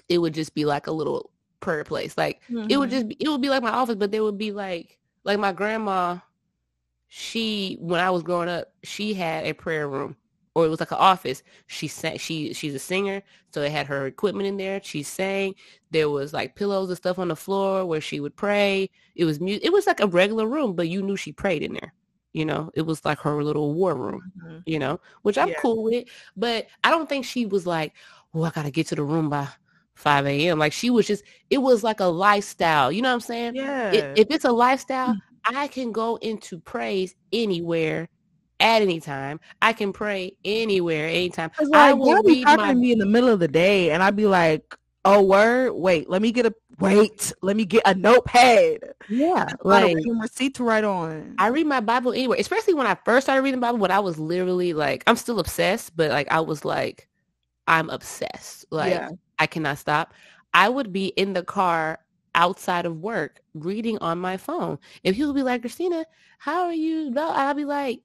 [0.08, 2.18] it would just be like a little prayer place.
[2.18, 2.68] Like mm-hmm.
[2.70, 2.98] it would mm-hmm.
[2.98, 5.52] just be, it would be like my office, but there would be like like my
[5.52, 6.20] grandma.
[7.10, 10.16] She when I was growing up, she had a prayer room,
[10.58, 11.44] or it was like an office.
[11.68, 12.18] She sang.
[12.18, 13.22] She she's a singer,
[13.54, 14.82] so it had her equipment in there.
[14.84, 15.56] She sang.
[15.92, 18.90] There was like pillows and stuff on the floor where she would pray.
[19.16, 21.74] It was mu- It was like a regular room, but you knew she prayed in
[21.74, 21.94] there
[22.34, 24.22] You know, it was like her little war room.
[24.44, 24.64] Mhm.
[24.66, 25.56] You know, which I'm Yeah.
[25.62, 26.08] cool with.
[26.36, 27.94] But I don't think she was like,
[28.34, 29.48] "Oh, I gotta get to the room by
[29.96, 31.24] 5 a.m." Like she was just.
[31.50, 32.92] It was like a lifestyle.
[32.92, 33.56] You know what I'm saying?
[33.56, 33.92] Yeah.
[33.92, 35.20] It, if it's a lifestyle, Mm.
[35.56, 38.10] I can go into praise anywhere,
[38.60, 39.40] at any time.
[39.62, 41.52] I can pray anywhere, anytime.
[41.58, 43.92] 'Cause, I like, will be talking my to me in the middle of the day,
[43.92, 44.76] and I'd be like,
[45.06, 45.74] "Oh, word!
[45.74, 47.32] Wait, let me get a wait.
[47.42, 48.80] Let me get a notepad.
[49.10, 52.88] yeah, a like random receipt to write on." I read my Bible anywhere, especially when
[52.88, 53.80] I first started reading the Bible.
[53.80, 57.08] When I was literally like, I'm still obsessed, but like I was like,
[57.68, 58.66] I'm obsessed.
[58.72, 59.10] Like Yeah.
[59.40, 60.14] I cannot stop.
[60.54, 62.00] I would be in the car
[62.36, 64.78] outside of work reading on my phone.
[65.04, 66.06] If he would be like, Christina,
[66.40, 67.10] how are you?
[67.12, 68.02] No, I'll be like,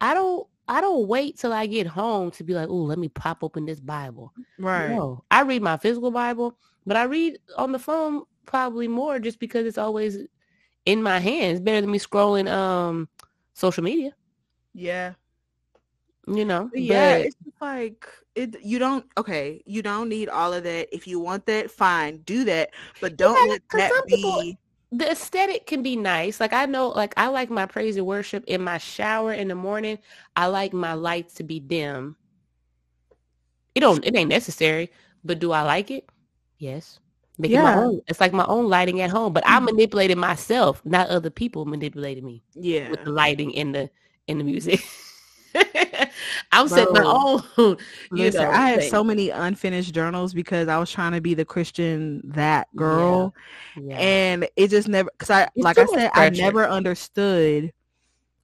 [0.00, 0.46] I don't.
[0.68, 3.66] I don't wait till I get home to be like, oh, let me pop open
[3.66, 4.32] this Bible.
[4.58, 4.88] right.
[4.90, 6.56] No, I read my physical Bible,
[6.86, 10.18] but I read on the phone probably more just because it's always
[10.86, 11.60] in my hands.
[11.60, 13.08] Better than me scrolling um
[13.52, 14.12] social media,
[14.74, 15.14] Yeah.
[16.28, 16.70] you know.
[16.72, 18.06] Yeah, But it's like
[18.36, 18.56] it.
[18.64, 19.04] You don't.
[19.18, 20.94] Okay, you don't need all of that.
[20.94, 22.70] If you want that, fine, do that.
[23.00, 24.58] But don't Yeah, let that some people- be.
[24.92, 26.40] The aesthetic can be nice.
[26.40, 29.54] Like I know, like I like my praise and worship in my shower in the
[29.54, 29.98] morning.
[30.36, 32.16] I like my lights to be dim.
[33.74, 34.04] It don't.
[34.04, 34.90] It ain't necessary,
[35.24, 36.08] but do I like it?
[36.58, 36.98] Yes.
[37.38, 37.80] Make it my Yeah.
[37.80, 38.00] own.
[38.08, 39.66] It's like my own lighting at home, but I mm-hmm.
[39.66, 42.42] manipulated myself, not other people manipulated me.
[42.54, 42.90] Yeah.
[42.90, 43.90] with the lighting in the
[44.26, 44.80] in the music.
[46.52, 47.76] I'm setting my own.
[48.10, 48.90] Listen, know, I had thing.
[48.90, 53.34] so many unfinished journals because I was trying to be the Christian that girl,
[53.76, 53.96] Yeah.
[53.98, 55.10] and it just never.
[55.12, 57.72] Because I, It's like I said, I never understood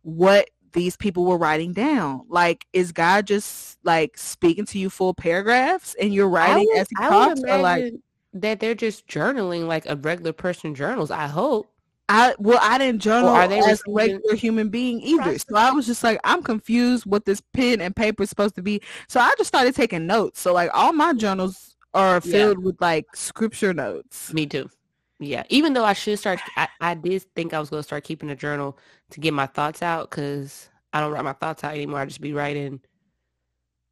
[0.03, 2.23] what these people were writing down.
[2.29, 6.89] Like, is God just like speaking to you full paragraphs, and you're writing would, as
[6.89, 7.95] He talks, or like?
[8.35, 11.11] that they're just journaling like a regular person journals.
[11.11, 11.67] I hope.
[12.09, 15.39] I well, I didn't journal are they as a regular human being either.
[15.39, 18.63] So I was just like, I'm confused what this pen and paper is supposed to
[18.63, 18.81] be.
[19.09, 20.41] So I just started taking notes.
[20.41, 22.31] So like all my journals are Yeah.
[22.31, 24.33] filled with like scripture notes.
[24.33, 24.71] Me too.
[25.19, 25.43] Yeah.
[25.49, 28.31] Even though I should start, I, I did think I was going to start keeping
[28.31, 28.79] a journal
[29.11, 31.99] to get my thoughts out because I don't write my thoughts out anymore.
[32.01, 32.81] I just be writing.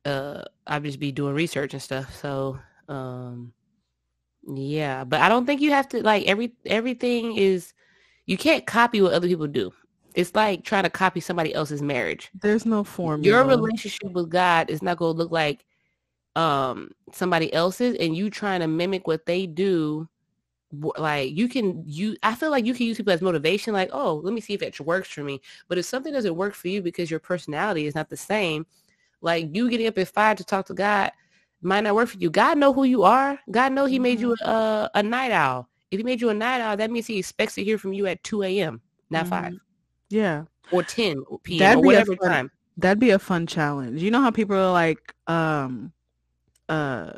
[0.05, 2.15] Uh, I just be doing research and stuff.
[2.15, 2.59] So,
[2.89, 3.55] um,
[4.47, 5.03] yeah.
[5.03, 7.73] But I don't think you have to like every everything is.
[8.27, 9.73] You can't copy what other people do.
[10.15, 12.31] It's like trying to copy somebody else's marriage.
[12.41, 13.27] There's no formula.
[13.27, 15.65] Your relationship with God is not going to look like
[16.37, 20.09] um somebody else's, and you trying to mimic what they do
[20.97, 24.21] like you can you I feel like you can use people as motivation like oh
[24.25, 26.83] let me see if it works for me but if something doesn't work for you
[26.83, 28.67] because your personality is not the same
[29.21, 31.13] like you getting up at five to talk to God
[31.63, 34.35] might not work for you God know who you are God know he made you
[34.43, 37.55] a, a night owl if he made you a night owl that means he expects
[37.55, 38.81] to hear from you at 2 a.m
[39.11, 39.31] not Mhm.
[39.31, 39.53] 5
[40.11, 40.45] Yeah.
[40.71, 44.03] or 10 p.m That'd or be a whatever fun- time That'd be a fun challenge.
[44.03, 45.93] You know how people are like um
[46.69, 47.13] uh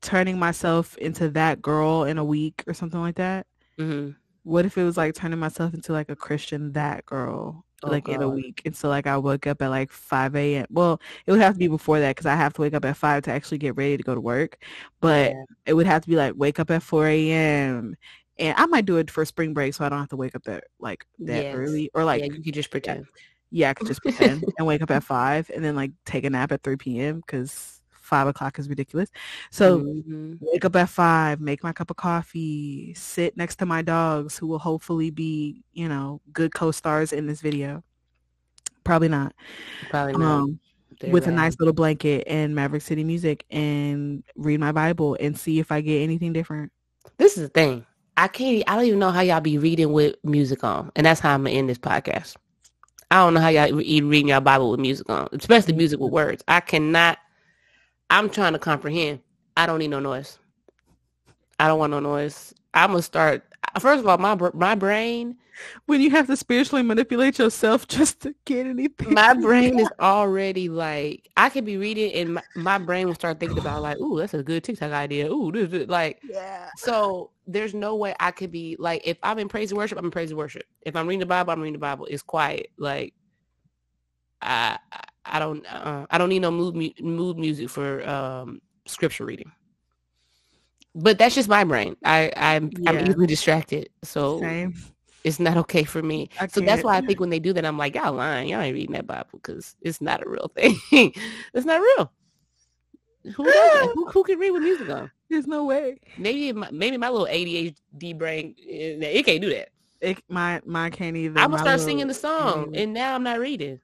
[0.00, 3.46] turning myself into that girl in a week or something like that?
[3.78, 4.10] hmm
[4.44, 8.08] What if it was like turning myself into like a Christian that girl Oh, like
[8.08, 8.62] in a week?
[8.64, 10.66] And so like I woke up at like 5 a.m.
[10.70, 12.96] Well, it would have to be before that because I have to wake up at
[12.96, 14.58] 5 to actually get ready to go to work.
[15.00, 15.44] But Yeah.
[15.66, 17.96] it would have to be like wake up at 4 a.m.
[18.38, 20.44] And I might do it for spring break so I don't have to wake up
[20.44, 21.52] that like that Yes.
[21.52, 23.06] early or like yeah you could just pretend
[23.50, 26.30] yeah, I could just pretend and wake up at five and then like take a
[26.30, 27.18] nap at 3 p.m.
[27.18, 27.81] because
[28.12, 29.08] five o'clock is ridiculous.
[29.50, 30.36] So Mhm.
[30.42, 34.46] wake up at five, make my cup of coffee, sit next to my dogs who
[34.46, 37.82] will hopefully be, you know, good co-stars in this video.
[38.84, 39.32] Probably not.
[39.90, 40.60] probably not Um,
[41.08, 45.58] with a nice little blanket and Maverick City music and read my Bible and see
[45.58, 46.70] if I get anything different.
[47.16, 47.86] This is the thing.
[48.16, 48.62] I can't.
[48.68, 51.44] I don't even know how y'all be reading with music on, and that's how I'm
[51.44, 52.36] gonna end this podcast.
[53.10, 56.12] I don't know how y'all re- reading y'all Bible with music on, especially music with
[56.12, 56.42] words.
[56.48, 57.18] I cannot.
[58.12, 59.22] I'm trying to comprehend.
[59.56, 60.38] I don't need no noise.
[61.60, 62.54] I don't want no noise.
[62.74, 63.44] I'm gonna start.
[63.80, 65.38] First of all, my my brain,
[65.86, 69.16] When you have to spiritually manipulate yourself just to get anything.
[69.16, 73.40] my brain is already like I could be reading, and my, my brain will start
[73.40, 75.30] thinking about like, ooh, that's a good TikTok idea.
[75.30, 76.70] Ooh, this is like yeah.
[76.76, 80.06] So there's no way I could be like if I'm in praise and worship, I'm
[80.06, 80.64] in praise and worship.
[80.82, 82.06] If I'm reading the Bible, I'm reading the Bible.
[82.06, 82.68] It's quiet.
[82.78, 83.14] Like
[84.42, 88.60] I I- I don't uh, I don't need no mood mu- mood music for um
[88.86, 89.50] scripture reading.
[90.94, 91.96] But that's just my brain.
[92.04, 93.08] I I'm I'm Yeah.
[93.08, 94.74] easily distracted, so Same.
[95.24, 96.28] it's not okay for me.
[96.38, 98.48] I so that's why I think when they do that, I'm like, y'all lying.
[98.48, 100.76] Y'all ain't reading that Bible because it's not a real thing.
[101.54, 102.12] it's not real.
[103.36, 103.44] Who?
[103.44, 105.10] Who, who can read with music on?
[105.30, 105.98] There's no way.
[106.18, 109.68] Maybe my, maybe my little ADHD brain eh, it can't do that.
[110.00, 111.38] it, my my can't either.
[111.38, 112.82] I'm gonna start little- singing the song, Mm.
[112.82, 113.80] and now I'm not reading.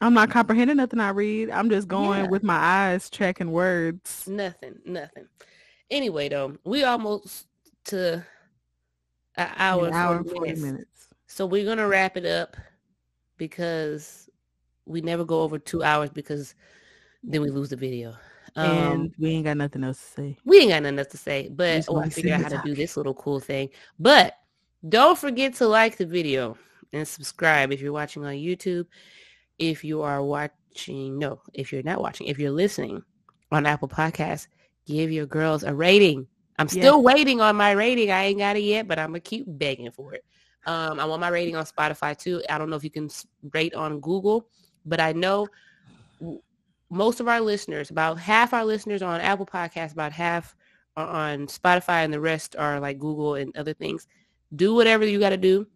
[0.00, 1.50] I'm not comprehending nothing I read.
[1.50, 2.30] I'm just going Yeah.
[2.30, 4.26] with my eyes, checking words.
[4.26, 5.26] Nothing, nothing.
[5.90, 7.46] Anyway, though, we almost
[7.86, 8.24] to
[9.36, 10.62] an hour, An hour 40 and 40 minutes.
[10.62, 11.08] minutes.
[11.26, 12.56] So we're gonna wrap it up
[13.36, 14.28] because
[14.86, 16.54] we never go over two hours because
[17.22, 18.14] then we lose the video.
[18.56, 20.38] Um, and we ain't got nothing else to say.
[20.44, 22.60] we ain't got nothing else to say, but I want wanna figure out how to
[22.64, 23.68] do this little cool thing.
[23.98, 24.36] But
[24.88, 26.56] don't forget to like the video
[26.92, 28.86] and subscribe if you're watching on YouTube.
[29.60, 33.02] If you are watching, no, if you're not watching, if you're listening
[33.52, 34.48] on Apple Podcasts,
[34.86, 36.26] give your girls a rating.
[36.58, 38.10] I'm still waiting on my rating.
[38.10, 40.24] I ain't got it yet, but I'm gonna keep begging for it.
[40.66, 42.42] Um, I want my rating on Spotify too.
[42.50, 43.08] I don't know if you can
[43.52, 44.48] rate on Google,
[44.84, 45.46] but I know
[46.90, 50.56] most of our listeners, about half our listeners are on Apple Podcasts, about half
[50.96, 54.06] are on Spotify, and the rest are like Google and other things.
[54.56, 55.66] Do whatever you got to do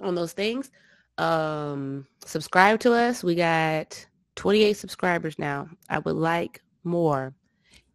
[0.00, 0.70] on those things.
[1.18, 3.24] Um, subscribe to us.
[3.24, 4.06] We got
[4.36, 5.68] 28 subscribers now.
[5.88, 7.34] I would like more.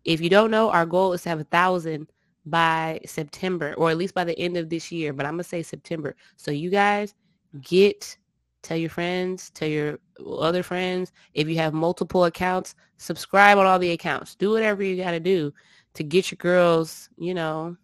[0.04, 2.12] If you don't know, our goal is to have a thousand
[2.46, 5.14] by September, or at least by the end of this year.
[5.14, 6.16] But I'm gonna say September.
[6.38, 7.14] So you guys
[7.62, 8.18] get
[8.62, 11.12] tell your friends, tell your other friends.
[11.34, 14.36] If you have multiple accounts, subscribe on all the accounts.
[14.36, 15.54] Do whatever you got to do
[15.96, 17.76] to get your girls, you know,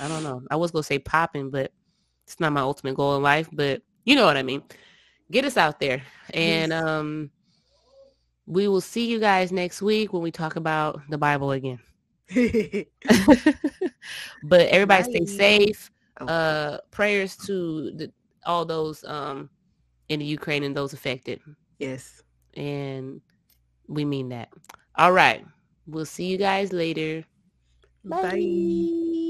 [0.00, 0.42] I don't know.
[0.50, 1.72] I was going to say popping, but
[2.26, 4.62] it's not my ultimate goal in life, but you know what I mean.
[5.30, 6.02] Get us out there.
[6.34, 7.30] And um
[8.46, 11.78] we will see you guys next week when we talk about the Bible again.
[14.42, 15.90] but everybody stay safe.
[16.20, 16.26] Oh.
[16.26, 18.12] Uh prayers to the,
[18.44, 19.48] all those um
[20.08, 21.40] in the Ukraine and those affected
[21.78, 22.22] yes.
[22.54, 23.20] and
[23.88, 24.48] we mean that.
[24.96, 25.44] All right.
[25.86, 27.24] We'll see you guys later.
[28.04, 29.28] Bye.